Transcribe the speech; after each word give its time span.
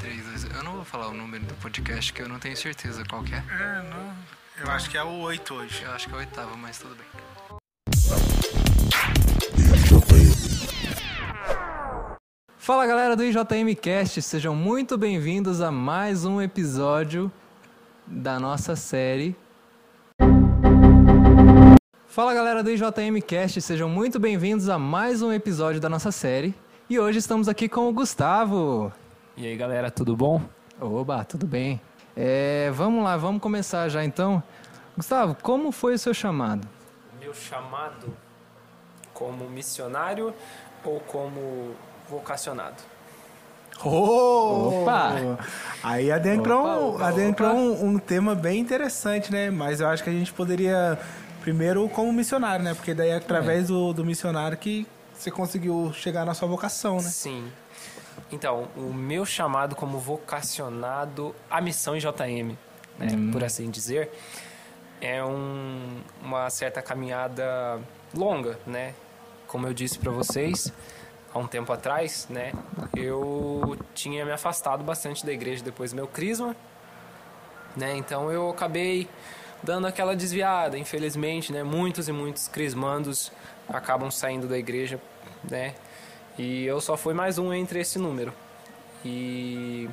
3, 0.00 0.24
2, 0.24 0.56
eu 0.56 0.64
não 0.64 0.76
vou 0.76 0.84
falar 0.84 1.08
o 1.08 1.12
número 1.12 1.44
do 1.44 1.52
podcast 1.56 2.10
que 2.10 2.22
eu 2.22 2.28
não 2.28 2.38
tenho 2.38 2.56
certeza 2.56 3.04
qual 3.04 3.22
que 3.22 3.34
é. 3.34 3.36
É, 3.36 3.82
não. 3.90 4.64
Eu 4.64 4.70
acho 4.70 4.88
que 4.88 4.96
é 4.96 5.02
o 5.02 5.20
8 5.20 5.52
hoje. 5.54 5.82
Eu 5.82 5.90
acho 5.92 6.08
que 6.08 6.14
é 6.14 6.16
o 6.16 6.20
oitavo, 6.20 6.56
mas 6.56 6.78
tudo 6.78 6.94
bem. 6.94 7.04
Fala 12.56 12.86
galera 12.86 13.14
do 13.14 13.24
IJM 13.24 13.74
Cast, 13.78 14.22
sejam 14.22 14.54
muito 14.54 14.96
bem-vindos 14.96 15.60
a 15.60 15.70
mais 15.70 16.24
um 16.24 16.40
episódio 16.40 17.30
da 18.06 18.40
nossa 18.40 18.74
série. 18.76 19.36
Fala 22.06 22.32
galera 22.32 22.62
do 22.62 22.70
IJM 22.70 23.20
Cast, 23.26 23.60
sejam 23.60 23.88
muito 23.88 24.18
bem-vindos 24.18 24.70
a 24.70 24.78
mais 24.78 25.20
um 25.20 25.30
episódio 25.30 25.78
da 25.78 25.90
nossa 25.90 26.10
série. 26.10 26.54
E 26.88 26.98
hoje 26.98 27.18
estamos 27.18 27.48
aqui 27.48 27.68
com 27.68 27.86
o 27.88 27.92
Gustavo. 27.92 28.90
E 29.36 29.46
aí 29.46 29.56
galera, 29.56 29.90
tudo 29.90 30.16
bom? 30.16 30.40
Oba, 30.80 31.24
tudo 31.24 31.46
bem? 31.46 31.80
É, 32.16 32.70
vamos 32.72 33.02
lá, 33.04 33.16
vamos 33.16 33.40
começar 33.40 33.88
já 33.88 34.04
então. 34.04 34.42
Gustavo, 34.96 35.36
como 35.42 35.72
foi 35.72 35.94
o 35.94 35.98
seu 35.98 36.12
chamado? 36.12 36.68
Meu 37.18 37.32
chamado 37.32 38.14
como 39.14 39.48
missionário 39.48 40.34
ou 40.84 41.00
como 41.00 41.74
vocacionado? 42.08 42.76
Oh! 43.84 44.82
Opa! 44.82 45.38
Aí 45.82 46.12
adentrou, 46.12 46.60
Opa, 46.62 46.76
um- 46.76 46.94
opa, 46.96 47.08
adentrou 47.08 47.50
opa. 47.50 47.58
Um, 47.84 47.88
um 47.94 47.98
tema 47.98 48.34
bem 48.34 48.58
interessante, 48.60 49.32
né? 49.32 49.50
Mas 49.50 49.80
eu 49.80 49.88
acho 49.88 50.02
que 50.04 50.10
a 50.10 50.12
gente 50.12 50.32
poderia, 50.32 50.98
primeiro, 51.40 51.88
como 51.88 52.12
missionário, 52.12 52.62
né? 52.62 52.74
Porque 52.74 52.92
daí 52.92 53.10
é 53.10 53.16
através 53.16 53.68
do, 53.68 53.92
do 53.94 54.04
missionário 54.04 54.58
que 54.58 54.86
você 55.14 55.30
conseguiu 55.30 55.92
chegar 55.94 56.26
na 56.26 56.34
sua 56.34 56.48
vocação, 56.48 56.96
né? 56.96 57.02
Sim. 57.08 57.50
Então, 58.32 58.68
o 58.76 58.92
meu 58.92 59.26
chamado 59.26 59.74
como 59.74 59.98
vocacionado 59.98 61.34
à 61.50 61.60
missão 61.60 61.96
em 61.96 61.98
JM, 61.98 62.56
né, 62.98 63.08
por 63.32 63.42
assim 63.42 63.70
dizer, 63.70 64.10
é 65.00 65.24
um- 65.24 66.00
uma 66.22 66.48
certa 66.50 66.80
caminhada 66.82 67.80
longa, 68.14 68.58
né? 68.66 68.94
Como 69.48 69.66
eu 69.66 69.74
disse 69.74 69.98
para 69.98 70.12
vocês 70.12 70.72
há 71.34 71.38
um 71.38 71.46
tempo 71.46 71.72
atrás, 71.72 72.26
né? 72.30 72.52
Eu 72.94 73.76
tinha 73.94 74.24
me 74.24 74.30
afastado 74.30 74.84
bastante 74.84 75.24
da 75.26 75.32
igreja 75.32 75.64
depois 75.64 75.90
do 75.90 75.96
meu 75.96 76.06
crisma, 76.06 76.54
né? 77.76 77.96
Então 77.96 78.30
eu 78.30 78.50
acabei 78.50 79.08
dando 79.62 79.86
aquela 79.86 80.14
desviada, 80.14 80.78
infelizmente, 80.78 81.52
né? 81.52 81.62
Muitos 81.64 82.08
e 82.08 82.12
muitos 82.12 82.46
crismandos 82.46 83.32
acabam 83.68 84.10
saindo 84.10 84.46
da 84.46 84.58
igreja, 84.58 85.00
né? 85.50 85.74
E 86.38 86.64
eu 86.64 86.80
só 86.80 86.96
fui 86.96 87.14
mais 87.14 87.38
um 87.38 87.52
entre 87.52 87.80
esse 87.80 87.98
número. 87.98 88.32
E 89.04 89.88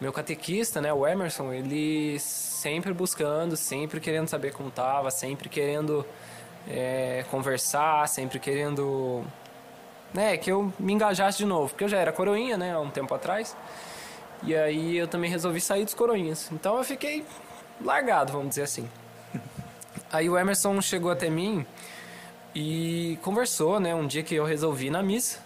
meu 0.00 0.12
catequista, 0.12 0.80
né, 0.80 0.92
o 0.92 1.06
Emerson, 1.06 1.52
ele 1.52 2.18
sempre 2.18 2.92
buscando, 2.92 3.56
sempre 3.56 4.00
querendo 4.00 4.28
saber 4.28 4.52
como 4.52 4.70
tava, 4.70 5.10
sempre 5.10 5.48
querendo 5.48 6.04
é, 6.68 7.24
conversar, 7.30 8.08
sempre 8.08 8.38
querendo 8.38 9.24
né, 10.12 10.36
que 10.36 10.50
eu 10.50 10.72
me 10.78 10.92
engajasse 10.92 11.38
de 11.38 11.46
novo, 11.46 11.68
porque 11.70 11.84
eu 11.84 11.88
já 11.88 11.98
era 11.98 12.12
coroinha, 12.12 12.56
né, 12.56 12.72
há 12.72 12.80
um 12.80 12.90
tempo 12.90 13.14
atrás. 13.14 13.56
E 14.42 14.54
aí 14.56 14.96
eu 14.96 15.06
também 15.06 15.30
resolvi 15.30 15.60
sair 15.60 15.84
dos 15.84 15.94
coroinhas. 15.94 16.50
Então 16.52 16.76
eu 16.76 16.84
fiquei 16.84 17.24
largado, 17.80 18.32
vamos 18.32 18.50
dizer 18.50 18.62
assim. 18.62 18.88
Aí 20.12 20.28
o 20.28 20.36
Emerson 20.36 20.80
chegou 20.82 21.10
até 21.10 21.30
mim 21.30 21.64
e 22.54 23.18
conversou, 23.22 23.78
né, 23.80 23.94
um 23.94 24.06
dia 24.06 24.22
que 24.22 24.34
eu 24.34 24.44
resolvi 24.44 24.88
ir 24.88 24.90
na 24.90 25.02
missa. 25.02 25.38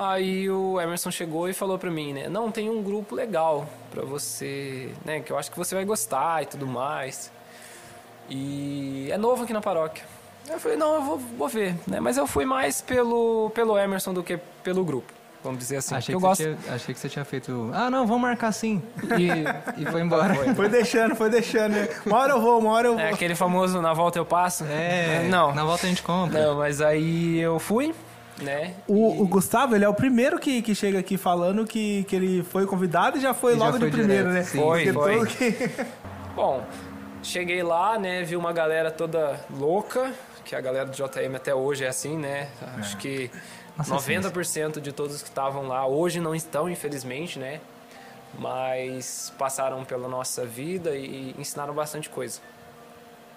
Aí 0.00 0.48
o 0.48 0.80
Emerson 0.80 1.10
chegou 1.10 1.48
e 1.48 1.52
falou 1.52 1.76
pra 1.76 1.90
mim, 1.90 2.12
né, 2.12 2.28
não, 2.28 2.52
tem 2.52 2.70
um 2.70 2.80
grupo 2.82 3.14
legal 3.16 3.66
pra 3.90 4.02
você, 4.04 4.90
né, 5.04 5.18
que 5.20 5.32
eu 5.32 5.36
acho 5.38 5.50
que 5.50 5.58
você 5.58 5.74
vai 5.74 5.84
gostar 5.84 6.42
e 6.42 6.46
tudo 6.46 6.66
mais. 6.68 7.32
E 8.30 9.08
é 9.10 9.18
novo 9.18 9.42
aqui 9.44 9.52
na 9.52 9.60
paróquia. 9.60 10.04
Eu 10.48 10.60
falei, 10.60 10.76
não, 10.78 10.94
eu 10.94 11.02
vou, 11.02 11.18
vou 11.18 11.48
ver, 11.48 11.74
né, 11.86 11.98
mas 11.98 12.16
eu 12.16 12.26
fui 12.26 12.44
mais 12.44 12.80
pelo, 12.80 13.50
pelo 13.54 13.76
Emerson 13.76 14.14
do 14.14 14.22
que 14.22 14.38
pelo 14.62 14.84
grupo, 14.84 15.12
vamos 15.42 15.58
dizer 15.58 15.78
assim. 15.78 15.94
Achei 15.96 16.14
eu 16.14 16.20
que, 16.20 16.26
gosto... 16.26 16.42
você 16.44 16.54
tinha, 16.54 16.74
achei 16.74 16.94
que 16.94 17.00
você 17.00 17.08
tinha 17.08 17.24
feito. 17.24 17.70
Ah, 17.74 17.90
não, 17.90 18.06
vamos 18.06 18.22
marcar 18.22 18.52
sim. 18.52 18.80
E, 19.18 19.82
e 19.82 19.86
foi 19.86 20.00
embora. 20.00 20.34
Foi 20.54 20.68
deixando, 20.68 21.16
foi 21.16 21.28
deixando. 21.28 21.72
né? 21.72 21.88
Uma 22.06 22.18
hora 22.18 22.32
eu 22.34 22.40
vou, 22.40 22.58
uma 22.60 22.70
hora 22.70 22.88
eu 22.88 22.92
vou. 22.94 23.02
É 23.02 23.10
aquele 23.10 23.34
famoso 23.34 23.80
na 23.82 23.92
volta 23.92 24.18
eu 24.18 24.24
passo? 24.24 24.64
É, 24.64 25.26
Não. 25.28 25.54
Na 25.54 25.64
volta 25.64 25.86
a 25.86 25.88
gente 25.88 26.02
compra. 26.02 26.40
Não, 26.40 26.56
mas 26.56 26.80
aí 26.80 27.38
eu 27.38 27.58
fui, 27.58 27.94
né? 28.42 28.74
O, 28.86 29.22
o 29.22 29.26
Gustavo, 29.26 29.74
ele 29.74 29.84
é 29.84 29.88
o 29.88 29.94
primeiro 29.94 30.38
que, 30.38 30.62
que 30.62 30.74
chega 30.74 30.98
aqui 30.98 31.16
falando 31.16 31.66
que, 31.66 32.04
que 32.04 32.14
ele 32.16 32.42
foi 32.44 32.66
convidado 32.66 33.18
e 33.18 33.20
já 33.20 33.34
foi 33.34 33.54
E 33.54 33.58
já 33.58 33.64
logo 33.66 33.78
foi 33.78 33.90
de 33.90 33.96
primeiro, 33.96 34.28
direto, 34.28 34.44
né? 34.44 34.50
sim. 34.50 34.58
Foi, 34.58 34.92
foi. 34.92 35.26
que- 35.26 35.70
Bom, 36.36 36.64
cheguei 37.22 37.62
lá, 37.62 37.98
né? 37.98 38.22
Vi 38.22 38.36
uma 38.36 38.52
galera 38.52 38.90
toda 38.90 39.40
louca, 39.50 40.12
que 40.44 40.54
a 40.54 40.60
galera 40.60 40.86
do 40.86 40.92
JM 40.92 41.34
até 41.34 41.54
hoje 41.54 41.84
é 41.84 41.88
assim, 41.88 42.16
né? 42.16 42.48
Acho 42.76 42.96
que 42.96 43.30
Nossa, 43.76 43.94
90% 43.96 44.80
de 44.80 44.92
todos 44.92 45.20
que 45.22 45.28
estavam 45.28 45.66
lá 45.66 45.86
hoje 45.86 46.20
não 46.20 46.34
estão, 46.34 46.68
infelizmente, 46.70 47.38
né? 47.38 47.60
Mas 48.38 49.32
passaram 49.38 49.84
pela 49.84 50.06
nossa 50.08 50.44
vida 50.44 50.94
e 50.94 51.34
ensinaram 51.38 51.74
bastante 51.74 52.08
coisa. 52.08 52.40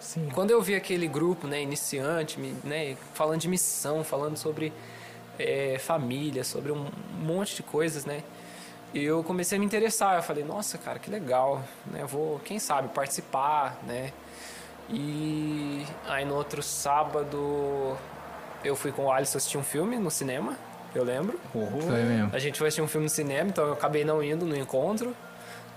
Sim. 0.02 0.28
Quando 0.34 0.52
eu 0.52 0.62
vi 0.62 0.76
aquele 0.76 1.08
grupo, 1.08 1.48
né, 1.48 1.62
iniciante, 1.62 2.38
me- 2.40 2.56
né, 2.64 2.98
falando 3.14 3.40
de 3.40 3.48
missão, 3.48 4.04
falando 4.04 4.36
sobre 4.36 4.74
é, 5.40 5.78
família, 5.80 6.44
sobre 6.44 6.72
um 6.72 6.88
monte 7.20 7.56
de 7.56 7.64
coisas, 7.64 8.04
né, 8.06 8.22
eu 8.94 9.24
comecei 9.24 9.58
a 9.58 9.60
me 9.60 9.66
interessar. 9.66 10.18
Eu 10.18 10.24
falei, 10.24 10.44
nossa, 10.44 10.78
cara, 10.78 11.00
que 11.00 11.10
legal, 11.10 11.64
né, 11.92 12.04
vou, 12.06 12.40
quem 12.40 12.60
sabe, 12.60 12.90
participar, 12.90 13.78
né. 13.88 14.12
E 14.90 15.86
aí 16.08 16.26
no 16.26 16.36
outro 16.36 16.62
sábado 16.62 17.96
eu 18.64 18.76
fui 18.76 18.92
com 18.92 19.06
o 19.06 19.12
Alisson 19.12 19.38
assistir 19.38 19.58
um 19.58 19.64
filme 19.64 19.98
no 19.98 20.12
cinema, 20.12 20.58
eu 20.94 21.04
lembro. 21.04 21.40
Foi 21.54 22.04
mesmo. 22.04 22.30
A 22.34 22.40
gente 22.40 22.58
foi 22.58 22.68
assistir 22.68 22.82
um 22.82 22.88
filme 22.88 23.06
no 23.06 23.10
cinema, 23.10 23.50
então 23.50 23.66
eu 23.66 23.74
acabei 23.74 24.04
não 24.04 24.22
indo 24.22 24.46
no 24.46 24.56
encontro. 24.58 25.16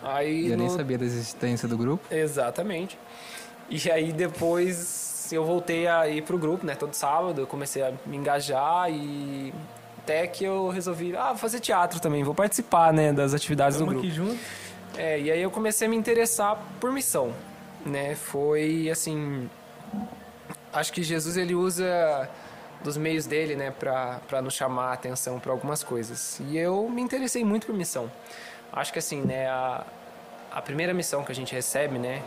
Aí 0.03 0.47
E 0.49 0.51
eu 0.51 0.57
nem 0.59 0.67
no- 0.69 0.75
sabia 0.77 0.99
da 0.99 1.05
existência 1.05 1.67
do 1.69 1.79
grupo. 1.79 2.05
Exatamente. 2.15 2.99
E 3.69 3.91
aí 3.91 4.13
depois 4.13 5.33
eu 5.33 5.45
voltei 5.45 5.87
a 5.87 6.09
ir 6.09 6.23
pro 6.23 6.39
grupo, 6.39 6.67
né? 6.67 6.75
Todo 6.75 6.95
sábado 6.95 7.41
eu 7.41 7.47
comecei 7.47 7.83
a 7.83 7.93
me 8.07 8.17
engajar 8.17 8.91
e 8.91 9.53
até 9.99 10.27
que 10.27 10.45
eu 10.45 10.69
resolvi, 10.69 11.17
ah, 11.17 11.29
vou 11.29 11.39
fazer 11.39 11.61
teatro 11.61 11.99
também, 11.99 12.23
vou 12.23 12.35
participar, 12.35 12.93
né, 12.93 13.11
das 13.11 13.33
atividades 13.33 13.79
do 13.79 13.87
grupo. 13.87 14.01
aqui 14.01 14.11
junto. 14.11 14.39
É, 14.97 15.19
e 15.19 15.31
aí 15.31 15.41
eu 15.41 15.51
comecei 15.51 15.87
a 15.87 15.91
me 15.91 15.97
interessar 15.97 16.59
por 16.79 16.93
missão, 16.93 17.33
né? 17.85 18.15
Foi 18.15 18.89
assim, 18.91 19.49
acho 20.73 20.93
que 20.93 21.03
Jesus 21.03 21.37
ele 21.37 21.55
usa 21.55 22.29
dos 22.83 22.99
meios 22.99 23.25
dele, 23.25 23.57
né, 23.57 23.71
pra 23.71 24.43
nos 24.43 24.53
chamar 24.53 24.91
a 24.91 24.93
atenção 24.93 25.41
para 25.41 25.51
algumas 25.51 25.83
coisas. 25.83 26.39
E 26.49 26.59
eu 26.59 26.89
me 26.91 27.01
interessei 27.01 27.43
muito 27.43 27.67
por 27.67 27.75
missão. 27.75 28.11
Acho 28.71 28.93
que 28.93 28.99
assim, 28.99 29.23
né, 29.23 29.49
a, 29.49 29.85
a 30.53 30.61
primeira 30.61 30.93
missão 30.93 31.25
que 31.25 31.33
a 31.33 31.35
gente 31.35 31.55
recebe, 31.55 31.99
né, 31.99 32.23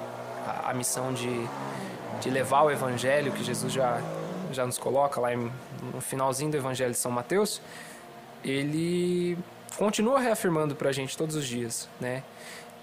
a, 0.48 0.72
a 0.72 0.74
missão 0.74 1.14
de, 1.14 1.48
de 2.22 2.30
levar 2.30 2.64
o 2.64 2.72
evangelho 2.72 3.32
que 3.32 3.44
Jesus 3.44 3.72
já 3.74 4.02
já 4.52 4.66
nos 4.66 4.78
coloca 4.78 5.20
lá 5.20 5.34
em, 5.34 5.52
no 5.94 6.00
finalzinho 6.00 6.50
do 6.50 6.56
evangelho 6.58 6.92
de 6.92 6.98
São 6.98 7.12
Mateus, 7.12 7.62
ele 8.44 9.38
continua 9.78 10.20
reafirmando 10.20 10.74
pra 10.74 10.92
gente 10.92 11.18
todos 11.18 11.36
os 11.36 11.46
dias, 11.46 11.90
né? 12.00 12.24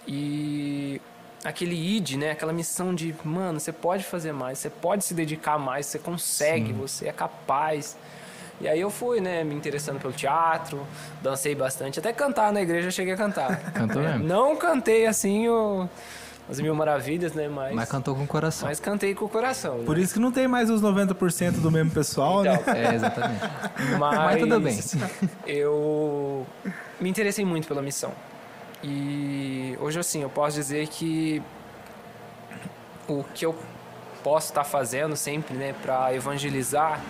E 0.07 1.01
aquele 1.43 1.75
id, 1.75 2.17
né? 2.17 2.33
Aquela 2.33 2.53
missão 2.53 2.95
de, 2.95 3.15
mano, 3.25 3.59
você 3.59 3.73
pode 3.73 4.05
fazer 4.05 4.33
mais, 4.33 4.59
você 4.59 4.69
pode 4.69 5.05
se 5.05 5.15
dedicar 5.15 5.59
mais, 5.59 5.87
você 5.87 5.99
consegue, 5.99 6.73
você 6.73 7.09
é 7.09 7.13
capaz. 7.13 7.97
E 8.61 8.69
aí 8.69 8.81
eu 8.81 8.91
fui, 8.91 9.21
né, 9.21 9.43
me 9.43 9.55
interessando 9.55 9.99
pelo 9.99 10.13
teatro, 10.13 10.87
dancei 11.21 11.55
bastante, 11.55 11.99
até 11.99 12.13
cantar 12.13 12.53
na 12.53 12.63
igreja 12.63 12.89
eu 12.89 12.93
cheguei 12.93 13.15
a 13.15 13.17
cantar. 13.17 13.73
Cantou 13.73 14.01
É, 14.03 14.13
mesmo? 14.13 14.29
Não 14.29 14.55
cantei 14.55 15.07
assim 15.07 15.49
o, 15.49 15.89
as 16.49 16.61
mil 16.61 16.75
maravilhas, 16.75 17.33
né, 17.33 17.49
mas, 17.49 17.75
Mas 17.75 17.89
cantou 17.89 18.15
com 18.15 18.25
o 18.25 18.27
coração. 18.27 18.69
mas 18.69 18.79
cantei 18.79 19.15
com 19.15 19.25
o 19.25 19.29
coração. 19.29 19.79
né? 19.79 19.85
Por 19.85 19.97
isso 19.97 20.13
que 20.15 20.21
não 20.21 20.31
tem 20.31 20.47
mais 20.47 20.69
os 20.69 20.83
90% 20.83 21.53
do 21.61 21.71
mesmo 21.71 21.91
pessoal, 21.91 22.43
né? 22.43 22.55
Então, 22.61 22.75
É, 22.75 22.95
exatamente. 22.95 23.41
Mas, 23.99 24.19
Mas 24.19 24.41
tudo 24.41 24.61
bem. 24.61 24.79
Eu 25.47 26.47
me 27.01 27.09
interessei 27.09 27.45
muito 27.45 27.67
pela 27.67 27.81
missão. 27.81 28.13
E 28.83 29.77
hoje, 29.81 29.99
assim, 29.99 30.23
eu 30.23 30.29
posso 30.29 30.57
dizer 30.57 30.87
que 30.89 31.43
o 33.09 33.25
que 33.35 33.47
eu 33.47 33.55
posso 34.23 34.49
estar 34.49 34.65
fazendo 34.65 35.17
sempre, 35.17 35.55
né, 35.57 35.75
para 35.83 36.15
evangelizar, 36.15 37.01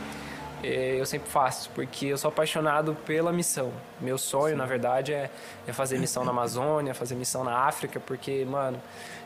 eu 0.65 1.07
sempre 1.07 1.29
faço, 1.29 1.71
porque 1.75 2.07
eu 2.07 2.19
sou 2.19 2.29
apaixonado 2.29 2.97
pela 3.07 3.33
missão. 3.33 3.73
Meu 4.01 4.17
sonho, 4.19 4.57
na 4.57 4.67
verdade, 4.67 5.13
é, 5.13 5.31
é 5.67 5.73
fazer 5.73 5.99
missão 5.99 6.25
na 6.25 6.31
Amazônia, 6.31 6.95
fazer 6.95 7.15
missão 7.15 7.45
na 7.45 7.67
África, 7.67 8.01
porque, 8.01 8.45
mano, 8.45 8.81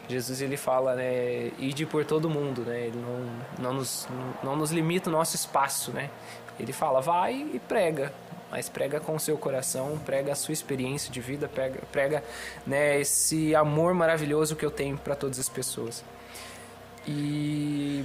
Jesus 0.09 0.41
ele 0.41 0.57
fala, 0.57 0.95
né, 0.95 1.51
ide 1.59 1.85
por 1.85 2.05
todo 2.05 2.31
mundo, 2.31 2.63
né? 2.63 2.87
Ele 2.87 2.99
não, 2.99 3.31
não, 3.59 3.73
nos, 3.75 4.09
não 4.43 4.57
nos 4.57 4.71
limita 4.71 5.11
o 5.11 5.13
nosso 5.13 5.37
espaço, 5.37 5.93
né? 5.93 6.11
Ele 6.59 6.73
fala, 6.73 7.01
vai 7.01 7.35
e 7.35 7.59
prega, 7.59 8.13
mas 8.51 8.69
prega 8.69 8.99
com 8.99 9.15
o 9.15 9.21
seu 9.21 9.37
coração, 9.37 9.99
prega 10.05 10.33
a 10.33 10.35
sua 10.35 10.53
experiência 10.53 11.13
de 11.13 11.21
vida, 11.21 11.47
prega, 11.47 11.81
prega 11.93 12.25
né, 12.67 13.01
esse 13.01 13.55
amor 13.55 13.93
maravilhoso 13.95 14.57
que 14.57 14.65
eu 14.65 14.71
tenho 14.71 14.97
para 14.97 15.15
todas 15.15 15.39
as 15.39 15.49
pessoas. 15.49 16.03
E 17.07 18.05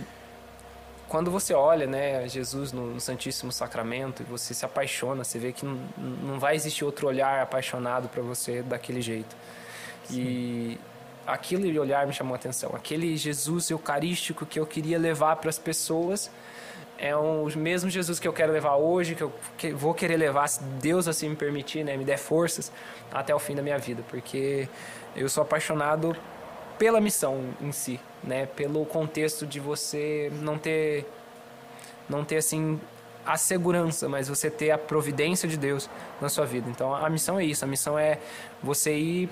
quando 1.14 1.30
você 1.30 1.54
olha 1.54 1.86
né, 1.86 2.28
Jesus 2.28 2.72
no, 2.72 3.00
Santíssimo 3.00 3.52
Sacramento 3.52 4.24
e 4.24 4.26
você 4.26 4.52
se 4.52 4.66
apaixona, 4.66 5.24
você 5.24 5.38
vê 5.38 5.52
que 5.52 5.64
não, 5.64 5.78
não 5.96 6.40
vai 6.40 6.56
existir 6.56 6.84
outro 6.84 7.08
olhar 7.08 7.40
apaixonado 7.40 8.10
para 8.10 8.24
você 8.24 8.64
daquele 8.64 9.00
jeito. 9.00 9.36
Sim. 10.06 10.20
E 10.20 10.80
aquele 11.28 11.78
olhar 11.78 12.08
me 12.08 12.14
chamou 12.14 12.34
a 12.34 12.38
atenção. 12.38 12.72
Aquele 12.74 13.16
Jesus 13.16 13.70
eucarístico 13.70 14.44
que 14.44 14.60
eu 14.60 14.66
queria 14.66 14.98
levar 14.98 15.36
para 15.36 15.52
as 15.52 15.60
pessoas 15.60 16.32
é 16.98 17.16
o 17.16 17.46
mesmo 17.56 17.92
Jesus 17.92 18.20
que 18.20 18.28
eu 18.28 18.34
quero 18.34 18.52
levar 18.52 18.78
hoje, 18.78 19.14
que 19.14 19.22
eu 19.22 19.78
vou 19.78 19.94
querer 19.94 20.18
levar, 20.18 20.48
se 20.48 20.64
Deus 20.64 21.08
assim 21.08 21.30
me 21.30 21.36
permitir, 21.36 21.84
né, 21.84 21.96
me 21.96 22.06
der 22.06 22.18
forças 22.18 22.72
até 23.12 23.36
o 23.36 23.38
fim 23.40 23.54
da 23.54 23.62
minha 23.62 23.78
vida, 23.78 24.04
porque 24.10 24.68
eu 25.16 25.30
sou 25.30 25.44
apaixonado 25.44 26.18
pela 26.84 27.00
missão 27.00 27.46
em 27.62 27.72
si, 27.72 27.98
né, 28.22 28.46
pelo 28.46 28.86
contexto 28.86 29.48
de 29.48 29.58
você 29.58 30.30
não 30.42 30.58
ter 30.58 31.08
não 32.10 32.26
ter 32.26 32.36
assim 32.36 32.78
a 33.26 33.38
segurança, 33.38 34.10
mas 34.10 34.28
você 34.28 34.52
ter 34.52 34.70
a 34.70 34.78
providência 34.78 35.48
de 35.48 35.56
Deus 35.56 35.90
na 36.20 36.28
sua 36.28 36.46
vida. 36.46 36.70
Então 36.70 36.94
a 36.94 37.10
missão 37.10 37.40
é 37.40 37.46
isso, 37.46 37.64
a 37.64 37.68
missão 37.70 37.98
é 37.98 38.20
você 38.62 38.98
ir 38.98 39.30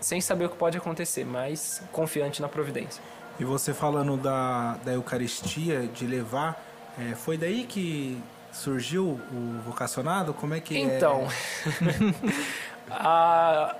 sem 0.00 0.20
saber 0.20 0.46
o 0.46 0.48
que 0.48 0.56
pode 0.56 0.76
acontecer, 0.76 1.24
mas 1.24 1.80
confiante 1.92 2.42
na 2.42 2.48
providência. 2.48 3.00
E 3.38 3.44
você 3.44 3.72
falando 3.72 4.16
da, 4.16 4.76
da 4.84 4.92
Eucaristia, 4.92 5.86
de 5.86 6.04
levar, 6.04 6.60
é, 6.98 7.14
foi 7.14 7.38
daí 7.38 7.62
que 7.62 8.20
surgiu 8.52 9.20
o 9.32 9.60
vocacionado? 9.64 10.34
Como 10.34 10.52
é 10.52 10.58
que? 10.58 10.76
Então, 10.76 11.28
é? 11.30 12.90
a, 12.90 13.76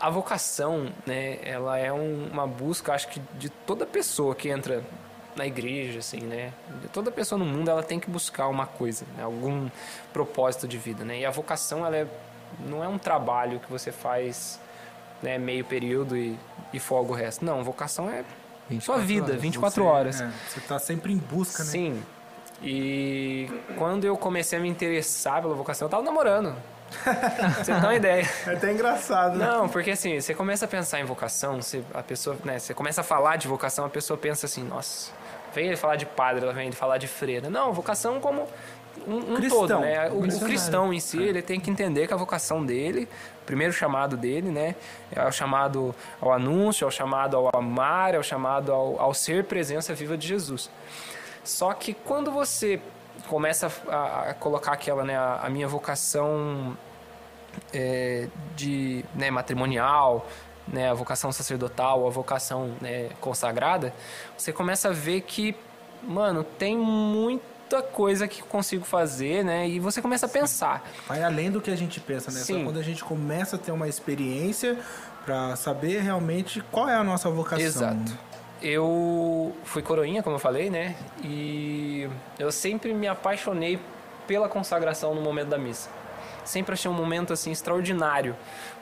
a 0.00 0.08
vocação, 0.08 0.90
né, 1.06 1.38
ela 1.42 1.76
é 1.78 1.92
um, 1.92 2.28
uma 2.32 2.46
busca, 2.46 2.92
acho 2.94 3.08
que 3.08 3.20
de 3.38 3.50
toda 3.50 3.84
pessoa 3.84 4.34
que 4.34 4.48
entra 4.48 4.82
na 5.36 5.46
igreja, 5.46 6.00
assim, 6.00 6.20
né? 6.20 6.52
Toda 6.92 7.10
pessoa 7.10 7.38
no 7.38 7.44
mundo 7.44 7.70
ela 7.70 7.82
tem 7.82 8.00
que 8.00 8.10
buscar 8.10 8.48
uma 8.48 8.66
coisa, 8.66 9.04
né? 9.16 9.22
algum 9.22 9.68
propósito 10.12 10.66
de 10.66 10.76
vida, 10.76 11.04
né? 11.04 11.20
E 11.20 11.26
a 11.26 11.30
vocação 11.30 11.86
ela 11.86 11.96
é, 11.96 12.06
não 12.66 12.82
é 12.82 12.88
um 12.88 12.98
trabalho 12.98 13.60
que 13.60 13.70
você 13.70 13.92
faz 13.92 14.60
né, 15.22 15.38
meio 15.38 15.64
período 15.64 16.16
e, 16.16 16.38
e 16.72 16.78
folga 16.78 17.12
o 17.12 17.14
resto. 17.14 17.44
Não, 17.44 17.62
vocação 17.62 18.10
é 18.10 18.24
sua 18.80 18.98
vida, 18.98 19.28
horas. 19.28 19.40
24 19.40 19.82
você, 19.82 19.88
horas. 19.88 20.20
É, 20.20 20.30
você 20.48 20.58
está 20.58 20.78
sempre 20.78 21.12
em 21.12 21.16
busca, 21.16 21.64
né? 21.64 21.70
Sim. 21.70 22.02
E 22.62 23.48
quando 23.76 24.04
eu 24.04 24.16
comecei 24.16 24.58
a 24.58 24.62
me 24.62 24.68
interessar 24.68 25.40
pela 25.40 25.54
vocação, 25.54 25.86
eu 25.86 25.90
tava 25.90 26.02
namorando. 26.02 26.54
você 27.56 27.72
tem 27.72 27.82
uma 27.82 27.94
ideia. 27.94 28.28
É 28.46 28.50
até 28.50 28.72
engraçado. 28.72 29.38
Né? 29.38 29.46
Não, 29.46 29.68
porque 29.68 29.92
assim, 29.92 30.20
você 30.20 30.34
começa 30.34 30.64
a 30.64 30.68
pensar 30.68 31.00
em 31.00 31.04
vocação, 31.04 31.60
você, 31.60 31.82
a 31.94 32.02
pessoa, 32.02 32.36
né, 32.44 32.58
você 32.58 32.74
começa 32.74 33.00
a 33.00 33.04
falar 33.04 33.36
de 33.36 33.48
vocação, 33.48 33.84
a 33.84 33.90
pessoa 33.90 34.16
pensa 34.16 34.46
assim, 34.46 34.64
nossa, 34.64 35.12
vem 35.54 35.66
ele 35.66 35.76
falar 35.76 35.96
de 35.96 36.06
padre, 36.06 36.44
ela 36.44 36.52
vem 36.52 36.66
ele 36.66 36.76
falar 36.76 36.98
de 36.98 37.06
freira. 37.06 37.48
Não, 37.48 37.72
vocação 37.72 38.20
como 38.20 38.46
um, 39.06 39.34
um 39.34 39.48
todo, 39.48 39.78
né? 39.78 40.10
O, 40.10 40.24
o, 40.24 40.40
cristão 40.40 40.92
em 40.92 41.00
si, 41.00 41.22
ele 41.22 41.42
tem 41.42 41.60
que 41.60 41.70
entender 41.70 42.06
que 42.06 42.12
a 42.12 42.16
vocação 42.16 42.64
dele, 42.64 43.08
o 43.42 43.44
primeiro 43.46 43.72
chamado 43.72 44.16
dele, 44.16 44.50
né? 44.50 44.74
É 45.12 45.24
o 45.24 45.32
chamado 45.32 45.94
ao 46.20 46.32
anúncio, 46.32 46.84
é 46.84 46.88
o 46.88 46.90
chamado 46.90 47.36
ao 47.36 47.50
amar, 47.56 48.14
é 48.14 48.18
o 48.18 48.22
chamado 48.22 48.72
ao, 48.72 49.00
ao 49.00 49.14
ser 49.14 49.44
presença 49.44 49.94
viva 49.94 50.16
de 50.16 50.26
Jesus. 50.26 50.70
Só 51.42 51.72
que 51.72 51.94
quando 51.94 52.30
você 52.30 52.80
começa 53.28 53.70
a, 53.88 54.30
a 54.30 54.34
colocar 54.34 54.72
aquela, 54.72 55.04
né, 55.04 55.16
a, 55.16 55.40
a 55.42 55.50
minha 55.50 55.68
vocação 55.68 56.76
é, 57.72 58.28
de 58.56 59.04
né, 59.14 59.30
matrimonial, 59.30 60.26
né, 60.66 60.90
a 60.90 60.94
vocação 60.94 61.32
sacerdotal, 61.32 62.06
a 62.06 62.10
vocação 62.10 62.74
né, 62.80 63.10
consagrada, 63.20 63.92
você 64.36 64.52
começa 64.52 64.88
a 64.88 64.92
ver 64.92 65.22
que, 65.22 65.54
mano, 66.02 66.44
tem 66.44 66.76
muita 66.76 67.82
coisa 67.82 68.26
que 68.26 68.42
consigo 68.42 68.84
fazer, 68.84 69.44
né? 69.44 69.68
E 69.68 69.78
você 69.78 70.02
começa 70.02 70.26
a 70.26 70.28
pensar. 70.28 70.84
Vai 71.06 71.22
além 71.22 71.52
do 71.52 71.60
que 71.60 71.70
a 71.70 71.76
gente 71.76 72.00
pensa, 72.00 72.30
né? 72.32 72.40
Sim. 72.40 72.58
Só 72.58 72.64
quando 72.64 72.78
a 72.80 72.82
gente 72.82 73.04
começa 73.04 73.54
a 73.54 73.58
ter 73.58 73.70
uma 73.70 73.86
experiência 73.86 74.76
para 75.24 75.54
saber 75.54 76.00
realmente 76.00 76.60
qual 76.72 76.88
é 76.88 76.96
a 76.96 77.04
nossa 77.04 77.30
vocação. 77.30 77.64
Exato. 77.64 78.29
Eu 78.62 79.54
fui 79.64 79.82
coroinha, 79.82 80.22
como 80.22 80.36
eu 80.36 80.40
falei, 80.40 80.68
né? 80.68 80.94
E 81.24 82.08
eu 82.38 82.52
sempre 82.52 82.92
me 82.92 83.08
apaixonei 83.08 83.78
pela 84.26 84.48
consagração 84.48 85.14
no 85.14 85.20
momento 85.20 85.48
da 85.48 85.58
missa. 85.58 85.88
Sempre 86.44 86.74
achei 86.74 86.90
um 86.90 86.94
momento 86.94 87.32
assim 87.32 87.50
extraordinário, 87.50 88.36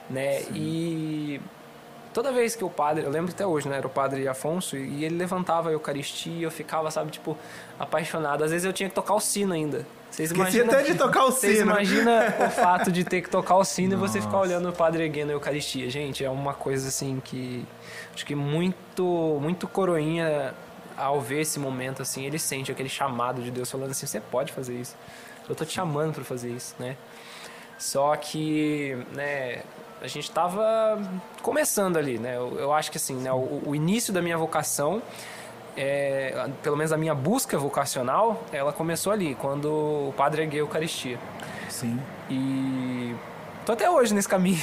né? 0.09 0.39
Sim. 0.39 0.53
E 0.55 1.41
toda 2.13 2.31
vez 2.31 2.55
que 2.55 2.63
o 2.63 2.69
padre, 2.69 3.05
eu 3.05 3.09
lembro 3.09 3.31
até 3.31 3.45
hoje, 3.45 3.69
né, 3.69 3.77
era 3.77 3.87
o 3.87 3.89
padre 3.89 4.27
Afonso, 4.27 4.75
e 4.75 5.05
ele 5.05 5.15
levantava 5.15 5.69
a 5.69 5.71
Eucaristia, 5.71 6.45
eu 6.45 6.51
ficava, 6.51 6.91
sabe, 6.91 7.11
tipo, 7.11 7.37
apaixonado. 7.79 8.43
Às 8.43 8.51
vezes 8.51 8.65
eu 8.65 8.73
tinha 8.73 8.89
que 8.89 8.95
tocar 8.95 9.13
o 9.13 9.19
sino 9.19 9.53
ainda. 9.53 9.85
Vocês 10.09 10.31
imaginam, 10.31 10.73
até 10.73 10.83
de 10.83 10.95
tocar 10.95 11.25
o 11.25 11.31
sino. 11.31 11.53
Vocês 11.53 11.59
imaginam 11.61 12.13
o 12.47 12.49
fato 12.49 12.91
de 12.91 13.03
ter 13.03 13.21
que 13.21 13.29
tocar 13.29 13.55
o 13.55 13.63
sino 13.63 13.97
Nossa. 13.97 14.17
e 14.17 14.21
você 14.21 14.21
ficar 14.21 14.39
olhando 14.39 14.69
o 14.69 14.73
padre 14.73 15.03
erguendo 15.03 15.29
a 15.29 15.33
Eucaristia. 15.33 15.89
Gente, 15.89 16.23
é 16.23 16.29
uma 16.29 16.53
coisa 16.53 16.87
assim 16.87 17.21
que 17.23 17.65
acho 18.13 18.25
que 18.25 18.35
muito, 18.35 19.37
muito 19.41 19.67
coroinha 19.67 20.53
ao 20.97 21.21
ver 21.21 21.41
esse 21.41 21.57
momento 21.57 22.01
assim, 22.01 22.25
ele 22.25 22.37
sente 22.37 22.71
aquele 22.71 22.89
chamado 22.89 23.41
de 23.41 23.49
Deus 23.49 23.71
falando 23.71 23.91
assim, 23.91 24.05
você 24.05 24.19
pode 24.19 24.51
fazer 24.51 24.75
isso. 24.75 24.95
Eu 25.47 25.55
tô 25.55 25.63
te 25.63 25.73
chamando 25.73 26.13
para 26.13 26.23
fazer 26.23 26.49
isso, 26.49 26.75
né? 26.77 26.97
Só 27.77 28.13
que, 28.17 28.97
né, 29.13 29.63
a 30.01 30.07
gente 30.07 30.29
estava 30.29 31.01
começando 31.41 31.97
ali, 31.97 32.19
né? 32.19 32.35
Eu, 32.35 32.59
eu, 32.59 32.73
acho 32.73 32.91
que 32.91 32.97
assim, 32.97 33.15
né, 33.15 33.31
o, 33.31 33.61
o 33.65 33.73
início 33.73 34.13
da 34.13 34.21
minha 34.21 34.37
vocação, 34.37 35.01
é, 35.81 36.49
pelo 36.61 36.75
menos 36.75 36.91
a 36.91 36.97
minha 36.97 37.15
busca 37.15 37.57
vocacional, 37.57 38.43
ela 38.51 38.73
começou 38.73 39.13
ali, 39.13 39.33
quando 39.35 39.69
o 40.09 40.13
padre 40.17 40.41
ergueu 40.41 40.65
a 40.65 40.67
Eucaristia. 40.67 41.17
Sim. 41.69 41.97
E 42.29 43.15
tô 43.65 43.71
até 43.71 43.89
hoje 43.89 44.13
nesse 44.13 44.27
caminho. 44.27 44.59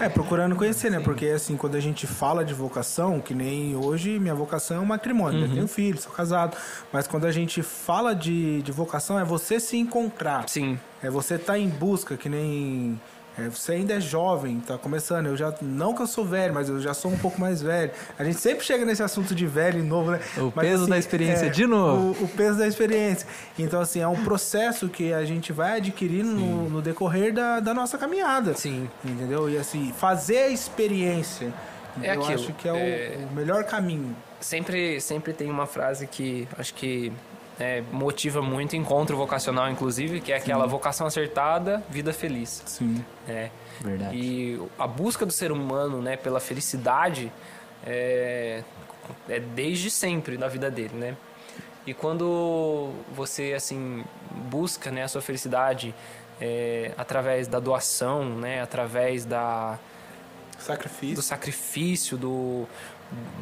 É, 0.00 0.06
procurando 0.06 0.54
conhecer, 0.54 0.90
né? 0.90 1.00
Porque 1.00 1.24
assim, 1.28 1.56
quando 1.56 1.74
a 1.74 1.80
gente 1.80 2.06
fala 2.06 2.44
de 2.44 2.52
vocação, 2.52 3.20
que 3.20 3.32
nem 3.32 3.74
hoje, 3.74 4.18
minha 4.18 4.34
vocação 4.34 4.76
é 4.76 4.80
um 4.80 4.84
matrimônio, 4.84 5.40
né? 5.40 5.46
uhum. 5.46 5.50
eu 5.50 5.54
tenho 5.56 5.68
filho, 5.68 5.98
sou 5.98 6.12
casado. 6.12 6.54
Mas 6.92 7.06
quando 7.06 7.26
a 7.26 7.32
gente 7.32 7.62
fala 7.62 8.14
de, 8.14 8.60
de 8.60 8.70
vocação, 8.70 9.18
é 9.18 9.24
você 9.24 9.58
se 9.58 9.78
encontrar. 9.78 10.46
Sim. 10.46 10.78
É 11.02 11.08
você 11.08 11.36
estar 11.36 11.54
tá 11.54 11.58
em 11.58 11.70
busca, 11.70 12.18
que 12.18 12.28
nem 12.28 13.00
é, 13.38 13.48
você 13.48 13.72
ainda 13.72 13.94
é 13.94 14.00
jovem, 14.00 14.58
tá 14.60 14.76
começando. 14.76 15.26
Eu 15.26 15.36
já 15.36 15.54
não 15.62 15.94
que 15.94 16.02
eu 16.02 16.06
sou 16.06 16.24
velho, 16.24 16.52
mas 16.52 16.68
eu 16.68 16.80
já 16.80 16.92
sou 16.92 17.10
um 17.10 17.16
pouco 17.16 17.40
mais 17.40 17.62
velho. 17.62 17.92
A 18.18 18.24
gente 18.24 18.40
sempre 18.40 18.64
chega 18.64 18.84
nesse 18.84 19.02
assunto 19.02 19.34
de 19.34 19.46
velho 19.46 19.78
e 19.78 19.82
novo, 19.82 20.10
né? 20.10 20.20
O 20.36 20.52
mas, 20.54 20.66
peso 20.66 20.82
assim, 20.82 20.90
da 20.90 20.98
experiência 20.98 21.46
é, 21.46 21.48
de 21.48 21.66
novo. 21.66 22.20
O, 22.20 22.24
o, 22.24 22.28
peso 22.28 22.58
da 22.58 22.66
experiência. 22.66 23.28
Então, 23.56 23.80
assim, 23.80 24.00
é 24.00 24.08
um 24.08 24.24
processo 24.24 24.88
que 24.88 25.12
a 25.12 25.24
gente 25.24 25.52
vai 25.52 25.76
adquirindo 25.76 26.30
no, 26.30 26.68
no, 26.68 26.82
decorrer 26.82 27.32
da, 27.32 27.60
da 27.60 27.72
nossa 27.72 27.96
caminhada. 27.96 28.54
Sim. 28.54 28.90
Entendeu? 29.04 29.48
E 29.48 29.56
assim, 29.56 29.92
fazer 29.96 30.38
a 30.38 30.48
experiência. 30.48 31.52
É 32.02 32.08
eu 32.14 32.22
aquilo. 32.22 32.34
acho 32.34 32.52
que 32.54 32.68
é, 32.68 32.72
é... 32.72 33.18
O, 33.18 33.32
o 33.32 33.36
melhor 33.36 33.64
caminho. 33.64 34.16
Sempre, 34.40 35.00
sempre 35.00 35.32
tem 35.32 35.50
uma 35.50 35.66
frase 35.66 36.06
que 36.06 36.46
acho 36.56 36.74
que 36.74 37.12
é, 37.58 37.82
motiva 37.92 38.40
muito 38.40 38.76
encontro 38.76 39.16
vocacional, 39.16 39.68
inclusive, 39.70 40.20
que 40.20 40.32
é 40.32 40.36
aquela 40.36 40.64
Sim. 40.64 40.70
vocação 40.70 41.06
acertada, 41.06 41.82
vida 41.90 42.12
feliz. 42.12 42.62
Sim. 42.66 43.04
É. 43.26 43.50
Verdade. 43.80 44.16
E 44.16 44.60
a 44.78 44.86
busca 44.86 45.24
do 45.24 45.32
ser 45.32 45.52
humano, 45.52 46.02
né, 46.02 46.16
pela 46.16 46.40
felicidade 46.40 47.32
é, 47.86 48.62
é 49.28 49.40
desde 49.40 49.90
sempre 49.90 50.36
na 50.36 50.48
vida 50.48 50.70
dele, 50.70 50.94
né? 50.94 51.16
E 51.86 51.94
quando 51.94 52.92
você 53.14 53.54
assim 53.56 54.04
busca, 54.50 54.90
né, 54.90 55.04
a 55.04 55.08
sua 55.08 55.22
felicidade 55.22 55.94
é, 56.40 56.92
através 56.96 57.48
da 57.48 57.58
doação, 57.58 58.24
né, 58.36 58.60
através 58.60 59.24
da 59.24 59.78
sacrifício. 60.58 61.14
do 61.14 61.22
sacrifício, 61.22 62.16
do, 62.18 62.66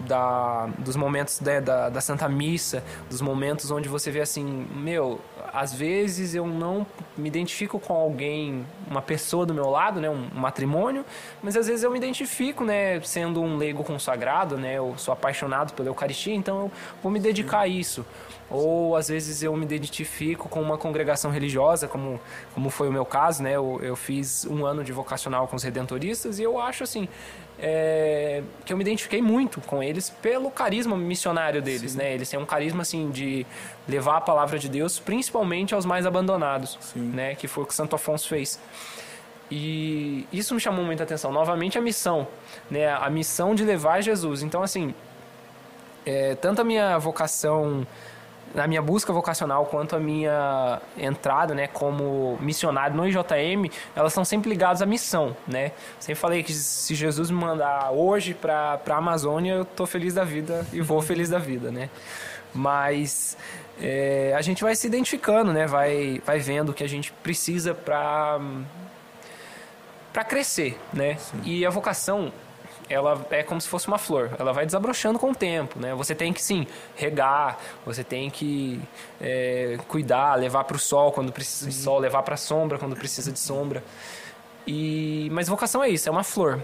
da, 0.06 0.68
dos 0.78 0.96
momentos 0.96 1.40
né, 1.40 1.60
da, 1.60 1.88
da 1.88 2.00
Santa 2.00 2.28
Missa, 2.28 2.82
dos 3.10 3.20
momentos 3.20 3.70
onde 3.70 3.88
você 3.88 4.10
vê 4.10 4.20
assim, 4.20 4.66
meu, 4.74 5.20
às 5.52 5.74
vezes 5.74 6.34
eu 6.34 6.46
não 6.46 6.86
me 7.16 7.28
identifico 7.28 7.78
com 7.80 7.94
alguém, 7.94 8.64
uma 8.88 9.02
pessoa 9.02 9.44
do 9.44 9.52
meu 9.52 9.68
lado, 9.68 10.00
né, 10.00 10.08
um, 10.08 10.28
um 10.34 10.38
matrimônio, 10.38 11.04
mas 11.42 11.56
às 11.56 11.66
vezes 11.66 11.82
eu 11.82 11.90
me 11.90 11.98
identifico, 11.98 12.64
né, 12.64 13.00
sendo 13.00 13.42
um 13.42 13.56
leigo 13.56 13.82
consagrado, 13.82 14.56
né, 14.56 14.74
eu 14.74 14.94
sou 14.96 15.12
apaixonado 15.12 15.72
pela 15.72 15.88
Eucaristia, 15.88 16.34
então 16.34 16.60
eu 16.60 16.72
vou 17.02 17.10
me 17.10 17.18
dedicar 17.18 17.60
a 17.60 17.68
isso. 17.68 18.04
ou 18.48 18.94
às 18.96 19.08
vezes 19.08 19.42
eu 19.42 19.54
me 19.56 19.64
identifico 19.64 20.48
com 20.48 20.60
uma 20.60 20.78
congregação 20.78 21.30
religiosa, 21.30 21.88
como, 21.88 22.20
como 22.54 22.70
foi 22.70 22.88
o 22.88 22.92
meu 22.92 23.04
caso, 23.04 23.42
né? 23.42 23.52
Eu, 23.52 23.80
eu 23.82 23.96
fiz 23.96 24.46
um 24.46 24.64
ano 24.64 24.84
de 24.84 24.92
vocacional 24.92 25.48
com 25.48 25.56
os 25.56 25.62
redentoristas 25.62 26.38
e 26.38 26.44
eu 26.44 26.60
acho 26.60 26.84
assim 26.84 27.08
é, 27.58 28.42
que 28.64 28.72
eu 28.72 28.76
me 28.76 28.82
identifiquei 28.82 29.22
muito 29.22 29.60
com 29.62 29.82
eles 29.82 30.10
pelo 30.10 30.50
carisma 30.50 30.96
missionário 30.96 31.62
deles, 31.62 31.92
Sim. 31.92 31.98
né? 31.98 32.14
Eles 32.14 32.28
têm 32.28 32.38
um 32.38 32.44
carisma 32.44 32.82
assim 32.82 33.10
de 33.10 33.46
levar 33.88 34.18
a 34.18 34.20
palavra 34.20 34.58
de 34.58 34.68
Deus, 34.68 34.98
principalmente 34.98 35.74
aos 35.74 35.86
mais 35.86 36.06
abandonados, 36.06 36.78
Sim. 36.80 37.00
né? 37.00 37.34
Que 37.34 37.48
foi 37.48 37.64
o 37.64 37.66
que 37.66 37.74
Santo 37.74 37.96
Afonso 37.96 38.28
fez. 38.28 38.60
E 39.50 40.26
isso 40.32 40.54
me 40.54 40.60
chamou 40.60 40.84
muita 40.84 41.04
atenção. 41.04 41.32
Novamente 41.32 41.78
a 41.78 41.80
missão, 41.80 42.26
né? 42.70 42.88
A 42.92 43.08
missão 43.08 43.54
de 43.54 43.64
levar 43.64 44.02
Jesus. 44.02 44.42
Então 44.42 44.62
assim, 44.62 44.94
é, 46.04 46.34
tanto 46.34 46.60
a 46.60 46.64
minha 46.64 46.98
vocação 46.98 47.86
na 48.54 48.66
minha 48.66 48.80
busca 48.80 49.12
vocacional 49.12 49.66
quanto 49.66 49.96
a 49.96 50.00
minha 50.00 50.80
entrada, 50.96 51.54
né, 51.54 51.66
como 51.66 52.38
missionário 52.40 52.96
no 52.96 53.06
IJM, 53.06 53.70
elas 53.94 54.12
estão 54.12 54.24
sempre 54.24 54.48
ligadas 54.48 54.80
à 54.80 54.86
missão, 54.86 55.36
né? 55.46 55.72
Sempre 56.00 56.20
falei 56.20 56.42
que 56.42 56.52
se 56.52 56.94
Jesus 56.94 57.30
me 57.30 57.38
mandar 57.38 57.90
hoje 57.90 58.34
para 58.34 58.80
a 58.88 58.96
Amazônia, 58.96 59.54
eu 59.54 59.64
tô 59.64 59.86
feliz 59.86 60.14
da 60.14 60.24
vida 60.24 60.66
e 60.72 60.80
vou 60.80 61.02
feliz 61.02 61.28
da 61.28 61.38
vida, 61.38 61.70
né? 61.70 61.90
Mas 62.54 63.36
é, 63.80 64.32
a 64.34 64.40
gente 64.40 64.62
vai 64.62 64.74
se 64.74 64.86
identificando, 64.86 65.52
né? 65.52 65.66
Vai, 65.66 66.22
vai 66.24 66.38
vendo 66.38 66.70
o 66.70 66.74
que 66.74 66.84
a 66.84 66.88
gente 66.88 67.12
precisa 67.12 67.74
para 67.74 68.40
para 70.12 70.24
crescer, 70.24 70.78
né? 70.94 71.16
Sim. 71.16 71.42
E 71.44 71.66
a 71.66 71.68
vocação 71.68 72.32
ela 72.88 73.26
é 73.30 73.42
como 73.42 73.60
se 73.60 73.68
fosse 73.68 73.88
uma 73.88 73.98
flor, 73.98 74.30
ela 74.38 74.52
vai 74.52 74.64
desabrochando 74.64 75.18
com 75.18 75.30
o 75.30 75.34
tempo, 75.34 75.78
né? 75.78 75.94
Você 75.94 76.14
tem 76.14 76.32
que 76.32 76.42
sim 76.42 76.66
regar, 76.94 77.58
você 77.84 78.04
tem 78.04 78.30
que 78.30 78.80
é, 79.20 79.78
cuidar, 79.88 80.34
levar 80.36 80.64
para 80.64 80.76
o 80.76 80.78
sol 80.78 81.12
quando 81.12 81.32
precisa 81.32 81.68
de 81.68 81.74
sol, 81.74 81.98
levar 81.98 82.22
para 82.22 82.34
a 82.34 82.38
sombra 82.38 82.78
quando 82.78 82.96
precisa 82.96 83.32
de 83.32 83.38
sombra. 83.38 83.82
E 84.66 85.28
mas 85.32 85.48
vocação 85.48 85.82
é 85.82 85.88
isso, 85.88 86.08
é 86.08 86.12
uma 86.12 86.24
flor. 86.24 86.60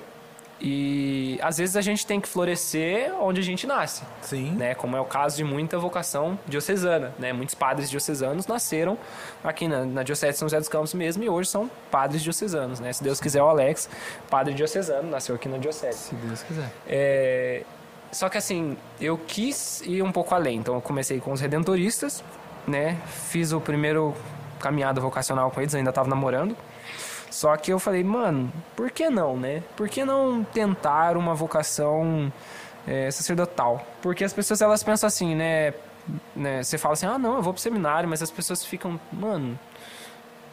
E 0.64 1.40
às 1.42 1.58
vezes 1.58 1.76
a 1.76 1.80
gente 1.80 2.06
tem 2.06 2.20
que 2.20 2.28
florescer 2.28 3.12
onde 3.20 3.40
a 3.40 3.42
gente 3.42 3.66
nasce. 3.66 4.04
Sim. 4.20 4.52
Né? 4.52 4.76
Como 4.76 4.96
é 4.96 5.00
o 5.00 5.04
caso 5.04 5.36
de 5.36 5.42
muita 5.42 5.76
vocação 5.76 6.38
diocesana. 6.46 7.12
Né? 7.18 7.32
Muitos 7.32 7.56
padres 7.56 7.90
diocesanos 7.90 8.46
nasceram 8.46 8.96
aqui 9.42 9.66
na, 9.66 9.84
na 9.84 10.02
Diocese 10.04 10.34
de 10.34 10.38
São 10.38 10.48
José 10.48 10.60
dos 10.60 10.68
Campos 10.68 10.94
mesmo 10.94 11.24
e 11.24 11.28
hoje 11.28 11.48
são 11.48 11.68
padres 11.90 12.22
diocesanos. 12.22 12.78
Né? 12.78 12.92
Se 12.92 13.02
Deus 13.02 13.18
quiser, 13.18 13.42
o 13.42 13.48
Alex, 13.48 13.90
padre 14.30 14.54
diocesano, 14.54 15.10
nasceu 15.10 15.34
aqui 15.34 15.48
na 15.48 15.58
Diocese. 15.58 15.98
Se 15.98 16.14
Deus 16.14 16.42
quiser. 16.44 16.70
É... 16.86 17.64
Só 18.12 18.28
que 18.28 18.38
assim, 18.38 18.76
eu 19.00 19.18
quis 19.18 19.80
ir 19.80 20.00
um 20.02 20.12
pouco 20.12 20.32
além. 20.32 20.58
Então 20.58 20.76
eu 20.76 20.80
comecei 20.80 21.18
com 21.18 21.32
os 21.32 21.40
redentoristas, 21.40 22.22
né? 22.68 23.00
Fiz 23.06 23.52
o 23.52 23.60
primeiro 23.60 24.14
caminhada 24.60 25.00
vocacional 25.00 25.50
com 25.50 25.60
eles, 25.60 25.74
ainda 25.74 25.90
estava 25.90 26.08
namorando. 26.08 26.56
Só 27.32 27.56
que 27.56 27.72
eu 27.72 27.78
falei, 27.78 28.04
mano, 28.04 28.52
por 28.76 28.90
que 28.90 29.08
não, 29.08 29.38
né? 29.38 29.62
Por 29.74 29.88
que 29.88 30.04
não 30.04 30.44
tentar 30.44 31.16
uma 31.16 31.34
vocação 31.34 32.30
é, 32.86 33.10
sacerdotal? 33.10 33.86
Porque 34.02 34.22
as 34.22 34.34
pessoas 34.34 34.60
elas 34.60 34.82
pensam 34.82 35.06
assim, 35.06 35.34
né? 35.34 35.72
né? 36.36 36.62
Você 36.62 36.76
fala 36.76 36.92
assim, 36.92 37.06
ah, 37.06 37.18
não, 37.18 37.36
eu 37.36 37.42
vou 37.42 37.54
pro 37.54 37.62
seminário, 37.62 38.06
mas 38.06 38.22
as 38.22 38.30
pessoas 38.30 38.62
ficam, 38.62 39.00
mano, 39.10 39.58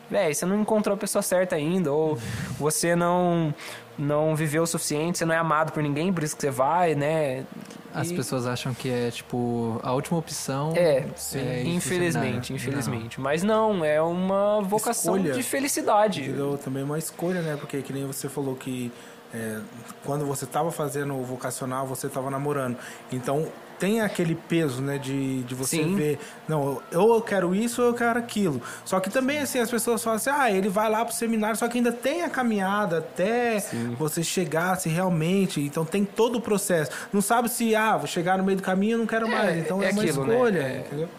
velho, 0.10 0.34
você 0.34 0.46
não 0.46 0.62
encontrou 0.62 0.96
a 0.96 0.98
pessoa 0.98 1.22
certa 1.22 1.56
ainda, 1.56 1.92
ou 1.92 2.18
você 2.58 2.96
não 2.96 3.54
não 3.98 4.34
viveu 4.34 4.63
o 4.63 4.68
suficiente, 4.68 5.18
você 5.18 5.25
não 5.25 5.36
é 5.36 5.38
amado 5.38 5.74
por 5.74 5.84
ninguém, 5.84 6.13
por 6.13 6.24
isso 6.24 6.34
que 6.34 6.42
você 6.42 6.50
vai, 6.50 6.96
né? 6.96 7.46
As 7.94 8.10
e... 8.10 8.16
pessoas 8.16 8.46
acham 8.46 8.74
que 8.74 8.89
é 8.89 9.12
tipo 9.12 9.80
a 9.84 9.92
última 9.92 10.18
opção. 10.18 10.74
É, 10.75 11.06
é 11.36 11.63
infelizmente, 11.63 12.54
infelizmente. 12.54 13.18
Não. 13.18 13.24
Mas 13.24 13.44
não, 13.44 13.84
é 13.84 14.01
uma 14.01 14.62
vocação 14.62 15.18
escolha. 15.18 15.34
de 15.34 15.44
felicidade. 15.44 16.22
Entendeu? 16.22 16.58
Também 16.58 16.84
uma 16.84 16.98
escolha, 16.98 17.42
né? 17.42 17.58
Porque 17.60 17.82
que 17.82 17.92
nem 17.92 18.06
você 18.06 18.30
falou 18.30 18.56
que 18.56 18.92
é, 19.34 19.60
quando 20.06 20.25
você 20.25 20.46
estava 20.46 20.72
fazendo 20.72 21.16
o 21.16 21.24
vocacional, 21.24 21.86
você 21.86 22.08
estava 22.08 22.30
namorando. 22.30 22.78
Então 23.12 23.48
tem 23.79 24.01
aquele 24.01 24.36
peso, 24.36 24.81
né, 24.81 24.98
de, 24.98 25.41
de 25.43 25.55
você 25.55 25.77
Sim. 25.77 25.95
ver, 25.95 26.19
não, 26.48 26.81
ou 26.93 27.15
eu 27.15 27.21
quero 27.21 27.55
isso 27.55 27.81
ou 27.81 27.88
eu 27.88 27.93
quero 27.93 28.19
aquilo. 28.19 28.62
Só 28.83 29.00
que 29.00 29.09
também, 29.09 29.39
assim, 29.39 29.59
as 29.59 29.71
pessoas 29.71 30.03
falam 30.03 30.17
assim, 30.17 30.29
ah, 30.29 30.51
ele 30.51 30.67
vai 30.67 30.89
lá 30.89 31.05
pro 31.05 31.15
seminário, 31.15 31.55
só 31.55 31.67
que 31.67 31.77
ainda 31.77 31.91
tem 31.91 32.24
a 32.24 32.29
caminhada 32.29 32.98
até 32.98 33.59
Sim. 33.59 33.95
você 33.98 34.21
chegar, 34.21 34.75
se 34.75 34.89
realmente, 34.89 35.62
então 35.62 35.86
tem 35.86 36.03
todo 36.03 36.38
o 36.38 36.41
processo. 36.41 36.91
Não 37.13 37.21
sabe 37.21 37.50
se, 37.50 37.74
ah, 37.75 37.95
vou 37.95 38.07
chegar 38.07 38.38
no 38.38 38.43
meio 38.43 38.57
do 38.57 38.63
caminho, 38.63 38.95
eu 38.95 39.00
não 39.00 39.07
quero 39.07 39.27
é, 39.27 39.31
mais. 39.31 39.57
Então 39.57 39.81
é, 39.81 39.89
é 39.89 39.91
uma 39.91 40.01
aquilo, 40.01 40.25
né? 40.25 40.33
escolha, 40.33 40.62
né? 40.62 40.83
entendeu? 40.86 41.09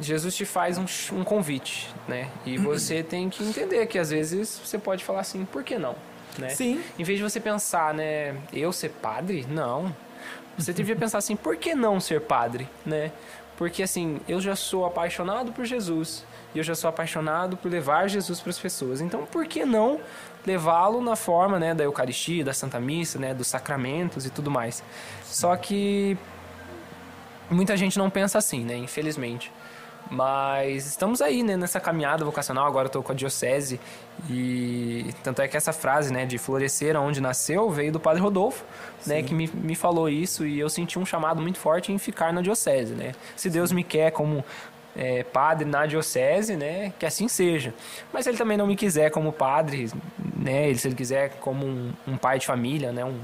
Jesus 0.00 0.34
te 0.34 0.44
faz 0.44 0.78
um, 0.78 0.86
um 1.14 1.24
convite, 1.24 1.88
né? 2.08 2.28
E 2.46 2.56
você 2.56 3.02
tem 3.02 3.28
que 3.28 3.44
entender 3.44 3.86
que 3.86 3.98
às 3.98 4.10
vezes 4.10 4.60
você 4.64 4.78
pode 4.78 5.04
falar 5.04 5.20
assim, 5.20 5.44
por 5.44 5.62
que 5.62 5.78
não? 5.78 5.94
Né? 6.38 6.48
Sim. 6.50 6.80
Em 6.98 7.04
vez 7.04 7.18
de 7.18 7.22
você 7.22 7.38
pensar, 7.38 7.92
né, 7.92 8.34
eu 8.52 8.72
ser 8.72 8.90
padre? 8.90 9.46
Não. 9.48 9.94
Você 10.60 10.72
devia 10.72 10.96
pensar 10.96 11.18
assim, 11.18 11.36
por 11.36 11.56
que 11.56 11.74
não 11.74 12.00
ser 12.00 12.20
padre, 12.20 12.68
né? 12.84 13.10
Porque 13.56 13.82
assim, 13.82 14.20
eu 14.28 14.40
já 14.40 14.56
sou 14.56 14.86
apaixonado 14.86 15.52
por 15.52 15.64
Jesus 15.64 16.24
e 16.54 16.58
eu 16.58 16.64
já 16.64 16.74
sou 16.74 16.88
apaixonado 16.88 17.56
por 17.56 17.70
levar 17.70 18.08
Jesus 18.08 18.40
para 18.40 18.50
as 18.50 18.58
pessoas. 18.58 19.00
Então, 19.00 19.26
por 19.26 19.46
que 19.46 19.64
não 19.64 20.00
levá-lo 20.46 21.02
na 21.02 21.14
forma, 21.14 21.58
né, 21.58 21.74
da 21.74 21.84
Eucaristia, 21.84 22.44
da 22.44 22.54
Santa 22.54 22.80
Missa, 22.80 23.18
né, 23.18 23.34
dos 23.34 23.46
sacramentos 23.46 24.24
e 24.24 24.30
tudo 24.30 24.50
mais? 24.50 24.82
Só 25.24 25.54
que 25.56 26.16
muita 27.50 27.76
gente 27.76 27.98
não 27.98 28.08
pensa 28.08 28.38
assim, 28.38 28.64
né, 28.64 28.76
infelizmente. 28.76 29.52
Mas 30.10 30.86
estamos 30.86 31.22
aí, 31.22 31.44
né, 31.44 31.56
nessa 31.56 31.78
caminhada 31.78 32.24
vocacional. 32.24 32.66
Agora 32.66 32.86
eu 32.86 32.90
tô 32.90 33.00
com 33.00 33.12
a 33.12 33.14
diocese 33.14 33.78
e 34.28 35.14
tanto 35.22 35.40
é 35.40 35.46
que 35.46 35.56
essa 35.56 35.72
frase, 35.72 36.12
né, 36.12 36.26
de 36.26 36.36
florescer 36.36 36.96
onde 36.96 37.20
nasceu, 37.20 37.70
veio 37.70 37.92
do 37.92 38.00
Padre 38.00 38.20
Rodolfo, 38.20 38.64
né, 38.64 38.98
Sim. 39.00 39.10
né, 39.10 39.22
que 39.22 39.34
me, 39.34 39.46
me 39.46 39.76
falou 39.76 40.08
isso 40.08 40.44
e 40.44 40.58
eu 40.58 40.68
senti 40.68 40.98
um 40.98 41.06
chamado 41.06 41.40
muito 41.40 41.58
forte 41.58 41.92
em 41.92 41.98
ficar 41.98 42.32
na 42.32 42.42
diocese, 42.42 42.92
né. 42.92 43.12
Se 43.36 43.48
Deus 43.48 43.70
me 43.70 43.84
quer 43.84 44.10
como 44.10 44.44
é, 44.96 45.22
padre 45.22 45.64
na 45.64 45.86
diocese, 45.86 46.56
né, 46.56 46.92
que 46.98 47.06
assim 47.06 47.28
seja. 47.28 47.72
Mas 48.12 48.24
se 48.24 48.30
ele 48.30 48.38
também 48.38 48.56
não 48.56 48.66
me 48.66 48.74
quiser 48.74 49.10
como 49.10 49.32
padre, 49.32 49.90
né, 50.36 50.74
se 50.74 50.88
ele 50.88 50.96
quiser 50.96 51.36
como 51.40 51.64
um, 51.64 51.92
um 52.08 52.16
pai 52.16 52.40
de 52.40 52.46
família, 52.46 52.90
né, 52.90 53.04
um, 53.04 53.20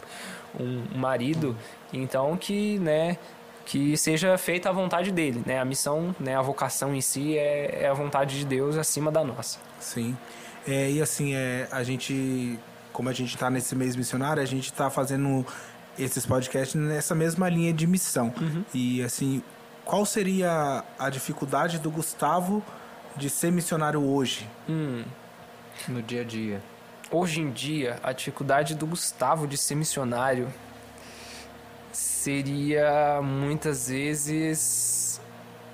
um 0.58 0.98
marido, 0.98 1.56
então 1.92 2.36
que, 2.36 2.78
né, 2.78 3.18
que 3.66 3.96
seja 3.96 4.38
feita 4.38 4.70
a 4.70 4.72
vontade 4.72 5.10
dele, 5.10 5.42
né? 5.44 5.58
A 5.58 5.64
missão, 5.64 6.14
né, 6.20 6.36
a 6.36 6.40
vocação 6.40 6.94
em 6.94 7.00
si 7.00 7.36
é, 7.36 7.82
é 7.82 7.88
a 7.88 7.92
vontade 7.92 8.38
de 8.38 8.46
Deus 8.46 8.76
acima 8.76 9.10
da 9.10 9.24
nossa. 9.24 9.58
Sim. 9.80 10.16
É, 10.66 10.90
e 10.90 11.02
assim, 11.02 11.34
é, 11.34 11.68
a 11.70 11.82
gente, 11.82 12.58
como 12.92 13.08
a 13.08 13.12
gente 13.12 13.34
está 13.34 13.50
nesse 13.50 13.74
mês 13.74 13.96
missionário, 13.96 14.40
a 14.40 14.46
gente 14.46 14.66
está 14.66 14.88
fazendo 14.88 15.44
esses 15.98 16.24
podcasts 16.24 16.74
nessa 16.80 17.14
mesma 17.14 17.48
linha 17.48 17.72
de 17.72 17.88
missão. 17.88 18.32
Uhum. 18.40 18.64
E 18.72 19.02
assim, 19.02 19.42
qual 19.84 20.06
seria 20.06 20.84
a 20.96 21.10
dificuldade 21.10 21.80
do 21.80 21.90
Gustavo 21.90 22.62
de 23.16 23.28
ser 23.28 23.50
missionário 23.50 24.00
hoje? 24.00 24.48
Hum. 24.68 25.02
No 25.88 26.00
dia 26.02 26.20
a 26.20 26.24
dia. 26.24 26.62
Hoje 27.10 27.40
em 27.40 27.50
dia, 27.50 27.98
a 28.02 28.12
dificuldade 28.12 28.76
do 28.76 28.86
Gustavo 28.86 29.46
de 29.46 29.56
ser 29.56 29.74
missionário 29.74 30.52
seria 31.96 33.20
muitas 33.22 33.88
vezes 33.88 35.20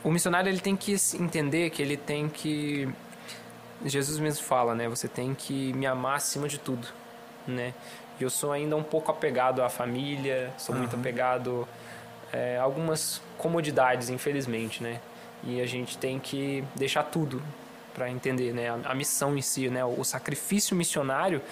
o 0.05 0.11
missionário 0.11 0.49
ele 0.49 0.61
tem 0.61 0.77
que 0.77 0.95
entender 1.19 1.71
que 1.71 1.83
ele 1.83 1.97
tem 1.97 2.29
que 2.29 2.89
Jesus 3.85 4.19
mesmo 4.21 4.45
fala, 4.45 4.75
né? 4.75 4.89
Você 4.89 5.09
tem 5.09 5.35
que 5.35 5.73
me 5.73 5.87
amar 5.87 6.17
acima 6.17 6.47
de 6.47 6.59
tudo, 6.59 6.87
né? 7.47 7.75
Eu 8.21 8.31
sou 8.31 8.53
ainda 8.53 8.77
um 8.77 8.83
pouco 8.83 9.11
apegado 9.11 9.63
à 9.63 9.69
família, 9.69 10.53
sou 10.57 10.75
uhum. 10.75 10.83
muito 10.83 10.95
apegado 10.95 11.67
é, 12.33 12.57
a 12.57 12.63
algumas 12.63 13.21
comodidades, 13.37 14.09
infelizmente, 14.09 14.83
né? 14.83 15.01
E 15.43 15.61
a 15.61 15.67
gente 15.67 15.99
tem 15.99 16.21
que 16.21 16.63
deixar 16.77 17.03
tudo 17.03 17.43
para 17.93 18.09
entender, 18.09 18.53
né? 18.53 18.71
A, 18.71 18.91
a, 18.91 18.95
missão 18.95 19.37
em 19.37 19.43
si, 19.43 19.69
né? 19.69 19.85
O 19.85 20.05
sacrifício 20.05 20.77
missionário, 20.77 21.43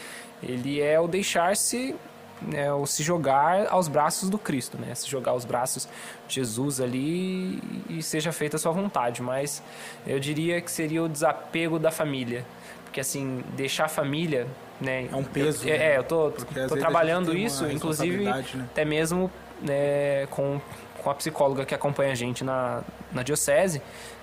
ele 0.40 0.80
é 0.80 1.00
o 1.00 1.08
deixar-se 1.08 1.96
né, 2.42 2.72
ou 2.72 2.86
se 2.86 3.02
jogar 3.02 3.66
aos 3.68 3.88
braços 3.88 4.30
do 4.30 4.38
Cristo, 4.38 4.78
né? 4.78 4.94
Se 4.94 5.08
jogar 5.08 5.32
aos 5.32 5.44
braços 5.44 5.88
de 6.26 6.36
Jesus 6.36 6.80
ali 6.80 7.60
e 7.88 8.02
seja 8.02 8.32
feita 8.32 8.56
a 8.56 8.58
sua 8.58 8.72
vontade. 8.72 9.22
Mas 9.22 9.62
eu 10.06 10.18
diria 10.18 10.60
que 10.60 10.70
seria 10.70 11.02
o 11.02 11.08
desapego 11.08 11.78
da 11.78 11.90
família. 11.90 12.44
Porque 12.84 13.00
assim, 13.00 13.44
deixar 13.56 13.84
a 13.84 13.88
família, 13.88 14.46
né? 14.80 15.08
É 15.12 15.16
um 15.16 15.22
peso. 15.22 15.68
Eu, 15.68 15.78
né? 15.78 15.92
É, 15.92 15.98
eu 15.98 16.04
tô, 16.04 16.30
tô 16.30 16.76
trabalhando 16.76 17.36
isso, 17.36 17.70
inclusive 17.70 18.24
né? 18.24 18.44
até 18.72 18.84
mesmo 18.84 19.30
né, 19.62 20.26
com, 20.30 20.60
com 21.02 21.10
a 21.10 21.14
psicóloga 21.14 21.64
que 21.64 21.74
acompanha 21.74 22.12
a 22.12 22.14
gente 22.14 22.42
na, 22.42 22.82
na 23.12 23.22
diocese, 23.22 23.80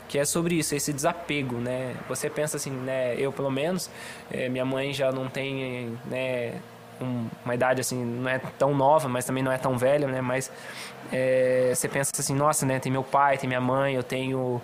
que 0.08 0.18
é 0.18 0.26
sobre 0.26 0.56
isso, 0.56 0.74
esse 0.74 0.92
desapego, 0.92 1.58
né? 1.58 1.96
Você 2.10 2.30
pensa 2.30 2.58
assim, 2.58 2.72
né? 2.72 3.16
Eu 3.18 3.32
pelo 3.32 3.52
menos, 3.52 3.90
é, 4.32 4.50
minha 4.50 4.66
mãe 4.66 4.94
já 4.94 5.12
não 5.12 5.28
tem, 5.28 5.98
né? 6.06 6.56
Um- 7.01 7.27
uma 7.46 7.56
idade 7.56 7.82
assim, 7.82 8.04
não 8.04 8.30
é 8.30 8.39
tão 8.58 8.74
nova, 8.75 9.08
mas 9.08 9.25
também 9.25 9.44
não 9.44 9.51
é 9.51 9.58
tão 9.58 9.77
velha, 9.77 10.08
né? 10.08 10.22
Mas 10.22 10.51
é, 11.12 11.72
você 11.74 11.88
pensa 11.88 12.12
assim, 12.18 12.34
nossa, 12.36 12.66
né? 12.66 12.80
Tem 12.80 12.92
meu 12.92 13.04
pai, 13.04 13.38
tem 13.38 13.48
minha 13.48 13.62
mãe, 13.62 13.94
eu 13.96 14.04
tenho 14.04 14.62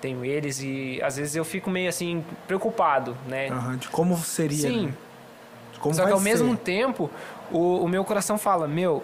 tenho 0.00 0.24
eles 0.24 0.60
e 0.62 0.98
às 1.02 1.16
vezes 1.18 1.36
eu 1.36 1.44
fico 1.44 1.68
meio 1.68 1.88
assim 1.88 2.24
preocupado, 2.46 3.14
né? 3.26 3.48
Aham, 3.50 3.76
de 3.76 3.88
como 3.88 4.16
seria. 4.16 4.68
Sim. 4.70 4.86
né? 4.86 4.94
Como 5.78 5.94
Só 5.94 6.06
que 6.06 6.12
ao 6.12 6.20
mesmo 6.20 6.52
ser. 6.52 6.58
tempo, 6.62 7.10
o, 7.50 7.84
o 7.84 7.88
meu 7.88 8.02
coração 8.04 8.38
fala, 8.38 8.66
meu, 8.66 9.02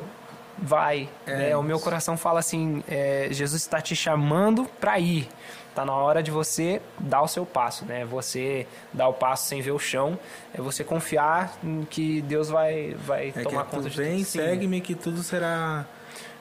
vai. 0.59 1.09
É 1.27 1.37
né? 1.37 1.57
O 1.57 1.63
meu 1.63 1.79
coração 1.79 2.17
fala 2.17 2.41
assim, 2.41 2.83
é, 2.89 3.29
Jesus 3.31 3.63
está 3.63 3.81
te 3.81 3.95
chamando 3.95 4.65
para 4.81 4.99
ir. 4.99 5.29
Tá 5.75 5.85
na 5.85 5.93
hora 5.93 6.23
de 6.23 6.31
você 6.31 6.81
dar 6.99 7.21
o 7.21 7.29
seu 7.29 7.45
passo, 7.45 7.85
né? 7.85 8.03
Você 8.07 8.67
dar 8.95 9.09
o 9.09 9.13
passo 9.13 9.47
sem 9.47 9.61
ver 9.61 9.73
o 9.73 9.79
chão, 9.79 10.19
é 10.55 10.61
você 10.61 10.83
confiar 10.83 11.55
em 11.63 11.85
que 11.85 12.23
Deus 12.23 12.49
vai, 12.49 12.97
vai 13.05 13.29
É 13.37 13.43
tomar 13.43 13.65
conta 13.65 13.91
de 13.91 13.97
vem, 13.97 14.25
tudo. 14.25 14.27
Segue-me 14.27 14.81
que 14.81 14.95
tudo 14.95 15.23
será. 15.23 15.85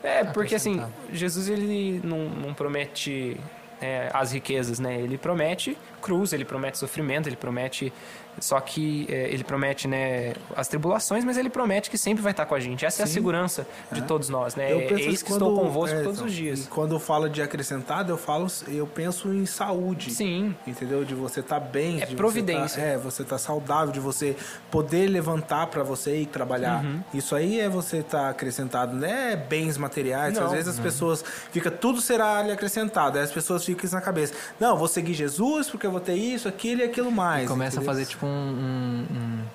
É, 0.02 0.24
porque 0.24 0.56
assim. 0.56 0.82
Jesus 1.12 1.50
ele 1.50 2.00
não, 2.02 2.30
não 2.30 2.54
promete 2.54 3.38
é, 3.82 4.10
as 4.14 4.32
riquezas, 4.32 4.80
né? 4.80 5.02
Ele 5.02 5.18
promete 5.18 5.78
cruz, 6.02 6.32
ele 6.32 6.46
promete 6.46 6.78
sofrimento, 6.78 7.28
ele 7.28 7.36
promete. 7.36 7.92
Só 8.40 8.60
que 8.60 9.08
é, 9.10 9.30
ele 9.30 9.44
promete 9.44 9.88
né, 9.88 10.34
as 10.56 10.68
tribulações, 10.68 11.24
mas 11.24 11.38
ele 11.38 11.50
promete 11.50 11.90
que 11.90 11.98
sempre 11.98 12.22
vai 12.22 12.32
estar 12.32 12.46
com 12.46 12.56
a 12.56 12.60
gente. 12.60 12.86
Essa 12.86 13.02
é 13.02 13.06
a 13.06 13.08
Sim. 13.08 13.14
segurança 13.14 13.66
de 13.92 14.02
todos 14.04 14.30
nós, 14.30 14.56
né? 14.56 14.72
Eu 14.74 14.80
penso 14.88 14.94
Eis 15.10 15.22
que 15.22 15.26
que 15.28 15.32
estou 15.34 15.54
quando- 15.56 15.66
convosco 15.68 15.96
é, 15.96 16.02
todos 16.04 16.16
então, 16.18 16.28
os 16.28 16.34
dias. 16.34 16.66
e 16.66 16.68
quando 16.68 16.94
eu 16.96 17.00
falo 17.00 17.30
de 17.30 17.42
acrescentado, 17.42 18.12
eu 18.12 18.18
falo, 18.18 18.48
eu 18.68 18.86
penso 18.88 19.34
em 19.34 19.46
saúde. 19.46 20.12
Sim. 20.12 20.56
Entendeu? 20.68 21.04
De 21.06 21.16
você 21.16 21.40
estar 21.40 21.60
bem. 21.60 22.02
É 22.02 22.06
de 22.06 22.12
você 22.12 22.16
providência. 22.16 22.82
tá- 22.82 22.88
é, 22.90 22.98
você 22.98 23.24
tá 23.24 23.38
saudável, 23.38 23.92
de 23.92 24.00
você 24.00 24.36
poder 24.70 25.08
levantar 25.08 25.68
para 25.68 25.84
você 25.84 26.18
ir 26.22 26.26
trabalhar. 26.26 26.84
Uhum. 26.84 27.02
Isso 27.14 27.36
aí 27.36 27.60
é 27.60 27.70
você 27.70 27.98
estar 27.98 28.30
acrescentado, 28.30 28.96
não 28.96 29.08
é 29.08 29.36
bens 29.36 29.78
materiais. 29.78 30.34
Não. 30.38 30.46
Às 30.46 30.52
vezes 30.52 30.68
as 30.68 30.80
pessoas 30.80 31.24
fica 31.52 31.72
tudo 31.72 32.02
será 32.02 32.42
lhe 32.44 32.52
acrescentado. 32.52 33.18
Aí 33.18 33.24
as 33.24 33.32
pessoas 33.32 33.64
ficam 33.64 33.86
isso 33.86 33.96
na 33.96 34.02
cabeça. 34.02 34.34
Não, 34.60 34.76
vou 34.78 34.88
seguir 34.88 35.14
Jesus 35.14 35.70
porque 35.70 35.86
eu 35.88 35.92
vou 35.92 36.00
ter 36.02 36.16
isso, 36.16 36.48
aquilo 36.48 36.82
e 36.82 36.84
aquilo 36.84 37.12
mais. 37.12 37.46
E 37.46 37.48
começa 37.48 37.78
a 37.78 37.82
entendeu? 37.82 37.94
fazer 37.94 38.06
tipo 38.06 38.25
um. 38.26 39.06
um- 39.12 39.46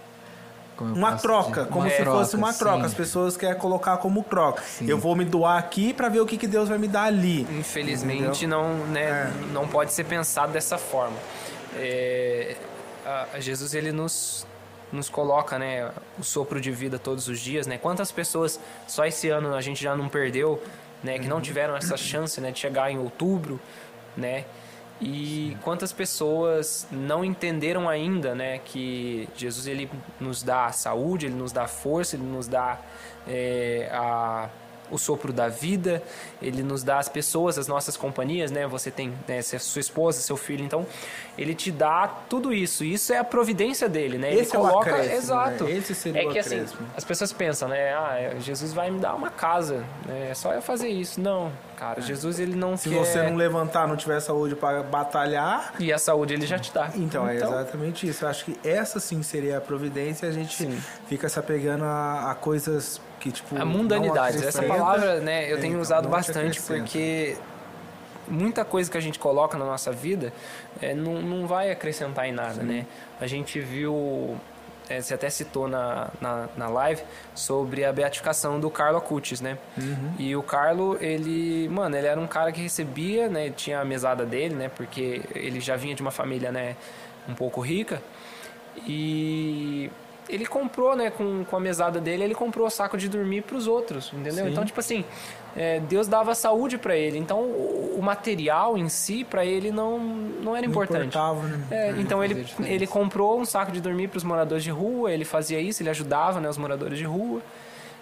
um- 0.85 0.95
Uma 0.95 1.17
troca, 1.17 1.61
dizer? 1.61 1.73
como 1.73 1.81
Uma 1.87 1.91
se 1.91 2.05
fosse 2.05 2.37
uma 2.37 2.53
troca. 2.55 2.79
sim. 2.81 2.85
As 2.87 2.95
pessoas 2.95 3.37
querem 3.37 3.59
colocar 3.59 3.99
como 3.99 4.23
troca. 4.23 4.63
Sim. 4.63 4.89
Eu 4.89 4.97
vou 4.97 5.15
me 5.15 5.27
doar 5.27 5.59
aqui 5.59 5.93
para 5.93 6.09
ver 6.09 6.21
o 6.21 6.27
que, 6.27 6.39
que 6.39 6.47
Deus 6.47 6.71
vai 6.71 6.79
me 6.79 6.89
dar 6.89 7.03
ali. 7.05 7.43
Infelizmente 7.59 8.47
não, 8.47 8.87
né, 8.87 9.03
É. 9.03 9.31
não 9.53 9.69
pode 9.69 9.93
ser 9.93 10.05
pensado 10.05 10.53
dessa 10.53 10.79
forma. 10.79 11.17
É, 11.77 12.57
a- 13.05 13.27
a 13.35 13.41
Jesus 13.41 13.75
ele 13.75 13.93
nos 13.93 14.47
nos 14.93 15.09
coloca, 15.09 15.57
né, 15.57 15.89
o 16.19 16.25
sopro 16.25 16.61
de 16.61 16.73
vida 16.73 16.99
todos 16.99 17.29
os 17.29 17.39
dias, 17.39 17.65
né? 17.65 17.79
Quantas 17.79 18.11
pessoas 18.11 18.59
só 18.89 19.05
esse 19.05 19.29
ano 19.29 19.55
a 19.55 19.61
gente 19.61 19.81
já 19.81 19.95
não 19.95 20.09
perdeu, 20.09 20.61
né, 21.01 21.17
que 21.17 21.29
não 21.29 21.41
tiveram 21.41 21.77
essa 21.77 21.97
chance, 21.97 22.41
né, 22.41 22.51
de 22.51 22.59
chegar 22.59 22.91
em 22.91 22.99
outubro, 22.99 23.61
né? 24.17 24.45
E 25.01 25.57
quantas 25.63 25.93
pessoas 25.93 26.87
não 26.91 27.25
entenderam 27.25 27.89
ainda, 27.89 28.35
né, 28.35 28.59
que 28.59 29.27
Jesus 29.35 29.67
ele 29.67 29.91
nos 30.21 30.43
dá 30.43 30.67
a 30.67 30.73
saúde, 30.73 31.27
ele 31.27 31.35
nos 31.35 31.53
dá 31.53 31.67
força, 31.67 32.17
ele 32.17 32.25
nos 32.25 32.47
dá 32.47 32.79
é, 33.27 33.89
a 33.93 34.51
o 34.91 34.99
sopro 34.99 35.33
da 35.33 35.49
vida, 35.49 36.03
ele 36.41 36.63
nos 36.63 36.83
dá 36.83 36.99
as 36.99 37.09
pessoas, 37.09 37.59
as 37.59 37.67
nossas 37.69 37.97
companhias, 37.97 38.51
né? 38.51 38.67
Você 38.67 38.91
tem 38.91 39.13
né, 39.27 39.39
é 39.39 39.43
sua 39.43 39.81
esposa, 39.81 40.21
seu 40.21 40.37
filho, 40.37 40.65
então 40.65 40.87
ele 41.39 41.55
te 41.55 41.71
dá 41.71 42.09
tudo 42.29 42.53
isso. 42.53 42.85
Isso 42.85 43.13
é 43.13 43.19
a 43.19 43.25
providência 43.25 43.89
dele, 43.89 44.19
né? 44.19 44.31
É 44.31 44.35
ele 44.35 44.47
o 44.47 44.51
coloca, 44.51 44.91
acréscimo, 44.91 45.17
exato. 45.17 45.65
né? 45.65 45.73
Esse 45.73 45.95
seria 45.95 46.23
é 46.23 46.33
que 46.33 46.39
assim, 46.39 46.65
as 46.97 47.05
pessoas 47.05 47.33
pensam, 47.33 47.69
né? 47.69 47.95
Ah, 47.95 48.17
é, 48.19 48.41
Jesus 48.41 48.73
vai 48.73 48.91
me 48.91 49.01
dar 49.01 49.15
uma 49.15 49.31
casa, 49.31 49.85
né? 50.07 50.29
É 50.31 50.35
só 50.35 50.53
eu 50.53 50.63
fazer 50.63 50.89
isso. 50.89 51.21
Não, 51.21 51.53
cara, 51.77 52.01
Jesus 52.01 52.39
ele 52.39 52.57
não 52.57 52.75
É. 52.75 52.77
Se 52.77 52.89
quer 52.91 52.99
você 52.99 53.23
não 53.23 53.37
levantar, 53.37 53.87
não 53.87 53.97
tiver 53.97 54.21
saúde 54.21 54.55
para 54.55 54.83
batalhar, 54.83 55.75
e 55.79 55.93
a 55.93 55.99
saúde 55.99 56.35
ele 56.35 56.47
já 56.47 56.59
te 56.59 56.73
dá. 56.73 56.91
então, 56.95 57.29
é 57.29 57.37
exatamente 57.37 58.09
isso. 58.09 58.25
Eu 58.25 58.29
acho 58.29 58.45
que 58.45 58.59
essa 58.67 59.01
sim 59.01 59.23
seria 59.23 59.59
a 59.59 59.61
providência. 59.61 60.29
A 60.29 60.33
gente 60.33 60.57
Sim. 60.57 60.81
fica 61.09 61.29
se 61.29 61.39
apegando 61.39 61.85
a, 61.85 62.31
a 62.31 62.35
coisas 62.35 63.01
que 63.21 63.31
tipo 63.31 63.57
A 63.61 63.65
mundanidade. 63.65 64.45
Essa 64.45 64.63
palavra, 64.63 65.21
né, 65.21 65.45
eu 65.53 65.59
É, 65.59 65.61
tenho 65.61 65.73
então, 65.73 65.83
usado 65.83 66.09
bastante 66.09 66.61
porque 66.61 67.37
muita 68.27 68.65
coisa 68.65 68.91
que 68.91 68.97
a 68.97 69.01
gente 69.01 69.19
coloca 69.19 69.59
na 69.59 69.65
nossa 69.65 69.93
vida 69.93 70.33
é, 70.81 70.95
não, 70.95 71.21
não 71.21 71.47
vai 71.47 71.71
acrescentar 71.71 72.27
em 72.27 72.33
nada, 72.33 72.63
né? 72.63 72.87
A 73.21 73.27
gente 73.27 73.61
viu, 73.61 74.37
é, 74.89 75.01
você 75.01 75.15
até 75.15 75.29
citou 75.29 75.69
na, 75.69 76.09
na, 76.21 76.49
na 76.57 76.69
live, 76.69 77.03
sobre 77.35 77.85
a 77.85 77.93
beatificação 77.93 78.59
do 78.59 78.71
Carlo 78.71 78.99
Acutis, 78.99 79.41
né? 79.41 79.59
Uhum. 79.77 80.13
E 80.19 80.35
o 80.35 80.43
Carlo, 80.43 80.97
ele, 81.01 81.69
mano, 81.69 81.97
ele 81.97 82.07
era 82.07 82.19
um 82.21 82.27
cara 82.27 82.53
que 82.53 82.61
recebia, 82.61 83.29
né? 83.29 83.51
Tinha 83.51 83.81
a 83.81 83.85
mesada 83.85 84.25
dele, 84.25 84.55
né? 84.55 84.71
Porque 84.75 85.23
ele 85.35 85.61
já 85.61 85.77
vinha 85.77 85.95
de 85.95 86.01
uma 86.03 86.11
família, 86.13 86.51
né? 86.51 86.77
Um 87.29 87.35
pouco 87.35 87.61
rica. 87.61 88.01
E 88.87 89.91
ele 90.29 90.47
comprou, 90.47 90.95
né, 90.95 91.11
com, 91.11 91.45
com 91.45 91.57
a 91.57 91.61
mesada 91.61 92.01
dele, 92.01 92.25
ele 92.25 92.35
comprou 92.35 92.69
saco 92.71 92.97
de 92.97 93.09
dormir 93.09 93.43
para 93.43 93.57
os 93.57 93.67
outros, 93.67 94.13
entendeu? 94.13 94.45
Sim. 94.45 94.51
Então, 94.53 94.65
tipo 94.65 94.79
assim, 94.79 95.05
é, 95.57 95.81
Deus 95.81 96.07
dava 96.07 96.35
saúde 96.35 96.79
para 96.79 96.97
ele. 96.97 97.19
Então, 97.19 97.41
o, 97.41 97.97
o 97.99 98.03
material 98.03 98.79
em 98.79 98.89
si, 98.89 99.25
para 99.25 99.45
ele, 99.45 99.71
não, 99.71 99.99
não 99.99 100.57
era 100.57 100.67
Não 100.67 100.73
importante. 100.73 101.07
importava, 101.09 101.43
né? 101.43 101.61
É, 101.71 101.91
então 101.99 102.23
ele, 102.23 102.47
ele 102.65 102.87
comprou 102.87 103.41
um 103.41 103.45
saco 103.45 103.73
de 103.73 103.81
dormir 103.81 104.09
para 104.09 104.19
os 104.19 104.25
moradores 104.25 104.63
de 104.63 104.71
rua, 104.71 105.13
ele 105.13 105.25
fazia 105.25 105.61
isso, 105.61 105.83
ele 105.83 105.91
ajudava 105.91 106.41
né, 106.41 106.49
os 106.49 106.59
moradores 106.59 106.99
de 106.99 107.05
rua. 107.05 107.41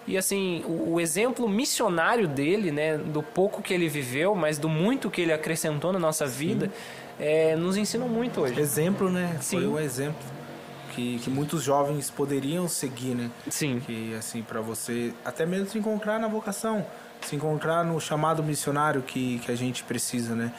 E 0.07 0.17
assim, 0.17 0.63
o, 0.65 0.93
o 0.93 0.99
exemplo 0.99 1.47
missionário 1.47 2.27
dele, 2.27 2.71
né, 2.71 2.97
do 2.97 3.21
pouco 3.21 3.61
que 3.61 3.73
ele 3.73 3.87
viveu, 3.87 4.35
mas 4.35 4.57
do 4.57 4.69
muito 4.69 5.09
que 5.09 5.21
ele 5.21 5.33
acrescentou 5.33 5.91
na 5.91 5.99
nossa 5.99 6.25
vida, 6.25 6.71
é, 7.19 7.55
nos 7.55 7.75
ensinam 7.75 8.07
muito 8.07 8.41
hoje. 8.41 8.59
Exemplo, 8.59 9.09
né? 9.09 9.37
Sim. 9.41 9.57
Foi 9.57 9.67
um 9.67 9.79
exemplo 9.79 10.38
que, 10.93 11.19
que 11.19 11.29
muitos 11.29 11.63
jovens 11.63 12.09
poderiam 12.09 12.67
seguir, 12.67 13.15
né? 13.15 13.31
Sim. 13.49 13.79
Que 13.79 14.13
assim, 14.15 14.41
para 14.41 14.61
você 14.61 15.13
até 15.23 15.45
mesmo 15.45 15.69
se 15.69 15.77
encontrar 15.77 16.19
na 16.19 16.27
vocação, 16.27 16.85
se 17.21 17.35
encontrar 17.35 17.83
no 17.83 17.99
chamado 17.99 18.43
missionário 18.43 19.01
que, 19.01 19.39
que 19.39 19.51
a 19.51 19.55
gente 19.55 19.83
precisa, 19.83 20.35
né? 20.35 20.53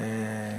É, 0.00 0.58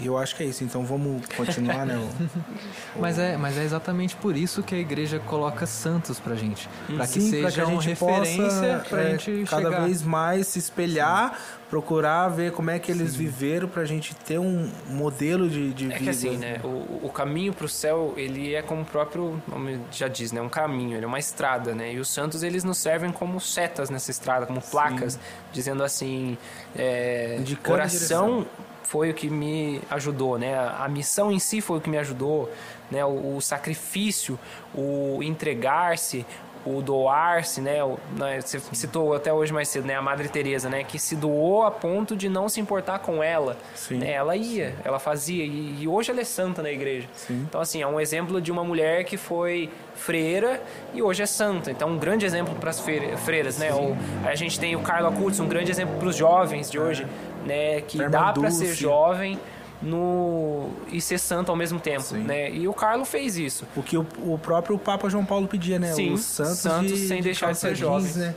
E 0.00 0.06
eu 0.06 0.16
acho 0.16 0.36
que 0.36 0.42
é 0.44 0.46
isso. 0.46 0.62
Então 0.62 0.84
vamos 0.84 1.26
continuar, 1.36 1.84
né? 1.84 1.96
o- 1.96 2.28
Mas 3.00 3.18
é, 3.18 3.36
mas 3.36 3.56
é 3.58 3.64
exatamente 3.64 4.14
por 4.16 4.36
isso 4.36 4.62
que 4.62 4.74
a 4.74 4.78
igreja 4.78 5.18
coloca 5.20 5.66
santos 5.66 6.18
pra 6.20 6.34
gente. 6.34 6.68
Pra 6.96 7.06
que 7.06 7.20
Sim, 7.20 7.40
pra 7.40 7.50
sejam 7.50 7.76
referência 7.78 8.84
pra 8.88 9.02
é, 9.02 9.10
gente 9.18 9.44
cada 9.48 9.62
chegar. 9.70 9.84
vez 9.84 10.02
mais 10.02 10.46
se 10.48 10.58
espelhar, 10.58 11.38
procurar 11.70 12.28
ver 12.28 12.52
como 12.52 12.70
é 12.70 12.78
que 12.78 12.90
eles 12.90 13.14
viveram 13.14 13.68
pra 13.68 13.84
gente 13.84 14.14
ter 14.14 14.38
um 14.38 14.70
modelo 14.88 15.48
de, 15.48 15.72
de 15.74 15.84
É 15.86 15.88
vida. 15.88 16.04
que 16.04 16.10
assim, 16.10 16.36
né? 16.36 16.60
O, 16.64 17.00
o 17.06 17.10
caminho 17.12 17.52
para 17.52 17.66
o 17.66 17.68
céu, 17.68 18.14
ele 18.16 18.54
é 18.54 18.62
como 18.62 18.82
o 18.82 18.84
próprio 18.86 19.40
nome 19.48 19.80
já 19.92 20.08
diz, 20.08 20.32
né? 20.32 20.40
Um 20.40 20.48
caminho, 20.48 20.96
ele 20.96 21.04
é 21.04 21.08
uma 21.08 21.18
estrada, 21.18 21.74
né? 21.74 21.92
E 21.92 21.98
os 21.98 22.08
santos, 22.08 22.42
eles 22.42 22.64
nos 22.64 22.78
servem 22.78 23.10
como 23.12 23.40
setas 23.40 23.90
nessa 23.90 24.10
estrada, 24.10 24.46
como 24.46 24.60
placas, 24.60 25.18
dizendo 25.52 25.82
assim, 25.84 26.36
é, 26.76 27.36
Indicando 27.38 27.70
a 27.70 27.74
oração 27.74 28.46
foi 28.88 29.10
o 29.10 29.14
que 29.14 29.28
me 29.28 29.82
ajudou, 29.90 30.38
né? 30.38 30.54
A, 30.78 30.88
missão 30.88 31.30
em 31.30 31.38
si 31.38 31.60
foi 31.60 31.76
o 31.76 31.80
que 31.80 31.90
me 31.90 31.98
ajudou, 31.98 32.50
né? 32.90 33.04
O, 33.04 33.36
o 33.36 33.40
sacrifício, 33.42 34.38
o 34.74 35.18
entregar-se, 35.22 36.24
o 36.64 36.80
doar-se, 36.80 37.60
né? 37.60 37.84
O- 37.84 37.98
né, 38.16 38.40
Você 38.40 38.58
citou 38.72 39.14
até 39.14 39.30
hoje 39.30 39.52
mais 39.52 39.68
cedo, 39.68 39.86
né? 39.86 39.94
A 39.94 40.00
Madre 40.00 40.28
Teresa, 40.30 40.70
né? 40.70 40.84
Que 40.84 40.98
se 40.98 41.14
doou 41.16 41.64
a 41.64 41.70
ponto 41.70 42.16
de 42.16 42.30
não 42.30 42.48
se 42.48 42.60
importar 42.62 43.00
com 43.00 43.22
ela. 43.22 43.58
Sim. 43.74 43.98
né? 43.98 44.10
Ela 44.12 44.34
ia, 44.36 44.74
ela 44.82 44.98
fazia. 44.98 45.44
E, 45.44 45.82
e 45.82 45.86
hoje 45.86 46.10
ela 46.10 46.22
é 46.22 46.24
santa 46.24 46.62
na 46.62 46.70
igreja. 46.70 47.06
Sim. 47.14 47.44
Então, 47.46 47.60
assim, 47.60 47.82
é 47.82 47.86
um 47.86 48.00
exemplo 48.00 48.40
de 48.40 48.50
uma 48.50 48.64
mulher 48.64 49.04
que 49.04 49.18
foi 49.18 49.68
freira 49.96 50.62
e 50.94 51.02
hoje 51.02 51.22
é 51.22 51.26
santa. 51.26 51.70
Então, 51.70 51.90
um 51.90 51.98
grande 51.98 52.24
exemplo 52.24 52.54
para 52.54 52.70
as 52.70 52.82
freiras, 53.24 53.58
né? 53.58 53.74
Ou, 53.74 53.94
a 54.24 54.34
gente 54.34 54.58
tem 54.58 54.74
o 54.76 54.80
Carlo 54.80 55.08
Acutis, 55.08 55.40
um 55.40 55.48
grande 55.48 55.70
exemplo 55.70 55.94
para 55.98 56.08
os 56.08 56.16
jovens 56.16 56.70
de 56.70 56.78
hoje, 56.78 57.06
né? 57.48 57.80
Que 57.80 57.98
dá 58.08 58.32
para 58.32 58.50
ser 58.50 58.74
jovem 58.74 59.38
no 59.82 60.68
e 60.90 61.00
ser 61.00 61.18
santo 61.18 61.50
ao 61.50 61.56
mesmo 61.56 61.78
tempo, 61.80 62.02
Sim. 62.02 62.18
né? 62.18 62.50
E 62.50 62.66
o 62.68 62.72
Carlo 62.74 63.04
fez 63.04 63.36
isso. 63.36 63.64
O 63.76 63.82
que 63.82 63.96
o, 63.96 64.06
o 64.18 64.38
próprio 64.38 64.78
Papa 64.78 65.08
João 65.08 65.24
Paulo 65.24 65.46
pedia, 65.48 65.78
né? 65.78 65.92
Sim, 65.92 66.12
Os 66.12 66.22
santos, 66.24 66.58
santos 66.58 66.88
de, 66.92 67.08
sem 67.08 67.18
de 67.18 67.24
deixar 67.24 67.52
de 67.52 67.58
ser 67.58 67.74
jovens. 67.74 68.16
né? 68.16 68.34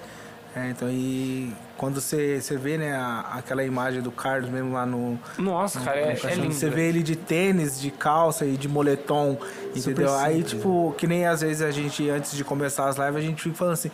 É, 0.54 0.70
então, 0.70 0.90
e 0.92 1.54
quando 1.78 2.02
você, 2.02 2.42
você 2.42 2.58
vê, 2.58 2.78
né, 2.78 2.92
a- 2.94 3.36
aquela 3.38 3.64
imagem 3.64 4.02
do 4.02 4.12
Carlos 4.12 4.50
mesmo 4.50 4.74
lá 4.74 4.86
no. 4.86 5.18
Nossa, 5.38 5.80
cara, 5.80 5.98
é, 5.98 6.06
no 6.08 6.12
é 6.12 6.16
caixão, 6.18 6.44
lindo. 6.44 6.54
Você 6.54 6.70
vê 6.70 6.90
ele 6.90 7.02
de 7.02 7.16
tênis, 7.16 7.80
de 7.80 7.90
calça 7.90 8.46
e 8.46 8.58
de 8.58 8.68
moletom, 8.68 9.38
entendeu? 9.74 10.14
Aí, 10.20 10.34
simples, 10.40 10.52
tipo, 10.52 10.94
que 10.98 11.08
nem 11.08 11.26
às 11.26 11.40
vezes 11.40 11.62
a 11.62 11.72
gente, 11.72 12.10
antes 12.10 12.36
de 12.36 12.44
começar 12.44 12.90
as 12.90 12.98
lives, 12.98 13.16
a 13.16 13.22
gente 13.22 13.42
fica 13.42 13.56
falando 13.56 13.74
assim, 13.76 13.90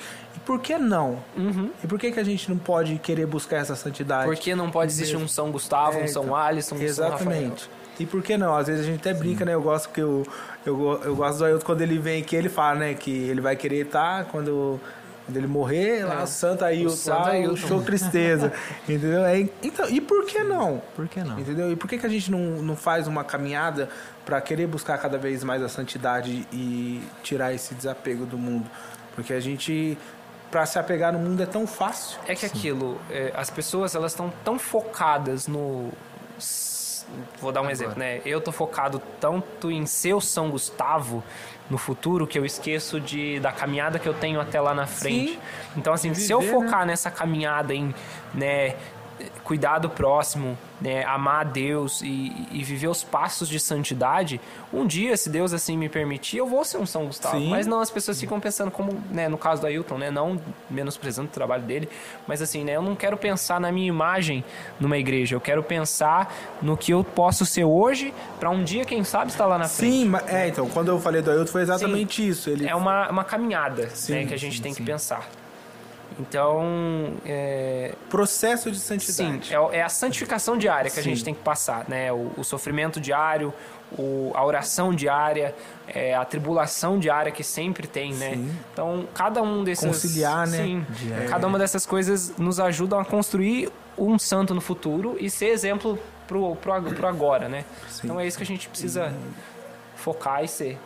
por 0.48 0.62
que 0.62 0.78
não? 0.78 1.22
Uhum. 1.36 1.70
E 1.84 1.88
por 1.88 2.00
que, 2.00 2.10
que 2.10 2.20
a 2.22 2.24
gente 2.24 2.50
não 2.50 2.58
pode 2.58 2.98
querer 3.00 3.26
buscar 3.26 3.58
essa 3.58 3.76
santidade? 3.76 4.26
Porque 4.26 4.56
não 4.56 4.72
pode 4.72 4.94
existir 4.94 5.18
um 5.18 5.28
São 5.28 5.52
Gustavo, 5.52 6.00
É, 6.00 6.04
um 6.04 6.08
São 6.08 6.24
então, 6.24 6.36
Alisson, 6.38 6.76
um 6.76 6.78
São. 6.78 6.88
Exatamente. 6.88 7.70
E 8.00 8.06
por 8.06 8.24
que 8.24 8.38
não? 8.38 8.56
Às 8.56 8.68
vezes 8.68 8.84
a 8.84 8.90
gente 8.90 9.02
até 9.02 9.14
brinca, 9.14 9.44
né? 9.44 9.54
Eu 9.54 9.62
gosto 9.62 9.90
que 9.90 10.00
eu, 10.00 10.26
eu, 10.66 11.02
eu 11.04 11.16
gosto 11.18 11.40
do 11.40 11.46
Ailton 11.46 11.66
quando 11.66 11.82
ele 11.82 12.00
vem 12.00 12.22
aqui, 12.22 12.34
ele 12.34 12.48
fala, 12.48 12.80
né? 12.80 12.94
Que 12.94 13.12
ele 13.12 13.42
vai 13.42 13.58
querer 13.58 13.88
estar 13.88 14.24
quando, 14.26 14.80
quando 15.26 15.36
ele 15.36 15.48
morrer, 15.48 16.06
lá 16.06 16.22
É. 16.22 16.24
o 16.24 16.28
Santo 16.28 16.64
Ailton, 16.64 16.94
O 16.94 16.96
Santo 16.96 17.28
lá, 17.28 17.52
o 17.52 17.58
show 17.58 17.82
tristeza. 17.84 18.54
entendeu? 18.88 19.26
É, 19.26 19.42
então, 19.62 19.90
e 19.90 20.00
por 20.00 20.26
que 20.26 20.42
não? 20.46 20.82
Por 20.96 21.10
que 21.10 21.22
não? 21.26 21.38
Entendeu? 21.38 21.70
E 21.74 21.76
por 21.76 21.90
que, 21.90 21.98
que 21.98 22.06
a 22.06 22.10
gente 22.10 22.32
não, 22.32 22.40
não 22.64 22.78
faz 22.78 23.06
uma 23.06 23.26
caminhada 23.26 23.90
para 24.26 24.40
querer 24.40 24.68
buscar 24.68 24.98
cada 24.98 25.18
vez 25.18 25.44
mais 25.44 25.62
a 25.62 25.68
santidade 25.68 26.48
e 26.54 27.02
tirar 27.22 27.54
esse 27.54 27.76
desapego 27.76 28.26
do 28.26 28.38
mundo? 28.38 28.70
Porque 29.18 29.34
a 29.34 29.40
gente, 29.40 29.98
para 30.52 30.66
se 30.66 30.80
apegar 30.80 31.12
no 31.14 31.20
mundo 31.20 31.42
é 31.42 31.46
tão 31.46 31.68
fácil. 31.68 32.20
É 32.28 32.36
que 32.36 32.46
aquilo, 32.46 33.00
é, 33.10 33.32
as 33.36 33.50
pessoas 33.50 33.96
elas 33.96 34.12
estão 34.12 34.32
tão 34.44 34.58
focadas 34.58 35.48
no. 35.48 35.92
Vou 37.40 37.54
dar 37.54 37.62
um 37.62 37.70
exemplo, 37.70 37.98
né? 37.98 38.22
Eu 38.26 38.42
tô 38.42 38.52
focado 38.52 39.02
tanto 39.20 39.72
em 39.72 39.86
ser 39.86 40.14
o 40.14 40.20
São 40.20 40.50
Gustavo 40.50 41.24
no 41.70 41.78
futuro 41.78 42.28
que 42.28 42.38
eu 42.38 42.46
esqueço 42.46 43.00
de 43.00 43.40
da 43.40 43.52
caminhada 43.52 43.98
que 44.00 44.08
eu 44.08 44.14
tenho 44.14 44.40
até 44.40 44.60
lá 44.60 44.74
na 44.74 44.86
frente. 44.86 45.34
Sim. 45.34 45.40
Então, 45.76 45.94
assim, 45.94 46.10
Viver, 46.12 46.26
se 46.26 46.32
eu 46.32 46.42
né? 46.42 46.52
focar 46.52 46.86
nessa 46.86 47.10
caminhada 47.10 47.74
em, 47.74 47.94
né, 48.34 48.76
cuidar 49.48 49.80
do 49.80 49.90
próximo, 49.90 50.58
né, 50.82 51.06
amar 51.06 51.40
a 51.40 51.44
Deus 51.46 52.02
e, 52.02 52.34
e 52.52 52.62
viver 52.66 52.90
os 52.90 53.02
passos 53.02 53.48
de 53.48 53.62
santidade, 53.62 54.42
um 54.74 54.86
dia, 54.86 55.16
se 55.16 55.30
Deus 55.30 55.54
assim 55.54 55.78
me 55.78 55.88
permitir, 55.88 56.36
eu 56.36 56.46
vou 56.46 56.66
ser 56.66 56.78
um 56.80 56.86
São 56.86 57.06
Gustavo. 57.06 57.40
Sim. 57.40 57.50
Mas 57.50 57.66
não, 57.66 57.80
as 57.80 57.90
pessoas 57.90 58.20
ficam 58.20 58.42
pensando 58.42 58.70
como, 58.70 59.02
né, 59.10 59.30
no 59.30 59.38
caso 59.38 59.62
do 59.62 59.68
Ailton, 59.68 59.98
né, 59.98 60.12
não 60.12 60.38
menosprezando 60.70 61.30
o 61.30 61.32
trabalho 61.32 61.64
dele, 61.64 61.88
mas 62.28 62.42
assim, 62.42 62.66
né, 62.66 62.76
eu 62.76 62.82
não 62.82 62.94
quero 62.94 63.16
pensar 63.16 63.58
na 63.58 63.72
minha 63.72 63.88
imagem 63.88 64.44
numa 64.82 64.98
igreja, 64.98 65.34
eu 65.34 65.40
quero 65.40 65.64
pensar 65.64 66.36
no 66.62 66.76
que 66.76 66.92
eu 66.92 67.02
posso 67.02 67.46
ser 67.46 67.64
hoje 67.64 68.14
para 68.38 68.50
um 68.50 68.66
dia, 68.66 68.84
quem 68.84 69.02
sabe, 69.06 69.32
estar 69.32 69.46
lá 69.46 69.58
na 69.58 69.70
frente. 69.70 69.94
Sim, 69.94 70.06
mas, 70.10 70.28
é, 70.28 70.50
então, 70.50 70.68
quando 70.68 70.90
eu 70.90 71.00
falei 71.00 71.22
do 71.22 71.32
Ailton 71.32 71.54
foi 71.54 71.62
exatamente 71.62 72.28
isso. 72.28 72.50
Ele 72.50 72.68
É 72.68 72.76
uma, 72.76 73.10
uma 73.10 73.24
caminhada 73.24 73.90
Sim, 73.92 74.14
né, 74.14 74.26
que 74.26 74.34
a 74.34 74.38
gente 74.38 74.58
sim, 74.58 74.64
tem 74.64 74.74
sim. 74.74 74.84
que 74.84 74.92
pensar. 74.92 75.26
Então, 76.20 77.14
é, 77.26 77.94
processo 78.10 78.72
de 78.72 78.80
Sim, 78.80 79.00
santidade. 79.00 79.54
é, 79.54 79.78
é 79.78 79.84
a 79.84 79.90
santificação 79.90 80.58
diária 80.58 80.90
que 80.90 81.00
a 81.00 81.04
Sim. 81.04 81.10
gente 81.10 81.24
tem 81.24 81.34
que 81.34 81.42
passar, 81.44 81.86
né? 81.88 82.12
O, 82.12 82.32
o 82.38 82.44
sofrimento 82.44 83.00
diário, 83.00 83.54
o- 83.98 84.32
a 84.34 84.44
oração 84.44 84.94
diária, 84.94 85.54
é, 85.88 86.16
a 86.16 86.26
tribulação 86.26 86.98
diária 86.98 87.32
que 87.32 87.44
sempre 87.44 87.88
tem, 87.88 88.14
né? 88.14 88.32
Sim. 88.36 88.56
Então, 88.74 89.08
cada 89.14 89.42
um 89.42 89.64
desses... 89.64 89.86
Conciliar, 89.86 90.48
né? 90.48 90.58
Sim, 90.58 90.86
Diário. 90.90 91.30
cada 91.30 91.46
uma 91.48 91.60
dessas 91.60 91.86
coisas 91.86 92.36
nos 92.38 92.60
ajudam 92.60 93.00
a 93.00 93.06
construir 93.06 93.70
um 93.98 94.18
santo 94.18 94.54
no 94.56 94.62
futuro 94.62 95.18
e 95.20 95.30
ser 95.30 95.48
exemplo 95.48 95.98
pro, 96.28 96.56
pro, 96.56 96.82
pro 96.82 97.08
agora, 97.08 97.48
né? 97.48 97.64
Sim. 97.90 98.02
Então, 98.06 98.20
é 98.20 98.26
isso 98.26 98.38
que 98.38 98.44
a 98.44 98.48
gente 98.48 98.68
precisa 98.68 99.14
focar 99.96 100.44
e 100.44 100.48
ser. 100.48 100.78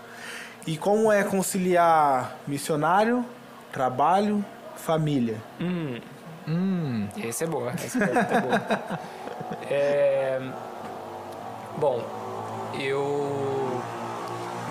E 0.68 0.78
como 0.78 1.12
é 1.12 1.24
conciliar 1.24 2.36
missionário, 2.46 3.26
trabalho, 3.72 4.46
família? 4.82 5.38
Hum, 5.60 6.00
Hum, 6.48 7.08
Esse 7.18 7.44
é 7.44 7.48
boa, 7.48 7.72
essa 7.72 8.00
pergunta 8.00 8.34
é 8.34 8.42
boa. 8.42 9.00
É, 9.70 10.40
Bom, 11.78 12.04
eu 12.80 13.82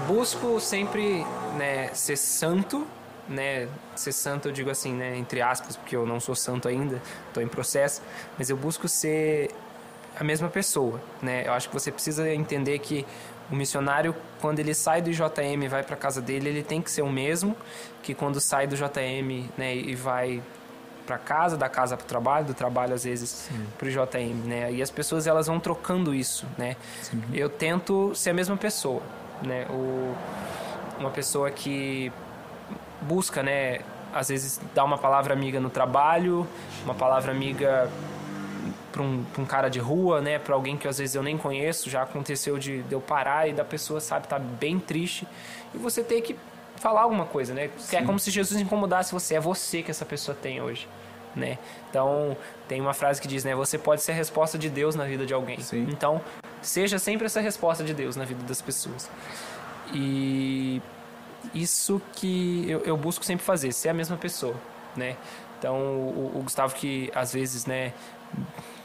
busco 0.07 0.59
sempre 0.61 1.25
né, 1.57 1.89
ser 1.95 2.17
santo, 2.17 2.87
né? 3.29 3.69
Ser 3.95 4.13
santo 4.13 4.49
eu 4.49 4.53
digo 4.53 4.71
assim, 4.71 4.93
né, 4.93 5.17
entre 5.17 5.41
aspas, 5.41 5.77
porque 5.77 5.95
eu 5.97 6.05
não 6.07 6.19
sou 6.21 6.35
santo 6.35 6.67
ainda, 6.69 7.01
estou 7.29 7.43
em 7.43 7.49
processo, 7.49 8.03
mas 8.39 8.51
eu 8.51 8.57
busco 8.57 8.89
ser 8.89 9.51
a 10.19 10.25
mesma 10.25 10.49
pessoa, 10.49 11.01
né? 11.23 11.47
Eu 11.47 11.53
acho 11.53 11.69
que 11.69 11.75
você 11.75 11.91
precisa 11.93 12.29
entender 12.33 12.79
que 12.81 13.07
o 13.51 13.55
missionário, 13.55 14.15
quando 14.41 14.61
ele 14.61 14.75
sai 14.75 15.03
do 15.03 15.11
JM 15.11 15.63
e 15.63 15.69
vai 15.69 15.83
para 15.83 15.97
casa 15.97 16.21
dele, 16.21 16.49
ele 16.49 16.63
tem 16.63 16.81
que 16.81 16.91
ser 16.91 17.03
o 17.03 17.11
mesmo 17.11 17.57
que 18.03 18.15
quando 18.15 18.41
sai 18.41 18.67
do 18.67 18.77
JM, 18.77 19.49
né, 19.57 19.75
e 19.75 19.95
vai 19.95 20.43
para 21.07 21.19
casa, 21.19 21.57
da 21.57 21.69
casa 21.69 21.97
para 21.97 22.05
o 22.05 22.07
trabalho, 22.07 22.47
do 22.47 22.55
trabalho 22.55 22.95
às 22.95 23.03
vezes 23.03 23.51
para 23.77 23.89
o 23.89 23.91
JM, 23.91 24.47
né? 24.47 24.73
E 24.73 24.81
as 24.81 24.93
pessoas 24.93 25.27
elas 25.27 25.49
vão 25.49 25.59
trocando 25.59 26.15
isso, 26.15 26.47
né? 26.57 26.77
Eu 27.33 27.49
tento 27.49 28.15
ser 28.15 28.31
a 28.31 28.35
mesma 28.35 28.57
pessoa, 28.57 29.03
né? 29.43 29.67
O, 29.71 30.15
uma 31.01 31.11
pessoa 31.11 31.51
que 31.51 32.13
busca, 33.03 33.43
né? 33.43 33.81
Às 34.13 34.29
vezes 34.29 34.61
dar 34.73 34.85
uma 34.85 34.99
palavra 34.99 35.35
amiga 35.35 35.59
no 35.59 35.69
trabalho, 35.69 36.47
uma 36.85 36.95
palavra 36.95 37.33
amiga 37.33 37.91
para 38.93 39.03
um, 39.03 39.25
pra 39.25 39.43
um 39.43 39.47
cara 39.47 39.69
de 39.69 39.79
rua, 39.79 40.21
né? 40.21 40.39
Para 40.39 40.55
alguém 40.55 40.77
que 40.77 40.87
às 40.87 40.99
vezes 40.99 41.15
eu 41.15 41.23
nem 41.23 41.37
conheço. 41.37 41.89
Já 41.89 42.03
aconteceu 42.03 42.59
de, 42.59 42.83
de 42.83 42.93
eu 42.93 43.01
parar 43.01 43.49
e 43.49 43.53
da 43.53 43.65
pessoa, 43.65 44.01
sabe, 44.01 44.27
tá 44.29 44.39
bem 44.39 44.79
triste 44.79 45.27
e 45.75 45.79
você 45.79 46.03
ter 46.03 46.21
que 46.21 46.37
falar 46.77 47.03
alguma 47.03 47.27
coisa, 47.27 47.55
né? 47.55 47.71
Que 47.89 47.97
É 47.97 48.03
como 48.03 48.19
se 48.19 48.31
Jesus 48.31 48.61
incomodasse 48.61 49.13
você. 49.13 49.35
É 49.37 49.41
você 49.41 49.83
que 49.83 49.91
essa 49.91 50.05
pessoa 50.05 50.37
tem 50.41 50.61
hoje, 50.61 50.89
né? 51.35 51.59
Então 51.89 52.37
tem 52.67 52.81
uma 52.81 52.95
frase 52.95 53.21
que 53.21 53.29
diz, 53.29 53.45
né? 53.45 53.55
Você 53.55 53.79
pode 53.79 54.03
ser 54.03 54.13
a 54.13 54.15
resposta 54.15 54.59
de 54.59 54.69
Deus 54.69 54.95
na 54.95 55.05
vida 55.05 55.27
de 55.27 55.35
alguém. 55.35 55.61
Sim. 55.61 55.87
Então 55.91 56.21
seja 56.63 56.99
sempre 56.99 57.27
essa 57.27 57.41
resposta 57.41 57.85
de 57.85 57.95
Deus 57.95 58.17
na 58.17 58.25
vida 58.25 58.43
das 58.45 58.61
pessoas. 58.61 59.11
E 59.93 60.81
isso 61.55 62.01
que 62.15 62.69
eu, 62.69 62.81
eu 62.81 62.97
busco 62.97 63.25
sempre 63.25 63.45
fazer, 63.45 63.73
ser 63.73 63.89
a 63.89 63.95
mesma 63.95 64.17
pessoa, 64.17 64.55
né? 64.97 65.17
Então, 65.59 65.77
o, 65.77 66.33
o 66.37 66.43
Gustavo 66.43 66.75
que 66.75 67.11
às 67.15 67.35
vezes, 67.35 67.67
né, 67.67 67.93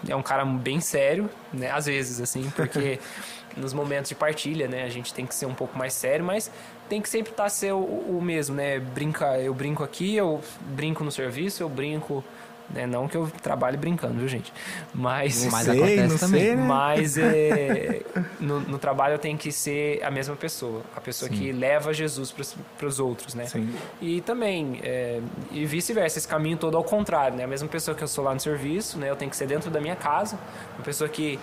é 0.08 0.16
um 0.16 0.22
cara 0.22 0.46
bem 0.46 0.80
sério, 0.80 1.30
né? 1.54 1.72
Às 1.72 1.86
vezes, 1.86 2.22
assim, 2.22 2.52
porque 2.56 3.00
nos 3.56 3.74
momentos 3.74 4.10
de 4.10 4.16
partilha, 4.16 4.68
né, 4.68 4.84
a 4.84 4.90
gente 4.90 5.14
tem 5.14 5.26
que 5.26 5.34
ser 5.34 5.46
um 5.46 5.54
pouco 5.54 5.78
mais 5.78 5.94
sério, 5.94 6.26
mas 6.26 6.52
tem 6.90 7.02
que 7.02 7.10
sempre 7.10 7.32
estar 7.32 7.50
ser 7.50 7.74
o, 7.74 7.80
o 7.80 8.22
mesmo, 8.22 8.56
né? 8.56 8.80
Brinca, 8.80 9.40
eu 9.40 9.54
brinco 9.54 9.84
aqui, 9.84 10.16
eu 10.16 10.42
brinco 10.62 11.04
no 11.04 11.12
serviço, 11.12 11.64
eu 11.64 11.70
brinco, 11.70 12.24
né? 12.70 12.86
Não 12.86 13.08
que 13.08 13.16
eu 13.16 13.32
trabalhe 13.42 13.78
brincando, 13.78 14.16
viu, 14.16 14.28
gente? 14.28 14.52
Mas 14.94 15.46
Mas 15.46 15.66
sei, 15.66 15.78
acontece 15.78 16.08
não 16.08 16.18
também. 16.18 16.42
sei, 16.42 16.56
né? 16.56 16.64
mas 16.64 17.18
é, 17.18 18.02
no, 18.40 18.60
no 18.62 18.78
trabalho 18.78 19.16
eu 19.16 19.20
tenho 19.20 19.38
que 19.38 19.52
ser 19.52 20.04
a 20.04 20.12
mesma 20.12 20.36
pessoa, 20.36 20.82
a 20.96 21.02
pessoa 21.02 21.30
que 21.30 21.52
leva 21.52 21.94
Jesus 21.94 22.34
para 22.78 22.88
os 22.88 23.00
outros, 23.00 23.34
né? 23.34 23.46
Sim. 23.46 23.74
E 24.02 24.22
também, 24.22 24.80
é, 24.84 25.22
e 25.52 25.66
vice-versa, 25.66 26.18
esse 26.18 26.28
caminho 26.28 26.58
todo 26.58 26.76
ao 26.78 26.84
contrário, 26.84 27.38
né? 27.38 27.44
A 27.44 27.48
mesma 27.48 27.68
pessoa 27.68 27.96
que 27.96 28.04
eu 28.04 28.08
sou 28.08 28.24
lá 28.24 28.34
no 28.34 28.40
serviço, 28.40 28.98
né? 28.98 29.10
Eu 29.10 29.16
tenho 29.16 29.30
que 29.30 29.38
ser 29.38 29.48
dentro 29.48 29.70
da 29.70 29.80
minha 29.80 29.96
casa, 29.96 30.38
uma 30.76 30.84
pessoa 30.84 31.10
que, 31.10 31.40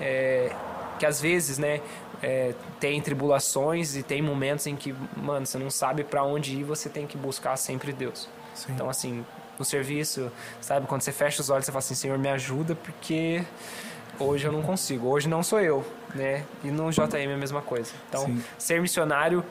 é, 0.00 0.52
que 0.98 1.06
às 1.06 1.20
vezes, 1.20 1.58
né? 1.58 1.80
é, 2.22 2.54
tem 2.80 3.00
tribulações 3.00 3.96
e 3.96 4.02
tem 4.02 4.22
momentos 4.22 4.66
em 4.66 4.76
que, 4.76 4.94
mano, 5.16 5.46
você 5.46 5.58
não 5.58 5.70
sabe 5.70 6.04
para 6.04 6.22
onde 6.22 6.56
ir, 6.56 6.64
você 6.64 6.88
tem 6.88 7.06
que 7.06 7.16
buscar 7.16 7.56
sempre 7.56 7.92
Deus. 7.92 8.28
Sim. 8.54 8.72
Então, 8.72 8.88
assim, 8.88 9.24
no 9.58 9.64
serviço, 9.64 10.30
sabe? 10.60 10.86
Quando 10.86 11.02
você 11.02 11.12
fecha 11.12 11.40
os 11.40 11.50
olhos, 11.50 11.64
você 11.64 11.72
fala 11.72 11.80
assim, 11.80 11.94
Senhor, 11.94 12.18
me 12.18 12.28
ajuda, 12.28 12.74
porque 12.74 13.42
hoje 14.18 14.46
eu 14.46 14.52
não 14.52 14.62
consigo, 14.62 15.08
hoje 15.08 15.28
não 15.28 15.42
sou 15.42 15.60
eu, 15.60 15.84
né? 16.14 16.44
E 16.64 16.68
no 16.68 16.90
JM 16.90 17.30
é 17.30 17.34
a 17.34 17.36
mesma 17.36 17.62
coisa. 17.62 17.92
Então, 18.08 18.24
Sim. 18.24 18.42
ser 18.58 18.80
missionário 18.80 19.44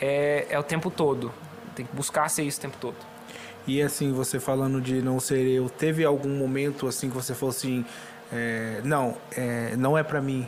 é, 0.00 0.46
é 0.50 0.58
o 0.58 0.62
tempo 0.62 0.90
todo. 0.90 1.32
Tem 1.74 1.86
que 1.86 1.94
buscar 1.94 2.28
ser 2.28 2.42
isso 2.42 2.58
o 2.58 2.62
tempo 2.62 2.76
todo. 2.80 2.96
E 3.66 3.80
assim, 3.80 4.12
você 4.12 4.40
falando 4.40 4.80
de 4.80 5.00
não 5.00 5.20
ser 5.20 5.40
eu, 5.46 5.70
teve 5.70 6.04
algum 6.04 6.36
momento 6.36 6.88
assim 6.88 7.08
que 7.08 7.14
você 7.14 7.34
falou 7.34 7.50
assim, 7.50 7.84
é, 8.32 8.80
não, 8.84 9.16
é, 9.36 9.76
não 9.76 9.96
é 9.96 10.02
pra 10.02 10.20
mim 10.20 10.46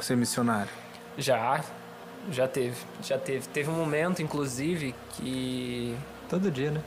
ser 0.00 0.16
missionário? 0.16 0.70
Já, 1.16 1.62
já 2.30 2.48
teve, 2.48 2.76
já 3.02 3.18
teve. 3.18 3.46
Teve 3.48 3.70
um 3.70 3.74
momento, 3.74 4.20
inclusive, 4.20 4.94
que 5.10 5.94
todo 6.28 6.50
dia, 6.50 6.70
né? 6.70 6.82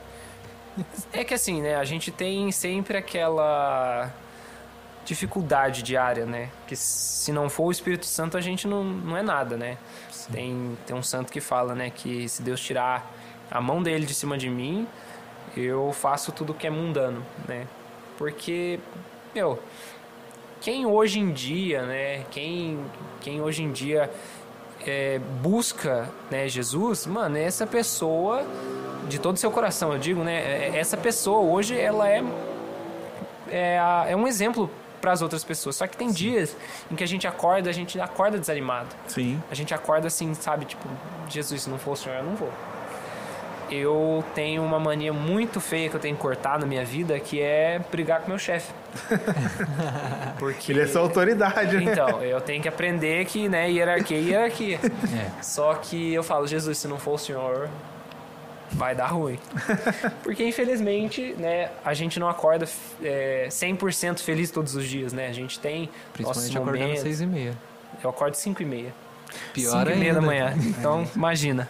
É 1.12 1.22
que 1.24 1.34
assim, 1.34 1.62
né? 1.62 1.76
A 1.76 1.84
gente 1.84 2.10
tem 2.10 2.50
sempre 2.50 2.96
aquela 2.96 4.12
dificuldade 5.04 5.82
diária, 5.82 6.24
né? 6.24 6.50
Que 6.66 6.74
se 6.74 7.32
não 7.32 7.48
for 7.48 7.64
o 7.64 7.70
Espírito 7.70 8.06
Santo, 8.06 8.36
a 8.36 8.40
gente 8.40 8.66
não, 8.66 8.82
não 8.82 9.16
é 9.16 9.22
nada, 9.22 9.56
né? 9.56 9.78
Tem, 10.32 10.76
tem 10.86 10.96
um 10.96 11.02
santo 11.02 11.32
que 11.32 11.40
fala, 11.40 11.74
né? 11.74 11.90
Que 11.90 12.28
se 12.28 12.42
Deus 12.42 12.60
tirar 12.60 13.12
a 13.50 13.60
mão 13.60 13.82
dele 13.82 14.06
de 14.06 14.14
cima 14.14 14.36
de 14.38 14.48
mim, 14.48 14.86
eu 15.56 15.92
faço 15.92 16.32
tudo 16.32 16.54
que 16.54 16.66
é 16.66 16.70
mundano, 16.70 17.24
né? 17.46 17.66
Porque, 18.16 18.80
meu, 19.34 19.60
quem 20.60 20.86
hoje 20.86 21.20
em 21.20 21.32
dia, 21.32 21.82
né? 21.82 22.24
Quem, 22.30 22.84
quem 23.20 23.40
hoje 23.40 23.62
em 23.62 23.70
dia 23.70 24.10
é, 24.86 25.18
busca 25.42 26.08
né, 26.30 26.48
Jesus, 26.48 27.06
mano, 27.06 27.36
essa 27.36 27.66
pessoa, 27.66 28.44
de 29.08 29.18
todo 29.18 29.36
o 29.36 29.38
seu 29.38 29.50
coração, 29.50 29.92
eu 29.92 29.98
digo, 29.98 30.22
né? 30.22 30.34
é- 30.34 30.78
Essa 30.78 30.96
pessoa 30.96 31.40
hoje, 31.40 31.78
ela 31.78 32.08
é, 32.08 32.22
é, 33.50 33.78
é 34.08 34.16
um 34.16 34.26
exemplo 34.26 34.70
para 35.00 35.12
as 35.12 35.20
outras 35.20 35.44
pessoas. 35.44 35.76
Só 35.76 35.86
que 35.86 35.96
tem 35.96 36.10
dias 36.10 36.56
em 36.90 36.94
que 36.96 37.04
a 37.04 37.06
gente 37.06 37.26
acorda, 37.26 37.68
a 37.68 37.72
gente 37.72 38.00
acorda 38.00 38.38
desanimado. 38.38 38.88
Sim. 39.06 39.42
A 39.50 39.54
gente 39.54 39.74
acorda 39.74 40.06
assim, 40.06 40.32
sabe? 40.34 40.64
Tipo, 40.64 40.88
Jesus, 41.28 41.62
se 41.62 41.70
não 41.70 41.78
for 41.78 41.92
o 41.92 41.96
Senhor, 41.96 42.16
eu 42.16 42.24
não 42.24 42.34
vou. 42.34 42.50
Eu 43.70 44.24
tenho 44.34 44.62
uma 44.62 44.78
mania 44.78 45.12
muito 45.12 45.60
feia 45.60 45.88
que 45.88 45.96
eu 45.96 46.00
tenho 46.00 46.14
que 46.14 46.20
cortar 46.22 46.58
na 46.58 46.66
minha 46.66 46.84
vida, 46.84 47.18
que 47.18 47.40
é 47.40 47.80
brigar 47.90 48.20
com 48.20 48.28
meu 48.28 48.38
chefe. 48.38 48.72
Porque 50.38 50.72
Ele 50.72 50.82
é 50.82 50.86
sua 50.86 51.02
autoridade, 51.02 51.76
né? 51.76 51.92
então, 51.92 52.22
eu 52.22 52.40
tenho 52.40 52.62
que 52.62 52.68
aprender 52.68 53.24
que, 53.26 53.48
né, 53.48 53.70
hierarquia 53.70 54.16
é 54.16 54.20
hierarquia. 54.20 54.80
É. 54.82 55.42
Só 55.42 55.74
que 55.74 56.12
eu 56.12 56.22
falo, 56.22 56.46
Jesus, 56.46 56.78
se 56.78 56.88
não 56.88 56.98
for 56.98 57.14
o 57.14 57.18
Senhor, 57.18 57.68
vai 58.72 58.94
dar 58.94 59.06
ruim. 59.06 59.38
Porque, 60.22 60.44
infelizmente, 60.46 61.34
né, 61.38 61.70
a 61.84 61.94
gente 61.94 62.20
não 62.20 62.28
acorda 62.28 62.68
é, 63.02 63.46
100% 63.50 64.20
feliz 64.20 64.50
todos 64.50 64.74
os 64.74 64.86
dias, 64.86 65.12
né? 65.12 65.28
A 65.28 65.32
gente 65.32 65.58
tem 65.58 65.82
nossos 65.82 66.02
Principalmente 66.12 66.56
acordando 66.56 66.76
às 66.76 66.82
momentos. 66.82 67.02
seis 67.02 67.20
e 67.20 67.26
meia. 67.26 67.54
Eu 68.02 68.10
acordo 68.10 68.34
5 68.34 68.62
e 68.62 68.64
meia. 68.66 68.94
Pior 69.52 69.86
5 69.86 69.90
e 69.90 69.96
meia 69.96 70.10
ainda. 70.10 70.20
da 70.20 70.26
manhã. 70.26 70.54
Então, 70.56 71.08
imagina. 71.14 71.68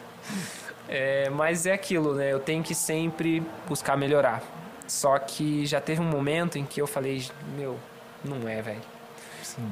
É, 0.89 1.31
mas 1.31 1.67
é 1.67 1.73
aquilo, 1.73 2.15
né? 2.15 2.33
Eu 2.33 2.41
tenho 2.41 2.63
que 2.63 2.75
sempre 2.75 3.43
buscar 3.69 3.97
melhorar. 3.97 4.43
Só 4.87 5.19
que 5.19 5.65
já 5.65 5.81
teve 5.81 6.01
um 6.01 6.05
momento 6.05 6.59
em 6.59 6.65
que 6.65 6.81
eu 6.81 6.87
falei, 6.87 7.27
meu, 7.57 7.79
não 8.25 8.47
é, 8.49 8.61
velho. 8.61 8.83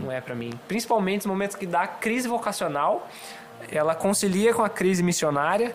Não 0.00 0.10
é 0.12 0.20
pra 0.20 0.34
mim. 0.34 0.52
Principalmente 0.68 1.18
nos 1.18 1.26
momentos 1.26 1.56
que 1.56 1.66
dá 1.66 1.86
crise 1.86 2.28
vocacional, 2.28 3.08
ela 3.70 3.94
concilia 3.94 4.54
com 4.54 4.62
a 4.62 4.68
crise 4.68 5.02
missionária 5.02 5.74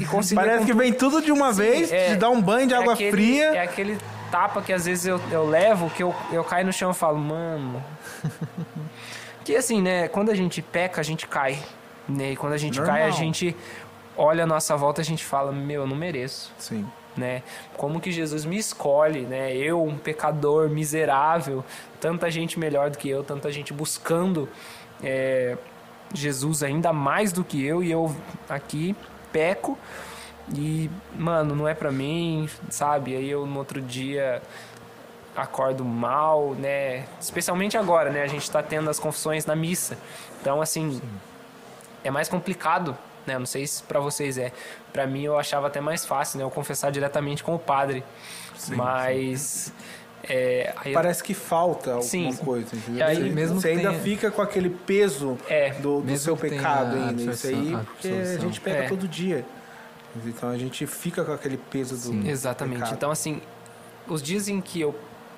e 0.00 0.04
concilia 0.04 0.42
Parece 0.44 0.60
com 0.60 0.66
que 0.66 0.74
vem 0.74 0.92
tudo 0.92 1.20
de 1.22 1.32
uma 1.32 1.52
vez, 1.52 1.90
é- 1.90 2.10
te 2.10 2.16
dá 2.16 2.28
um 2.30 2.40
banho 2.40 2.66
de 2.68 2.74
é 2.74 2.76
água 2.76 2.92
aquele- 2.94 3.10
fria. 3.10 3.44
É 3.54 3.60
aquele 3.62 3.98
tapa 4.30 4.60
que 4.62 4.72
às 4.72 4.84
vezes 4.84 5.06
eu, 5.06 5.20
eu 5.30 5.46
levo, 5.48 5.90
que 5.90 6.02
eu, 6.02 6.14
eu 6.30 6.44
caio 6.44 6.66
no 6.66 6.72
chão 6.72 6.90
e 6.90 6.94
falo, 6.94 7.18
mano. 7.18 7.82
que 9.44 9.56
assim, 9.56 9.80
né? 9.82 10.08
Quando 10.08 10.30
a 10.30 10.34
gente 10.34 10.62
peca, 10.62 11.00
a 11.00 11.04
gente 11.04 11.26
cai. 11.26 11.58
Né? 12.08 12.32
E 12.32 12.36
quando 12.36 12.52
a 12.52 12.58
gente 12.58 12.78
Normal. 12.78 12.96
cai, 12.96 13.06
a 13.06 13.10
gente 13.10 13.56
olha 14.16 14.44
a 14.44 14.46
nossa 14.46 14.76
volta 14.76 15.00
a 15.00 15.04
gente 15.04 15.24
fala, 15.24 15.52
meu, 15.52 15.82
eu 15.82 15.86
não 15.86 15.96
mereço. 15.96 16.52
Sim. 16.58 16.86
Né? 17.16 17.42
Como 17.76 18.00
que 18.00 18.10
Jesus 18.10 18.46
me 18.46 18.56
escolhe, 18.56 19.20
né? 19.20 19.54
Eu, 19.54 19.84
um 19.84 19.98
pecador 19.98 20.70
miserável, 20.70 21.62
tanta 22.00 22.30
gente 22.30 22.58
melhor 22.58 22.88
do 22.88 22.96
que 22.96 23.08
eu, 23.08 23.22
tanta 23.22 23.52
gente 23.52 23.70
buscando 23.70 24.48
é, 25.02 25.58
Jesus 26.14 26.62
ainda 26.62 26.90
mais 26.90 27.30
do 27.30 27.44
que 27.44 27.62
eu 27.62 27.82
e 27.82 27.90
eu 27.90 28.14
aqui 28.48 28.96
peco 29.30 29.78
e 30.54 30.90
mano, 31.14 31.54
não 31.54 31.68
é 31.68 31.74
pra 31.74 31.92
mim, 31.92 32.48
sabe? 32.70 33.14
Aí 33.14 33.28
eu 33.28 33.46
no 33.46 33.58
outro 33.58 33.80
dia 33.80 34.42
acordo 35.36 35.84
mal, 35.84 36.54
né? 36.54 37.06
Especialmente 37.20 37.76
agora, 37.76 38.10
né? 38.10 38.22
A 38.22 38.26
gente 38.26 38.50
tá 38.50 38.62
tendo 38.62 38.88
as 38.90 38.98
confissões 38.98 39.46
na 39.46 39.56
missa. 39.56 39.98
Então, 40.40 40.60
assim, 40.60 41.00
é 42.04 42.10
mais 42.10 42.28
complicado, 42.28 42.96
né? 43.26 43.38
Não 43.38 43.46
sei 43.46 43.66
se 43.66 43.82
pra 43.82 44.00
vocês 44.00 44.36
é. 44.38 44.52
Pra 44.92 45.06
mim 45.06 45.22
eu 45.24 45.38
achava 45.38 45.66
até 45.68 45.80
mais 45.80 46.04
fácil, 46.04 46.38
né? 46.38 46.44
Eu 46.44 46.50
confessar 46.50 46.90
diretamente 46.90 47.42
com 47.42 47.54
o 47.54 47.58
padre. 47.58 48.02
Mas 48.76 49.72
é, 50.28 50.72
aí 50.76 50.92
eu- 50.92 50.94
Parece 50.94 51.22
que 51.22 51.34
falta 51.34 51.90
alguma 51.94 52.02
Sim. 52.08 52.32
coisa, 52.36 52.76
entendeu? 52.76 53.00
E 53.00 53.02
aí, 53.02 53.16
você 53.16 53.28
mesmo 53.30 53.60
você 53.60 53.68
ainda 53.68 53.90
tenha- 53.90 54.02
fica 54.02 54.30
com 54.30 54.40
aquele 54.42 54.70
peso 54.70 55.36
É. 55.48 55.70
do, 55.74 56.00
do 56.00 56.16
seu 56.16 56.36
pecado 56.36 56.96
a 56.96 57.08
ainda. 57.08 57.32
Isso 57.32 57.46
aí, 57.46 57.54
absorção- 57.54 57.80
a 57.80 57.84
porque 57.84 58.08
a 58.08 58.10
absorção. 58.12 58.40
gente 58.42 58.60
pega 58.60 58.84
É. 58.84 58.88
todo 58.88 59.08
dia. 59.08 59.44
Então 60.26 60.50
a 60.50 60.58
gente 60.58 60.86
fica 60.86 61.24
com 61.24 61.32
aquele 61.32 61.56
peso 61.56 61.96
do. 62.12 62.28
Exatamente. 62.28 62.80
pecado. 62.80 62.94
Então, 62.94 63.10
assim, 63.10 63.40
os 64.06 64.22
dias 64.22 64.46
em 64.46 64.60
que 64.60 64.80
eu, 64.80 64.94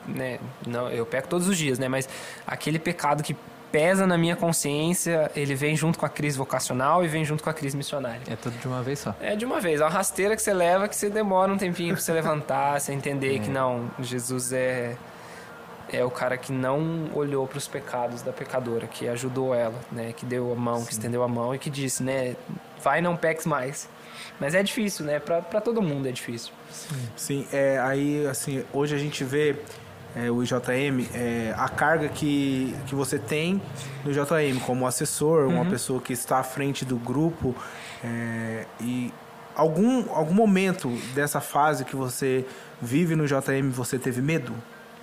né, 0.06 0.38
não, 0.66 0.90
eu 0.90 1.06
peco 1.06 1.28
todos 1.28 1.46
os 1.48 1.56
dias, 1.56 1.78
né, 1.78 1.86
mas 1.88 2.08
aquele 2.46 2.78
pecado 2.78 3.22
que 3.22 3.36
pesa 3.74 4.06
na 4.06 4.16
minha 4.16 4.36
consciência, 4.36 5.32
ele 5.34 5.52
vem 5.56 5.74
junto 5.74 5.98
com 5.98 6.06
a 6.06 6.08
crise 6.08 6.38
vocacional 6.38 7.04
e 7.04 7.08
vem 7.08 7.24
junto 7.24 7.42
com 7.42 7.50
a 7.50 7.52
crise 7.52 7.76
missionária. 7.76 8.22
É 8.30 8.36
tudo 8.36 8.56
de 8.56 8.68
uma 8.68 8.80
vez 8.84 9.00
só. 9.00 9.12
É 9.20 9.34
de 9.34 9.44
uma 9.44 9.60
vez, 9.60 9.80
é 9.80 9.84
uma 9.84 9.90
rasteira 9.90 10.36
que 10.36 10.42
você 10.42 10.54
leva 10.54 10.86
que 10.86 10.94
você 10.94 11.10
demora 11.10 11.52
um 11.52 11.58
tempinho 11.58 11.92
pra 11.92 12.00
você 12.00 12.12
levantar, 12.12 12.80
você 12.80 12.92
entender 12.92 13.40
que 13.40 13.50
não, 13.50 13.90
Jesus 13.98 14.52
é 14.52 14.96
é 15.92 16.04
o 16.04 16.10
cara 16.10 16.36
que 16.36 16.52
não 16.52 17.10
olhou 17.14 17.48
para 17.48 17.58
os 17.58 17.66
pecados 17.66 18.22
da 18.22 18.32
pecadora, 18.32 18.86
que 18.86 19.08
ajudou 19.08 19.52
ela, 19.52 19.78
né, 19.90 20.12
que 20.12 20.24
deu 20.24 20.52
a 20.52 20.56
mão, 20.56 20.84
que 20.84 20.92
estendeu 20.92 21.24
a 21.24 21.28
mão 21.28 21.52
e 21.52 21.58
que 21.58 21.68
disse, 21.68 22.02
né, 22.02 22.36
vai 22.80 23.00
não 23.00 23.16
peques 23.16 23.44
mais. 23.44 23.88
Mas 24.38 24.54
é 24.54 24.62
difícil, 24.62 25.04
né? 25.04 25.18
Pra, 25.18 25.42
pra 25.42 25.60
todo 25.60 25.82
mundo 25.82 26.08
é 26.08 26.12
difícil. 26.12 26.52
Sim, 27.16 27.46
é, 27.52 27.78
aí 27.78 28.26
assim, 28.26 28.64
hoje 28.72 28.94
a 28.94 28.98
gente 28.98 29.22
vê 29.22 29.56
é, 30.16 30.30
o 30.30 30.42
IJM, 30.42 31.08
é, 31.14 31.54
a 31.56 31.68
carga 31.68 32.08
que, 32.08 32.74
que 32.86 32.94
você 32.94 33.18
tem 33.18 33.60
no 34.04 34.10
IJM 34.10 34.60
como 34.64 34.86
assessor, 34.86 35.46
Uhum. 35.46 35.56
uma 35.60 35.66
pessoa 35.70 36.00
que 36.00 36.12
está 36.12 36.38
à 36.38 36.42
frente 36.44 36.84
do 36.84 36.96
grupo, 36.96 37.54
é, 38.02 38.66
e 38.80 39.12
algum, 39.56 40.10
algum 40.12 40.34
momento 40.34 40.88
dessa 41.14 41.40
fase 41.40 41.84
que 41.84 41.96
você 41.96 42.44
vive 42.80 43.16
no 43.16 43.26
JM 43.26 43.70
você 43.70 43.98
teve 43.98 44.20
medo? 44.20 44.54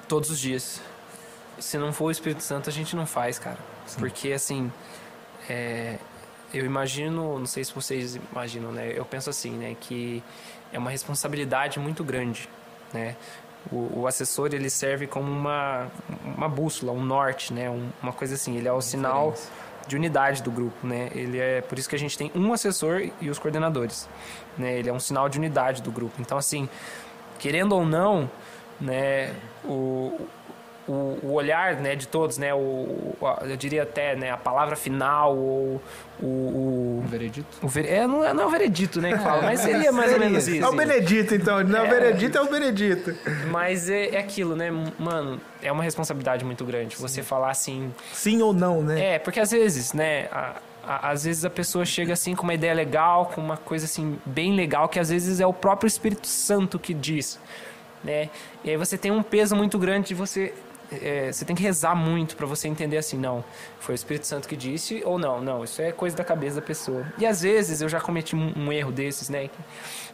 Todos 0.07 0.29
os 0.29 0.39
dias. 0.39 0.81
Se 1.59 1.77
não 1.77 1.91
for 1.93 2.05
o 2.05 2.11
Espírito 2.11 2.41
Santo, 2.43 2.69
a 2.69 2.73
gente 2.73 2.95
não 2.95 3.05
faz, 3.05 3.37
cara. 3.37 3.57
Porque, 3.97 4.31
assim, 4.31 4.71
é, 5.49 5.97
eu 6.53 6.65
imagino, 6.65 7.37
não 7.39 7.45
sei 7.45 7.63
se 7.63 7.73
vocês 7.73 8.17
imaginam, 8.31 8.71
né? 8.71 8.93
Eu 8.95 9.05
penso 9.05 9.29
assim, 9.29 9.51
né? 9.51 9.75
Que 9.79 10.23
é 10.73 10.79
uma 10.79 10.89
responsabilidade 10.89 11.79
muito 11.79 12.03
grande, 12.03 12.49
né? 12.93 13.15
O, 13.71 14.01
o 14.01 14.07
assessor, 14.07 14.49
ele 14.53 14.69
serve 14.69 15.07
como 15.07 15.29
uma, 15.31 15.87
uma 16.23 16.47
bússola, 16.47 16.91
um 16.93 17.03
norte, 17.03 17.53
né? 17.53 17.69
Um- 17.69 17.89
uma 18.01 18.13
coisa 18.13 18.35
assim, 18.35 18.55
ele 18.57 18.67
é 18.67 18.71
o 18.73 18.81
sinal 18.81 19.33
de 19.87 19.95
unidade 19.95 20.41
do 20.41 20.49
grupo, 20.51 20.85
né? 20.87 21.09
Ele 21.13 21.37
é 21.39 21.59
por 21.61 21.77
isso 21.77 21.89
que 21.89 21.95
a 21.95 21.99
gente 21.99 22.17
tem 22.17 22.31
um 22.33 22.53
assessor 22.53 23.01
e 23.19 23.29
os 23.29 23.37
coordenadores, 23.39 24.07
né? 24.57 24.77
Ele 24.79 24.89
é 24.89 24.93
um 24.93 24.99
sinal 24.99 25.27
de 25.27 25.37
unidade 25.37 25.81
do 25.81 25.91
grupo. 25.91 26.15
Então, 26.21 26.37
assim, 26.37 26.69
querendo 27.39 27.73
ou 27.73 27.85
não, 27.85 28.29
né? 28.79 29.33
O, 29.63 30.19
o, 30.87 31.19
o 31.23 31.33
olhar 31.33 31.75
né, 31.75 31.95
de 31.95 32.07
todos, 32.07 32.37
né, 32.37 32.53
o, 32.53 33.15
eu 33.47 33.55
diria 33.55 33.83
até 33.83 34.15
né, 34.15 34.31
a 34.31 34.37
palavra 34.37 34.75
final 34.75 35.37
ou 35.37 35.81
o, 36.19 36.25
o, 36.25 37.03
veredito? 37.07 37.47
o 37.61 37.67
ver- 37.67 37.85
é, 37.87 38.07
não, 38.07 38.23
é, 38.25 38.33
não 38.33 38.43
é 38.43 38.45
o 38.47 38.49
veredito 38.49 38.99
né, 38.99 39.13
que 39.13 39.19
fala, 39.23 39.41
mas 39.43 39.59
seria 39.59 39.91
mais 39.91 40.11
ou 40.13 40.19
menos 40.19 40.47
isso. 40.47 40.63
É 40.65 40.67
o 40.67 40.75
Benedito, 40.75 41.35
então. 41.35 41.63
Não 41.63 41.79
é 41.79 41.83
o 41.83 41.89
Benedito, 41.89 42.37
é 42.37 42.41
o 42.41 42.49
Benedito. 42.49 43.15
Mas 43.49 43.89
é, 43.89 44.15
é 44.15 44.17
aquilo, 44.19 44.55
né, 44.55 44.69
mano, 44.99 45.39
é 45.61 45.71
uma 45.71 45.83
responsabilidade 45.83 46.43
muito 46.43 46.65
grande. 46.65 46.95
Você 46.97 47.21
falar 47.23 47.51
assim, 47.51 47.93
Sim 48.13 48.41
ou 48.41 48.53
não, 48.53 48.81
né? 48.81 49.15
é, 49.15 49.19
porque 49.19 49.39
às 49.39 49.51
vezes, 49.51 49.93
né, 49.93 50.27
a- 50.31 50.55
às 50.83 51.25
vezes 51.25 51.45
a 51.45 51.49
pessoa 51.49 51.85
chega 51.85 52.13
assim 52.13 52.33
com 52.35 52.41
uma 52.41 52.55
ideia 52.55 52.73
legal, 52.73 53.27
com 53.27 53.39
uma 53.39 53.55
coisa 53.55 53.85
assim 53.85 54.17
bem 54.25 54.55
legal, 54.55 54.89
que 54.89 54.99
às 54.99 55.09
vezes 55.09 55.39
é 55.39 55.45
o 55.45 55.53
próprio 55.53 55.87
Espírito 55.87 56.25
Santo 56.25 56.79
que 56.79 56.91
diz, 56.91 57.39
né? 58.03 58.29
E 58.63 58.71
aí 58.71 58.77
você 58.77 58.97
tem 58.97 59.11
um 59.11 59.21
peso 59.21 59.55
muito 59.55 59.77
grande 59.77 60.07
de 60.07 60.15
você 60.15 60.51
é, 60.91 61.31
você 61.31 61.45
tem 61.45 61.55
que 61.55 61.63
rezar 61.63 61.95
muito 61.95 62.35
para 62.35 62.45
você 62.45 62.67
entender 62.67 62.97
assim, 62.97 63.17
não, 63.17 63.43
foi 63.79 63.93
o 63.93 63.95
Espírito 63.95 64.27
Santo 64.27 64.47
que 64.47 64.55
disse 64.55 65.01
ou 65.05 65.17
não, 65.17 65.41
não, 65.41 65.63
isso 65.63 65.81
é 65.81 65.91
coisa 65.91 66.15
da 66.15 66.23
cabeça 66.23 66.55
da 66.55 66.61
pessoa. 66.61 67.05
E 67.17 67.25
às 67.25 67.41
vezes 67.41 67.81
eu 67.81 67.87
já 67.89 67.99
cometi 68.01 68.35
um, 68.35 68.53
um 68.57 68.73
erro 68.73 68.91
desses, 68.91 69.29
né, 69.29 69.49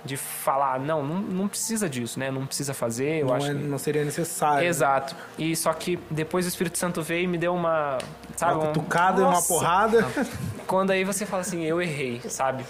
de 0.05 0.15
falar, 0.17 0.79
não, 0.79 1.03
não, 1.05 1.15
não 1.19 1.47
precisa 1.47 1.89
disso, 1.89 2.19
né, 2.19 2.29
não 2.29 2.45
precisa 2.45 2.73
fazer, 2.73 3.21
eu 3.21 3.27
não, 3.27 3.33
acho 3.35 3.47
é- 3.47 3.53
que 3.53 3.59
não 3.63 3.77
seria 3.77 4.05
necessário. 4.05 4.67
Exato. 4.67 5.15
E 5.37 5.55
só 5.55 5.73
que 5.73 5.97
depois 6.09 6.45
o 6.45 6.49
Espírito 6.49 6.77
Santo 6.77 7.01
veio 7.01 7.23
e 7.23 7.27
me 7.27 7.37
deu 7.37 7.53
uma. 7.53 7.97
Sabe? 8.35 8.53
Uma 8.53 8.63
um- 8.63 8.67
cutucada 8.67 9.19
e 9.21 9.23
uma 9.23 9.31
Nossa! 9.31 9.47
porrada. 9.47 10.05
Quando 10.67 10.91
aí 10.91 11.03
você 11.03 11.25
fala 11.25 11.41
assim, 11.41 11.63
eu 11.65 11.81
errei, 11.81 12.21
sabe? 12.29 12.65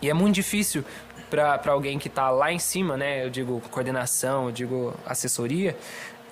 E 0.00 0.08
é 0.08 0.14
muito 0.14 0.34
difícil 0.34 0.84
pra 1.28 1.60
alguém 1.66 1.98
que 1.98 2.08
tá 2.08 2.28
lá 2.30 2.50
em 2.52 2.58
cima, 2.58 2.96
né? 2.96 3.24
Eu 3.24 3.30
digo 3.30 3.60
coordenação, 3.70 4.46
eu 4.46 4.52
digo 4.52 4.94
assessoria, 5.06 5.76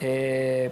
é, 0.01 0.71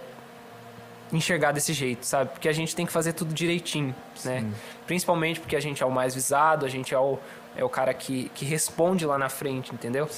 enxergar 1.11 1.51
desse 1.51 1.73
jeito, 1.73 2.05
sabe? 2.05 2.31
Porque 2.31 2.49
a 2.49 2.53
gente 2.53 2.75
tem 2.75 2.85
que 2.85 2.91
fazer 2.91 3.13
tudo 3.13 3.33
direitinho, 3.33 3.95
né? 4.25 4.45
Principalmente 4.85 5.39
porque 5.39 5.55
a 5.55 5.59
gente 5.59 5.81
é 5.81 5.85
o 5.85 5.91
mais 5.91 6.13
visado, 6.13 6.65
a 6.65 6.69
gente 6.69 6.93
é 6.93 6.99
o, 6.99 7.17
é 7.55 7.63
o 7.63 7.69
cara 7.69 7.93
que, 7.93 8.29
que 8.35 8.45
responde 8.45 9.05
lá 9.05 9.17
na 9.17 9.29
frente, 9.29 9.73
entendeu? 9.73 10.09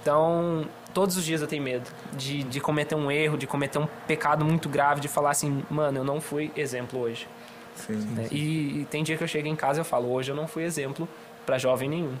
Então, 0.00 0.66
todos 0.92 1.16
os 1.16 1.24
dias 1.24 1.40
eu 1.40 1.46
tenho 1.46 1.62
medo 1.62 1.88
de, 2.12 2.42
de 2.42 2.60
cometer 2.60 2.94
um 2.94 3.10
erro, 3.10 3.36
de 3.36 3.46
cometer 3.46 3.78
um 3.78 3.86
pecado 4.06 4.44
muito 4.44 4.68
grave, 4.68 5.00
de 5.00 5.08
falar 5.08 5.30
assim, 5.30 5.64
mano, 5.70 5.98
eu 5.98 6.04
não 6.04 6.20
fui 6.20 6.50
exemplo 6.56 7.00
hoje. 7.00 7.26
Sim. 7.74 7.96
né? 8.14 8.28
E, 8.30 8.80
e 8.80 8.86
tem 8.90 9.02
dia 9.02 9.16
que 9.16 9.24
eu 9.24 9.28
chego 9.28 9.48
em 9.48 9.56
casa 9.56 9.80
e 9.80 9.80
eu 9.80 9.84
falo, 9.84 10.12
hoje 10.12 10.30
eu 10.30 10.36
não 10.36 10.46
fui 10.46 10.64
exemplo 10.64 11.08
para 11.46 11.58
jovem 11.58 11.88
nenhum. 11.88 12.16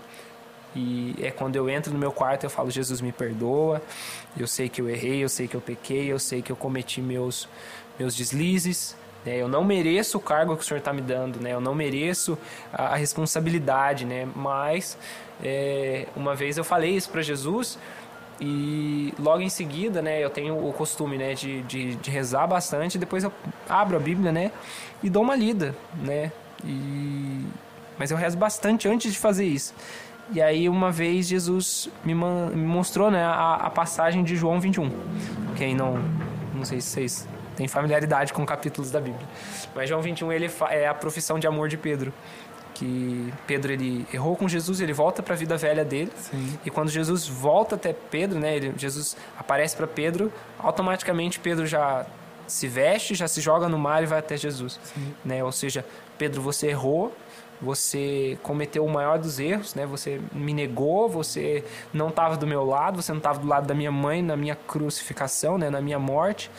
E 0.74 1.14
é 1.20 1.30
quando 1.30 1.56
eu 1.56 1.68
entro 1.68 1.92
no 1.92 1.98
meu 1.98 2.12
quarto 2.12 2.44
eu 2.44 2.50
falo, 2.50 2.70
Jesus 2.70 3.00
me 3.00 3.12
perdoa, 3.12 3.82
eu 4.36 4.46
sei 4.46 4.68
que 4.68 4.80
eu 4.80 4.88
errei, 4.88 5.22
eu 5.22 5.28
sei 5.28 5.46
que 5.46 5.54
eu 5.54 5.60
pequei, 5.60 6.10
eu 6.10 6.18
sei 6.18 6.40
que 6.40 6.50
eu 6.50 6.56
cometi 6.56 7.00
meus, 7.00 7.48
meus 7.98 8.14
deslizes, 8.14 8.96
Né? 9.24 9.36
Eu 9.36 9.48
não 9.48 9.64
mereço 9.64 10.18
o 10.18 10.20
cargo 10.20 10.56
que 10.56 10.62
o 10.62 10.66
Senhor 10.66 10.78
está 10.78 10.92
me 10.92 11.02
dando, 11.02 11.40
né? 11.40 11.52
Eu 11.52 11.60
não 11.60 11.74
mereço 11.74 12.38
a, 12.72 12.94
a 12.94 12.96
responsabilidade, 12.96 14.04
né? 14.04 14.28
Mas 14.34 14.96
é, 15.42 16.06
uma 16.16 16.34
vez 16.34 16.56
eu 16.56 16.64
falei 16.64 16.96
isso 16.96 17.10
para 17.10 17.22
Jesus 17.22 17.78
e 18.40 19.14
logo 19.18 19.40
em 19.40 19.48
seguida, 19.48 20.02
né? 20.02 20.18
Eu 20.18 20.30
tenho 20.30 20.56
o 20.56 20.72
costume, 20.72 21.16
né? 21.18 21.34
De, 21.34 21.62
de, 21.62 21.94
de 21.96 22.10
rezar 22.10 22.46
bastante. 22.46 22.98
Depois 22.98 23.22
eu 23.22 23.32
abro 23.68 23.96
a 23.96 24.00
Bíblia, 24.00 24.32
né? 24.32 24.50
E 25.02 25.08
dou 25.10 25.22
uma 25.22 25.36
lida, 25.36 25.74
né? 25.94 26.32
E 26.64 27.46
mas 27.98 28.10
eu 28.10 28.16
rezo 28.16 28.36
bastante 28.36 28.88
antes 28.88 29.12
de 29.12 29.18
fazer 29.18 29.44
isso. 29.44 29.72
E 30.30 30.40
aí 30.40 30.68
uma 30.68 30.90
vez 30.90 31.28
Jesus 31.28 31.90
me, 32.04 32.14
me 32.14 32.66
mostrou, 32.66 33.10
né? 33.10 33.24
A, 33.24 33.54
a 33.54 33.70
passagem 33.70 34.22
de 34.24 34.36
João 34.36 34.60
21. 34.60 34.90
Quem 35.56 35.74
não 35.74 36.00
não 36.54 36.64
sei 36.64 36.80
se 36.80 36.88
vocês 36.88 37.28
têm 37.56 37.66
familiaridade 37.66 38.32
com 38.32 38.44
capítulos 38.46 38.90
da 38.90 39.00
Bíblia. 39.00 39.26
Mas 39.74 39.88
João 39.88 40.00
21 40.00 40.32
ele 40.32 40.50
é 40.70 40.86
a 40.86 40.94
profissão 40.94 41.38
de 41.38 41.46
amor 41.46 41.68
de 41.68 41.76
Pedro. 41.76 42.12
Que 42.74 43.32
Pedro 43.46 43.72
ele 43.72 44.06
errou 44.12 44.34
com 44.34 44.48
Jesus, 44.48 44.80
ele 44.80 44.92
volta 44.92 45.22
para 45.22 45.34
a 45.34 45.36
vida 45.36 45.56
velha 45.56 45.84
dele. 45.84 46.10
Sim. 46.16 46.58
E 46.64 46.70
quando 46.70 46.88
Jesus 46.88 47.26
volta 47.26 47.74
até 47.74 47.92
Pedro, 47.92 48.38
né, 48.38 48.56
ele, 48.56 48.72
Jesus 48.76 49.16
aparece 49.38 49.76
para 49.76 49.86
Pedro, 49.86 50.32
automaticamente 50.58 51.38
Pedro 51.38 51.66
já 51.66 52.06
se 52.46 52.66
veste, 52.66 53.14
já 53.14 53.28
se 53.28 53.40
joga 53.40 53.68
no 53.68 53.78
mar 53.78 54.02
e 54.02 54.06
vai 54.06 54.18
até 54.18 54.36
Jesus, 54.36 54.80
Sim. 54.82 55.14
né? 55.24 55.44
Ou 55.44 55.52
seja, 55.52 55.84
Pedro, 56.16 56.40
você 56.40 56.68
errou, 56.68 57.14
você 57.62 58.36
cometeu 58.42 58.84
o 58.84 58.90
maior 58.90 59.18
dos 59.18 59.38
erros, 59.38 59.74
né? 59.76 59.86
Você 59.86 60.20
me 60.32 60.52
negou, 60.52 61.08
você 61.08 61.64
não 61.94 62.08
estava 62.08 62.36
do 62.36 62.46
meu 62.46 62.64
lado, 62.64 63.00
você 63.00 63.12
não 63.12 63.18
estava 63.18 63.38
do 63.38 63.46
lado 63.46 63.66
da 63.68 63.74
minha 63.74 63.92
mãe 63.92 64.20
na 64.20 64.36
minha 64.36 64.56
crucificação, 64.56 65.56
né? 65.56 65.70
Na 65.70 65.80
minha 65.80 65.98
morte, 65.98 66.50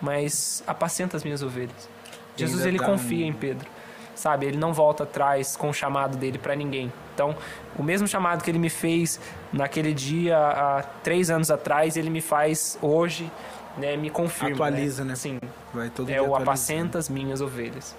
mas 0.00 0.62
apacenta 0.64 1.16
as 1.16 1.24
minhas 1.24 1.42
ovelhas. 1.42 1.90
Jesus 2.36 2.64
ele 2.64 2.78
confia 2.78 3.26
em 3.26 3.32
Pedro, 3.32 3.68
sabe? 4.14 4.46
Ele 4.46 4.56
não 4.56 4.72
volta 4.72 5.02
atrás 5.02 5.56
com 5.56 5.68
o 5.68 5.74
chamado 5.74 6.16
dele 6.16 6.38
para 6.38 6.54
ninguém. 6.54 6.92
Então, 7.12 7.34
o 7.76 7.82
mesmo 7.82 8.06
chamado 8.06 8.44
que 8.44 8.50
ele 8.50 8.58
me 8.58 8.70
fez 8.70 9.20
naquele 9.52 9.92
dia 9.92 10.38
há 10.38 10.82
três 11.02 11.28
anos 11.28 11.50
atrás, 11.50 11.96
ele 11.96 12.08
me 12.08 12.20
faz 12.20 12.78
hoje, 12.80 13.30
né? 13.76 13.96
Me 13.96 14.10
confirma. 14.10 14.54
Atualiza, 14.54 15.02
né? 15.02 15.10
né? 15.10 15.16
Sim. 15.16 15.40
Vai 15.74 15.90
todo 15.90 16.08
É 16.08 16.22
o 16.22 16.36
apacenta 16.36 16.98
as 16.98 17.08
minhas 17.08 17.40
ovelhas. 17.40 17.96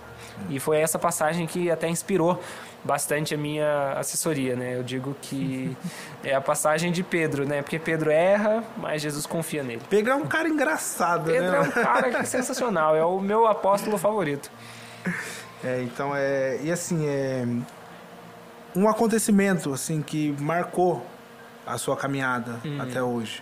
E 0.50 0.60
foi 0.60 0.80
essa 0.80 0.98
passagem 1.00 1.46
que 1.48 1.70
até 1.72 1.88
inspirou 1.88 2.42
bastante 2.84 3.34
a 3.34 3.38
minha 3.38 3.94
assessoria, 3.94 4.56
né? 4.56 4.76
Eu 4.78 4.84
digo 4.84 5.16
que 5.22 5.76
é 6.24 6.34
a 6.36 6.42
passagem 6.42 6.92
de 6.92 7.02
Pedro, 7.04 7.46
né? 7.46 7.62
Porque 7.62 7.80
Pedro 7.80 8.12
erra, 8.12 8.64
mas 8.78 9.02
Jesus 9.02 9.26
confia 9.26 9.64
nele. 9.64 9.82
Pedro 9.90 10.12
é 10.12 10.16
um 10.16 10.26
cara 10.28 10.50
engraçado, 10.50 11.26
Pedro 11.32 11.52
né? 11.52 11.58
é 11.58 11.62
um 11.62 11.72
cara 11.84 12.10
que 12.10 12.18
é 12.18 12.24
sensacional, 12.24 12.96
é 12.96 13.06
o 13.06 13.20
meu 13.20 13.48
apóstolo 13.48 13.98
favorito. 13.98 14.52
É, 15.64 15.82
então 15.82 16.14
é. 16.16 16.60
E 16.62 16.72
assim, 16.72 17.08
é. 17.08 17.46
Um 18.76 18.90
acontecimento, 18.90 19.72
assim, 19.72 20.02
que 20.02 20.36
marcou 20.40 21.06
a 21.66 21.78
sua 21.78 21.96
caminhada 21.96 22.60
Hum. 22.66 22.82
até 22.82 23.02
hoje. 23.02 23.42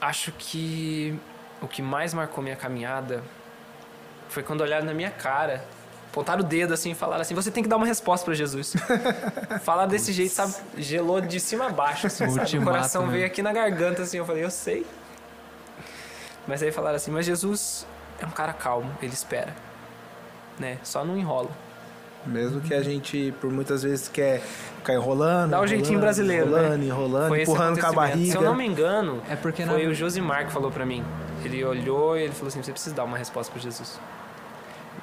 Acho 0.00 0.32
que 0.32 1.18
o 1.62 1.68
que 1.68 1.80
mais 1.80 2.12
marcou 2.12 2.42
minha 2.44 2.56
caminhada 2.56 3.22
foi 4.34 4.42
quando 4.42 4.60
olharam 4.60 4.84
na 4.84 4.92
minha 4.92 5.10
cara, 5.10 5.64
apontaram 6.10 6.40
o 6.40 6.44
dedo 6.44 6.74
assim 6.74 6.90
e 6.90 6.94
falaram 6.94 7.22
assim: 7.22 7.34
você 7.34 7.50
tem 7.50 7.62
que 7.62 7.68
dar 7.68 7.76
uma 7.76 7.86
resposta 7.86 8.24
para 8.24 8.34
Jesus. 8.34 8.74
Falar 9.62 9.86
desse 9.86 10.12
jeito, 10.12 10.32
sabe? 10.32 10.54
Gelou 10.76 11.20
de 11.20 11.40
cima 11.40 11.66
a 11.66 11.70
baixo, 11.70 12.06
assim, 12.06 12.28
sabe? 12.30 12.58
O 12.58 12.64
coração 12.64 13.06
né? 13.06 13.12
veio 13.12 13.26
aqui 13.26 13.42
na 13.42 13.52
garganta, 13.52 14.02
assim. 14.02 14.18
Eu 14.18 14.26
falei: 14.26 14.44
eu 14.44 14.50
sei. 14.50 14.86
Mas 16.46 16.62
aí 16.62 16.70
falaram 16.70 16.96
assim: 16.96 17.10
mas 17.10 17.24
Jesus 17.24 17.86
é 18.20 18.26
um 18.26 18.30
cara 18.30 18.52
calmo, 18.52 18.90
ele 19.00 19.12
espera. 19.12 19.54
Né? 20.58 20.78
Só 20.82 21.04
não 21.04 21.16
enrola. 21.16 21.50
Mesmo 22.26 22.60
que 22.60 22.72
a 22.72 22.82
gente, 22.82 23.34
por 23.38 23.50
muitas 23.50 23.82
vezes, 23.82 24.08
quer 24.08 24.40
ficar 24.40 24.94
enrolando. 24.94 25.50
Dá 25.50 25.60
o 25.60 25.66
jeitinho 25.66 26.00
brasileiro, 26.00 26.46
Enrolando, 26.46 26.78
né? 26.78 26.84
enrolando, 26.86 27.28
Foi 27.28 27.42
empurrando 27.42 27.80
com 27.80 27.86
a 27.86 27.92
barriga. 27.92 28.32
Se 28.32 28.36
eu 28.38 28.42
não 28.42 28.54
me 28.54 28.66
engano, 28.66 29.22
É 29.28 29.36
porque 29.36 29.64
foi 29.66 29.86
o 29.86 29.94
Josimar 29.94 30.46
que 30.46 30.52
falou 30.52 30.70
pra 30.70 30.86
mim. 30.86 31.04
Ele 31.44 31.62
olhou 31.62 32.16
e 32.16 32.22
ele 32.22 32.32
falou 32.32 32.48
assim: 32.48 32.62
você 32.62 32.72
precisa 32.72 32.94
dar 32.94 33.04
uma 33.04 33.18
resposta 33.18 33.52
pra 33.52 33.60
Jesus. 33.60 34.00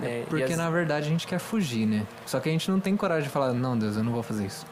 E 0.02 0.24
Porque 0.30 0.44
as- 0.44 0.58
na 0.58 0.70
verdade 0.70 1.08
a 1.08 1.10
gente 1.10 1.28
quer 1.28 1.40
fugir, 1.40 1.86
né? 1.86 2.06
Só 2.26 2.40
que 2.40 2.50
a 2.50 2.52
gente 2.52 2.70
não 2.72 2.80
tem 2.80 2.96
coragem 2.96 3.24
de 3.24 3.30
falar, 3.30 3.54
não, 3.54 3.78
Deus, 3.78 3.98
eu 3.98 4.04
não 4.04 4.12
vou 4.12 4.24
fazer 4.24 4.46
isso. 4.46 4.66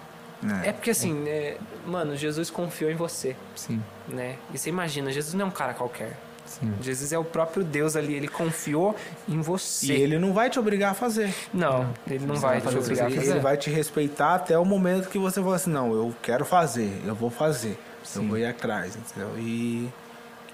É 0.64 0.72
porque 0.72 0.92
assim, 0.92 1.28
é, 1.28 1.58
mano, 1.86 2.16
Jesus 2.16 2.50
confiou 2.50 2.90
em 2.90 2.96
você, 2.96 3.36
Sim, 3.56 3.82
né? 4.08 4.36
E 4.54 4.58
você 4.58 4.70
imagina, 4.70 5.12
Jesus 5.12 5.34
não 5.34 5.46
é 5.46 5.48
um 5.50 5.52
cara 5.52 5.74
qualquer. 5.74 6.18
sim. 6.46 6.72
Jesus 6.82 7.12
é 7.12 7.20
o 7.20 7.24
próprio 7.26 7.62
Deus 7.64 7.96
ali, 7.98 8.14
ele 8.14 8.28
confiou 8.30 8.96
em 9.28 9.42
você. 9.42 9.88
E 9.88 9.92
ele 10.02 10.18
não 10.18 10.32
vai 10.34 10.50
te 10.50 10.58
obrigar 10.58 10.92
a 10.92 10.94
fazer. 10.94 11.34
Não, 11.54 11.94
ele 12.08 12.26
não 12.26 12.36
Você 12.36 12.42
vai 12.42 12.60
vai 12.62 12.72
te 12.74 12.80
obrigar 12.80 13.06
a 13.06 13.10
Ele, 13.10 13.16
fazer. 13.18 13.28
quiser. 13.28 13.42
vai 13.42 13.58
te 13.58 13.70
respeitar 13.70 14.36
até 14.36 14.58
o 14.58 14.64
momento 14.64 15.10
que 15.10 15.18
você 15.20 15.42
fala 15.44 15.58
assim, 15.58 15.70
não, 15.72 15.92
eu 15.94 16.16
quero 16.24 16.46
fazer, 16.46 17.02
eu 17.06 17.14
vou 17.14 17.30
fazer. 17.30 17.78
Eu 18.16 18.24
vou 18.24 18.38
ir 18.38 18.46
atrás, 18.46 18.96
entendeu? 18.96 19.32
E 19.38 19.90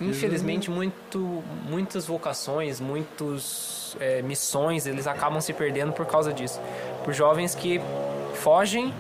Infelizmente, 0.02 0.70
muito, 0.70 1.44
muitas 1.70 2.06
vocações, 2.06 2.80
muitas 2.82 3.96
é, 4.00 4.22
missões, 4.22 4.86
eles 4.86 5.08
acabam 5.08 5.40
se 5.40 5.54
perdendo 5.54 5.94
por 5.94 6.06
causa 6.06 6.34
disso. 6.34 6.60
Por 7.04 7.14
jovens 7.14 7.56
que 7.56 7.80
fogem 8.34 8.94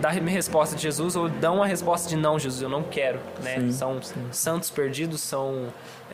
da 0.00 0.08
re- 0.08 0.20
resposta 0.20 0.76
de 0.76 0.82
Jesus 0.82 1.16
ou 1.16 1.28
dão 1.28 1.62
a 1.62 1.66
resposta 1.66 2.08
de 2.08 2.16
não, 2.16 2.38
Jesus, 2.38 2.62
eu 2.62 2.68
não 2.68 2.82
quero. 2.82 3.18
Né? 3.42 3.56
Sim, 3.58 3.72
são 3.72 4.00
santos 4.30 4.70
perdidos, 4.70 5.20
são 5.20 5.66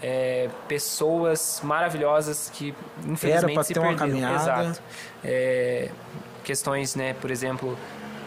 é, 0.02 0.48
pessoas 0.66 1.60
maravilhosas 1.62 2.50
que 2.52 2.74
infelizmente 3.06 3.54
pra 3.54 3.62
se 3.64 3.74
ter 3.74 3.80
uma 3.80 3.88
perderam. 3.88 4.08
caminhada. 4.10 4.42
Exato. 4.64 4.82
É, 5.22 5.90
questões, 6.42 6.94
né, 6.96 7.14
por 7.20 7.30
exemplo, 7.30 7.76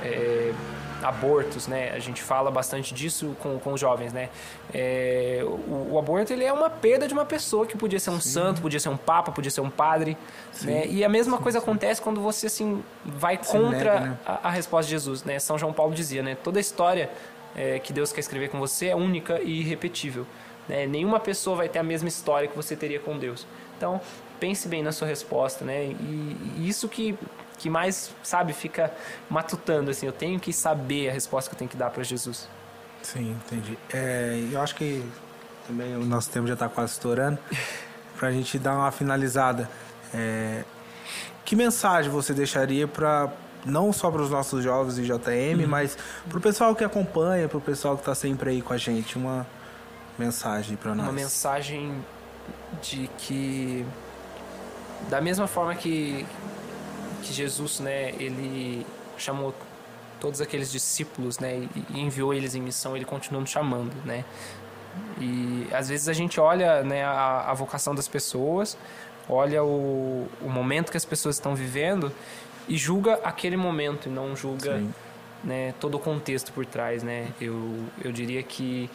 é, 0.04 0.54
abortos, 1.04 1.68
né? 1.68 1.92
A 1.92 2.00
gente 2.00 2.22
fala 2.22 2.52
bastante 2.52 2.94
disso 2.94 3.36
com, 3.40 3.60
com 3.60 3.74
os 3.74 3.80
jovens, 3.80 4.14
né? 4.14 4.30
É, 4.74 5.42
o, 5.44 5.94
o 5.94 6.00
aborto 6.00 6.32
ele 6.34 6.44
é 6.44 6.54
uma 6.54 6.70
perda 6.70 7.08
de 7.08 7.14
uma 7.14 7.26
pessoa 7.26 7.66
que 7.66 7.78
podia 7.78 8.00
ser 8.00 8.10
um 8.10 8.20
santo, 8.20 8.62
podia 8.62 8.80
ser 8.80 8.90
um 8.90 8.98
papa, 8.98 9.32
podia 9.32 9.52
ser 9.52 9.62
um 9.62 9.70
padre, 9.70 10.18
né? 10.62 10.86
E 10.88 11.04
a 11.04 11.10
mesma 11.10 11.38
coisa 11.38 11.60
acontece 11.60 12.02
quando 12.02 12.22
você 12.22 12.48
assim 12.48 12.84
vai 13.06 13.38
contra 13.38 13.94
nega, 13.94 14.00
né? 14.00 14.18
a, 14.26 14.48
a 14.48 14.52
resposta 14.52 14.86
de 14.86 14.92
Jesus, 14.92 15.24
né? 15.24 15.40
São 15.40 15.58
João 15.58 15.74
Paulo 15.74 15.94
dizia, 15.94 16.22
né? 16.22 16.36
Toda 16.44 16.60
história 16.60 17.10
é, 17.56 17.80
que 17.80 17.94
Deus 17.94 18.12
quer 18.12 18.20
escrever 18.20 18.50
com 18.50 18.60
você 18.60 18.88
é 18.88 18.96
única 18.96 19.42
e 19.42 19.62
irrepetível. 19.62 20.26
Né? 20.68 20.86
Nenhuma 20.86 21.20
pessoa 21.20 21.58
vai 21.58 21.70
ter 21.70 21.80
a 21.80 21.84
mesma 21.84 22.08
história 22.08 22.48
que 22.48 22.56
você 22.56 22.76
teria 22.76 23.00
com 23.00 23.18
Deus. 23.18 23.46
Então 23.78 24.00
pense 24.40 24.68
bem 24.68 24.82
na 24.82 24.92
sua 24.92 25.08
resposta, 25.08 25.66
né? 25.66 25.86
E, 25.86 26.38
e 26.58 26.70
isso 26.70 26.88
que 26.88 27.18
que 27.60 27.70
mais 27.70 28.12
sabe 28.24 28.54
fica 28.54 28.92
matutando 29.30 29.92
assim. 29.92 30.06
Eu 30.06 30.14
tenho 30.14 30.40
que 30.40 30.52
saber 30.52 31.10
a 31.10 31.12
resposta 31.12 31.50
que 31.50 31.56
eu 31.56 31.60
tenho 31.60 31.70
que 31.70 31.78
dar 31.78 31.92
para 31.92 32.02
Jesus. 32.02 32.48
Sim, 33.04 33.32
entendi. 33.46 33.78
É, 33.94 34.48
eu 34.52 34.62
acho 34.62 34.76
que 34.76 35.06
também 35.68 35.96
o 35.96 36.06
nosso 36.06 36.32
tempo 36.32 36.48
já 36.48 36.54
está 36.54 36.68
quase 36.68 36.94
estourando. 36.94 37.38
Pra 38.18 38.32
gente 38.32 38.60
dar 38.60 38.76
uma 38.76 38.92
finalizada. 38.92 39.70
é, 40.14 40.66
que 41.46 41.56
mensagem 41.56 42.12
você 42.12 42.34
deixaria 42.34 42.88
para 42.88 43.32
não 43.66 43.92
só 43.94 44.12
para 44.12 44.22
os 44.22 44.30
nossos 44.30 44.64
jovens 44.64 44.96
de 44.96 45.04
JM, 45.04 45.66
mas 45.68 45.98
para 46.28 46.38
o 46.38 46.42
pessoal 46.42 46.76
que 46.76 46.84
acompanha, 46.84 47.48
para 47.48 47.58
o 47.58 47.62
pessoal 47.62 47.96
que 47.96 48.02
está 48.02 48.14
sempre 48.14 48.52
aí 48.52 48.62
com 48.62 48.74
a 48.74 48.78
gente, 48.78 49.18
uma 49.18 49.48
mensagem 50.18 50.76
para 50.76 50.94
nós. 50.94 51.06
Uma 51.06 51.14
mensagem 51.14 52.04
de 52.82 53.10
que 53.18 53.86
da 55.10 55.22
mesma 55.22 55.48
forma 55.48 55.74
que 55.76 56.26
que 57.30 57.34
Jesus, 57.34 57.80
né, 57.80 58.10
ele 58.20 58.86
chamou 59.18 59.54
todos 60.20 60.42
aqueles 60.42 60.72
discípulos, 60.72 61.38
né, 61.38 61.70
e 61.92 62.00
enviou 62.00 62.34
eles 62.34 62.56
em 62.56 62.62
missão, 62.62 62.96
ele 62.96 63.06
continua 63.06 63.40
nos 63.40 63.52
chamando, 63.52 63.94
né? 64.04 64.26
E 65.22 65.68
às 65.72 65.88
vezes 65.88 66.10
a 66.10 66.14
gente 66.14 66.40
olha, 66.40 66.82
né, 66.82 67.04
a, 67.04 67.52
a 67.52 67.54
vocação 67.54 67.94
das 67.94 68.08
pessoas, 68.08 68.76
olha 69.30 69.64
o, 69.64 70.28
o 70.42 70.50
momento 70.50 70.90
que 70.90 70.98
as 70.98 71.06
pessoas 71.06 71.36
estão 71.36 71.56
vivendo 71.56 72.12
e 72.68 72.76
julga 72.76 73.20
aquele 73.24 73.56
momento 73.56 74.10
e 74.10 74.12
não 74.12 74.36
julga 74.36 74.78
Sim. 74.78 74.94
né, 75.44 75.74
todo 75.80 75.96
o 75.96 76.00
contexto 76.00 76.52
por 76.52 76.66
trás, 76.66 77.04
né? 77.04 77.28
Eu, 77.40 77.86
eu 78.04 78.12
diria 78.12 78.42
que 78.42 78.90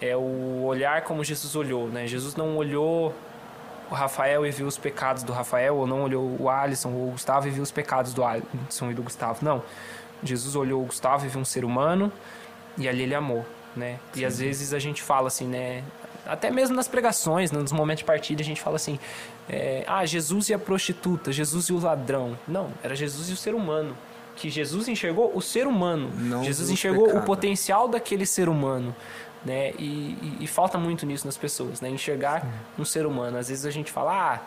é 0.00 0.16
o 0.16 0.64
olhar 0.64 1.02
como 1.02 1.22
Jesus 1.22 1.54
olhou, 1.54 1.88
né? 1.88 2.06
Jesus 2.06 2.34
não 2.34 2.56
olhou 2.56 3.14
o 3.90 3.94
Rafael 3.94 4.44
e 4.46 4.50
viu 4.50 4.66
os 4.66 4.78
pecados 4.78 5.22
do 5.22 5.32
Rafael, 5.32 5.76
ou 5.76 5.86
não 5.86 6.02
olhou 6.02 6.36
o 6.40 6.50
Alisson 6.50 6.90
ou 6.90 7.08
o 7.08 7.10
Gustavo 7.12 7.46
e 7.46 7.50
viu 7.50 7.62
os 7.62 7.70
pecados 7.70 8.12
do 8.12 8.24
Alisson 8.24 8.90
e 8.90 8.94
do 8.94 9.02
Gustavo. 9.02 9.44
Não. 9.44 9.62
Jesus 10.22 10.56
olhou 10.56 10.82
o 10.82 10.86
Gustavo 10.86 11.26
e 11.26 11.28
viu 11.28 11.40
um 11.40 11.44
ser 11.44 11.64
humano 11.64 12.10
e 12.78 12.88
ali 12.88 13.02
ele 13.02 13.14
amou, 13.14 13.44
né? 13.74 13.98
E 14.14 14.24
às 14.24 14.38
vezes 14.38 14.72
a 14.72 14.78
gente 14.78 15.02
fala 15.02 15.28
assim, 15.28 15.46
né? 15.46 15.82
Até 16.26 16.50
mesmo 16.50 16.74
nas 16.74 16.88
pregações, 16.88 17.52
nos 17.52 17.70
momentos 17.70 18.00
de 18.00 18.04
partilha, 18.04 18.40
a 18.40 18.44
gente 18.44 18.60
fala 18.60 18.76
assim: 18.76 18.98
é, 19.48 19.84
ah, 19.86 20.04
Jesus 20.04 20.48
e 20.48 20.54
a 20.54 20.58
prostituta, 20.58 21.30
Jesus 21.30 21.66
e 21.66 21.72
o 21.72 21.78
ladrão. 21.78 22.36
Não, 22.48 22.70
era 22.82 22.96
Jesus 22.96 23.28
e 23.30 23.32
o 23.32 23.36
ser 23.36 23.54
humano. 23.54 23.96
que 24.34 24.50
Jesus 24.50 24.86
enxergou 24.88 25.32
o 25.34 25.40
ser 25.40 25.66
humano. 25.66 26.10
Não 26.14 26.44
Jesus 26.44 26.68
o 26.68 26.72
enxergou 26.72 27.04
o 27.04 27.08
pecado. 27.08 27.24
potencial 27.24 27.88
daquele 27.88 28.26
ser 28.26 28.48
humano. 28.48 28.94
Né? 29.44 29.72
E, 29.78 30.16
e- 30.20 30.36
e 30.40 30.46
falta 30.46 30.76
muito 30.76 31.06
nisso 31.06 31.24
nas 31.26 31.36
pessoas, 31.36 31.80
né? 31.80 31.88
Enxergar 31.88 32.44
um 32.78 32.84
ser 32.84 33.06
humano. 33.06 33.38
Às 33.38 33.48
vezes 33.48 33.64
a 33.64 33.70
gente 33.70 33.92
fala, 33.92 34.12
ah, 34.34 34.40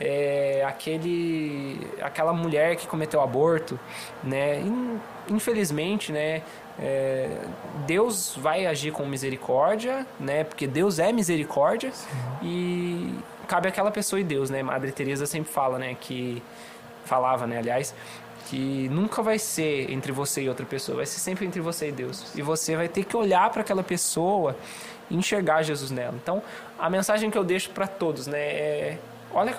é 0.00 0.64
aquele, 0.66 1.86
aquela 2.02 2.32
mulher 2.32 2.74
que 2.76 2.86
cometeu 2.88 3.20
aborto, 3.20 3.78
né? 4.24 4.60
In- 4.60 4.98
Infelizmente, 5.28 6.10
né? 6.10 6.42
é, 6.82 7.36
Deus 7.86 8.34
vai 8.36 8.66
agir 8.66 8.90
com 8.90 9.04
misericórdia, 9.06 10.04
né? 10.18 10.42
Porque 10.44 10.66
Deus 10.66 10.98
é 10.98 11.12
misericórdia 11.12 11.92
e 12.42 13.14
cabe 13.46 13.68
àquela 13.68 13.90
pessoa 13.92 14.18
e 14.18 14.24
Deus, 14.24 14.50
né? 14.50 14.62
Madre 14.62 14.90
Teresa 14.90 15.26
sempre 15.26 15.52
fala, 15.52 15.78
né? 15.78 15.94
Que 16.00 16.42
falava, 17.04 17.46
né? 17.46 17.58
Aliás, 17.58 17.94
que 18.48 18.88
nunca 18.88 19.22
vai 19.22 19.38
ser 19.38 19.90
entre 19.90 20.12
você 20.12 20.42
e 20.42 20.48
outra 20.48 20.66
pessoa, 20.66 20.96
vai 20.96 21.06
ser 21.06 21.20
sempre 21.20 21.46
entre 21.46 21.60
você 21.60 21.88
e 21.88 21.92
Deus. 21.92 22.34
E 22.34 22.42
você 22.42 22.76
vai 22.76 22.88
ter 22.88 23.04
que 23.04 23.16
olhar 23.16 23.50
para 23.50 23.62
aquela 23.62 23.82
pessoa 23.82 24.56
e 25.10 25.16
enxergar 25.16 25.62
Jesus 25.62 25.90
nela. 25.90 26.14
Então, 26.22 26.42
a 26.78 26.88
mensagem 26.88 27.30
que 27.30 27.38
eu 27.38 27.44
deixo 27.44 27.70
para 27.70 27.86
todos, 27.86 28.26
né? 28.26 28.38
É, 28.38 28.98
olha 29.32 29.54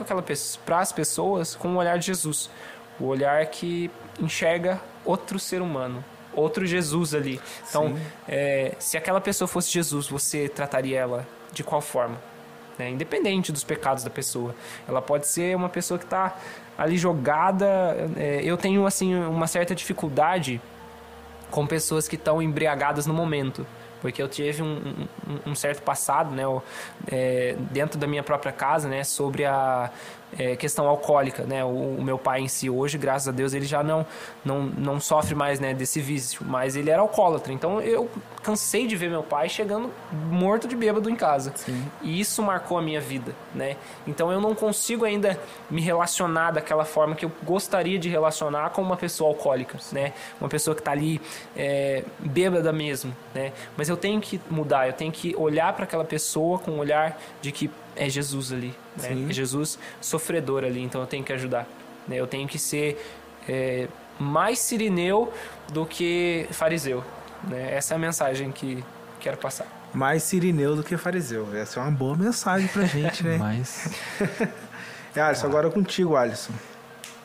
para 0.66 0.80
as 0.80 0.92
pessoas 0.92 1.56
com 1.56 1.70
o 1.70 1.78
olhar 1.78 1.98
de 1.98 2.08
Jesus, 2.08 2.50
o 3.00 3.06
olhar 3.06 3.46
que 3.48 3.90
enxerga 4.20 4.80
outro 5.06 5.40
ser 5.40 5.62
humano, 5.62 6.04
outro 6.34 6.66
Jesus 6.66 7.14
ali. 7.14 7.40
Então, 7.70 7.96
é, 8.28 8.76
se 8.80 8.98
aquela 8.98 9.22
pessoa 9.22 9.48
fosse 9.48 9.72
Jesus, 9.72 10.08
você 10.08 10.48
trataria 10.50 11.00
ela 11.00 11.28
de 11.52 11.64
qual 11.64 11.82
forma? 11.82 12.31
Né? 12.82 12.90
Independente 12.90 13.52
dos 13.52 13.64
pecados 13.64 14.04
da 14.04 14.10
pessoa. 14.10 14.56
Ela 14.88 15.02
pode 15.02 15.28
ser 15.28 15.56
uma 15.56 15.70
pessoa 15.70 15.98
que 15.98 16.06
está 16.06 16.36
ali 16.78 16.98
jogada. 16.98 17.66
é, 18.18 18.42
eu 18.44 18.58
tenho, 18.58 18.86
assim, 18.86 19.16
uma 19.16 19.48
certa 19.48 19.76
dificuldade 19.76 20.60
com 21.50 21.68
pessoas 21.68 22.08
que 22.08 22.16
estão 22.16 22.42
embriagadas 22.42 23.06
no 23.06 23.14
momento. 23.14 23.66
Porque 24.02 24.20
eu 24.20 24.28
tive 24.28 24.64
um, 24.64 25.08
um- 25.46 25.52
um 25.52 25.56
certo 25.56 25.84
passado, 25.84 26.32
né, 26.34 26.42
é, 27.12 27.56
dentro 27.70 28.00
da 28.00 28.08
minha 28.08 28.24
própria 28.24 28.52
casa, 28.52 28.90
né, 28.90 29.04
sobre 29.04 29.46
a 29.46 29.92
é, 30.38 30.56
questão 30.56 30.88
alcoólica, 30.88 31.44
né, 31.44 31.64
o, 31.64 31.98
o 31.98 32.04
meu 32.04 32.18
pai 32.18 32.42
em 32.42 32.48
si 32.48 32.70
hoje, 32.70 32.98
graças 32.98 33.28
a 33.28 33.32
Deus, 33.32 33.54
ele 33.54 33.66
já 33.66 33.84
não, 33.84 34.06
não, 34.44 34.64
não 34.64 35.00
sofre 35.00 35.36
mais, 35.36 35.60
né, 35.60 35.74
desse 35.74 36.00
vício, 36.00 36.46
mas 36.46 36.76
ele 36.76 36.90
era 36.90 37.02
alcoólatra, 37.02 37.52
então 37.52 37.82
eu 37.82 38.10
cansei 38.42 38.88
de 38.88 38.96
ver 38.96 39.10
meu 39.10 39.24
pai 39.24 39.50
chegando 39.50 39.92
morto 40.12 40.68
de 40.68 40.76
bêbado 40.76 41.10
em 41.10 41.16
casa, 41.16 41.54
e 42.02 42.20
isso 42.20 42.42
marcou 42.42 42.78
a 42.78 42.82
minha 42.82 43.02
vida, 43.02 43.34
né, 43.54 43.76
então 44.08 44.32
eu 44.32 44.40
não 44.40 44.56
consigo 44.56 45.06
ainda 45.06 45.40
me 45.70 45.82
relacionar 45.82 46.52
daquela 46.52 46.86
forma 46.86 47.16
que 47.16 47.26
eu 47.26 47.32
gostaria 47.44 48.00
de 48.00 48.10
relacionar 48.10 48.70
com 48.72 48.82
uma 48.82 48.98
pessoa 48.98 49.30
alcoólica, 49.30 49.78
né, 49.92 50.14
uma 50.40 50.50
pessoa 50.50 50.76
que 50.76 50.82
está 50.82 50.92
ali 50.92 51.22
é, 51.56 52.04
bêbada 52.20 52.72
mesmo, 52.72 53.16
né, 53.34 53.52
mas 53.78 53.90
eu 53.90 53.98
tenho 53.98 54.22
que 54.22 54.40
mudar, 54.50 54.88
eu 54.88 54.94
tenho 54.94 55.12
que 55.12 55.36
olhar 55.36 55.74
para 55.74 55.84
aquela 55.84 56.06
pessoa 56.06 56.58
com 56.60 56.72
o 56.72 56.78
olhar 56.80 57.20
de 57.42 57.52
que 57.52 57.70
é 57.96 58.10
Jesus 58.10 58.52
ali, 58.52 58.74
né? 58.98 59.28
É 59.30 59.34
Jesus 59.34 59.78
sofredor 60.00 60.64
ali, 60.64 60.82
então 60.82 61.02
eu 61.02 61.08
tenho 61.08 61.24
que 61.24 61.34
ajudar, 61.34 61.68
né? 62.08 62.16
Eu 62.18 62.28
tenho 62.28 62.48
que 62.48 62.58
ser 62.60 63.02
é, 63.48 63.88
mais 64.20 64.60
sirineu 64.60 65.32
do 65.72 65.86
que 65.86 66.48
fariseu, 66.52 67.04
né? 67.44 67.74
Essa 67.76 67.94
é 67.94 67.96
a 67.96 68.00
mensagem 68.00 68.52
que 68.52 68.84
quero 69.20 69.38
passar. 69.38 69.68
Mais 69.94 70.24
sirineu 70.24 70.76
do 70.76 70.84
que 70.84 70.96
fariseu. 70.98 71.48
Essa 71.54 71.80
é 71.80 71.84
uma 71.84 71.92
boa 71.92 72.16
mensagem 72.16 72.68
pra 72.68 72.86
gente, 72.86 73.24
né? 73.24 73.38
Mas 73.40 73.90
É, 75.16 75.20
Alisson, 75.20 75.48
agora 75.48 75.70
contigo, 75.70 76.16
Alisson. 76.16 76.54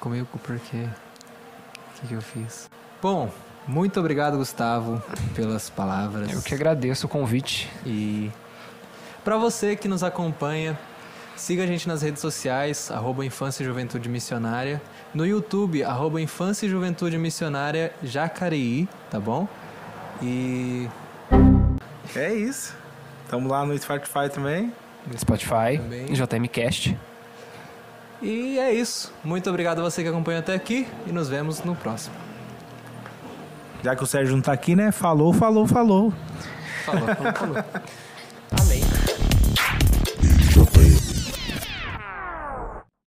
comigo 0.01 0.27
por 0.43 0.59
quê? 0.59 0.89
O 0.89 2.01
que, 2.01 2.09
que 2.09 2.15
eu 2.15 2.21
fiz? 2.21 2.69
Bom, 3.01 3.31
muito 3.67 4.01
obrigado, 4.01 4.37
Gustavo, 4.37 5.01
pelas 5.35 5.71
palavras. 5.71 6.33
Eu 6.33 6.43
que 6.43 6.53
agradeço 6.53 7.07
o 7.07 7.09
convite. 7.09 7.71
E 7.85 8.31
para 9.27 9.37
você 9.37 9.75
que 9.75 9.89
nos 9.89 10.05
acompanha, 10.05 10.79
siga 11.35 11.65
a 11.65 11.67
gente 11.67 11.89
nas 11.89 12.01
redes 12.01 12.21
sociais, 12.23 12.93
arroba 12.93 13.27
Infância 13.27 13.65
e 13.65 13.67
Juventude 13.67 14.09
Missionária, 14.09 14.81
no 15.13 15.27
YouTube, 15.27 15.83
arroba 15.83 16.21
Infância 16.21 16.65
e 16.65 16.69
Juventude 16.69 17.19
Missionária 17.19 17.93
Jacareí, 18.05 18.89
tá 19.11 19.19
bom? 19.19 19.49
E 20.23 20.89
É 22.15 22.33
isso. 22.33 22.73
Tamo 23.29 23.49
lá 23.49 23.67
no 23.67 23.77
Spotify 23.77 24.31
também. 24.33 24.73
No 25.05 25.19
Spotify, 25.19 25.77
Também. 25.77 26.07
JMCast. 26.07 26.97
E 28.23 28.61
é 28.61 28.73
isso. 28.73 29.13
Muito 29.25 29.51
obrigado 29.51 29.81
a 29.81 29.83
você 29.83 30.05
que 30.05 30.09
acompanhou 30.09 30.39
até 30.39 30.55
aqui 30.55 30.87
e 31.05 31.11
nos 31.11 31.29
vemos 31.29 31.65
no 31.65 31.75
próximo. 31.75 32.15
Já 33.83 33.97
que 33.97 34.05
o 34.05 34.07
Sérgio 34.07 34.37
não 34.37 34.43
tá 34.43 34.53
aqui, 34.53 34.77
né? 34.77 34.93
Falou, 34.93 35.33
falou, 35.33 35.67
falou. 35.67 36.13
Falou, 36.85 37.09
falou, 37.17 37.33
falou. 37.33 37.65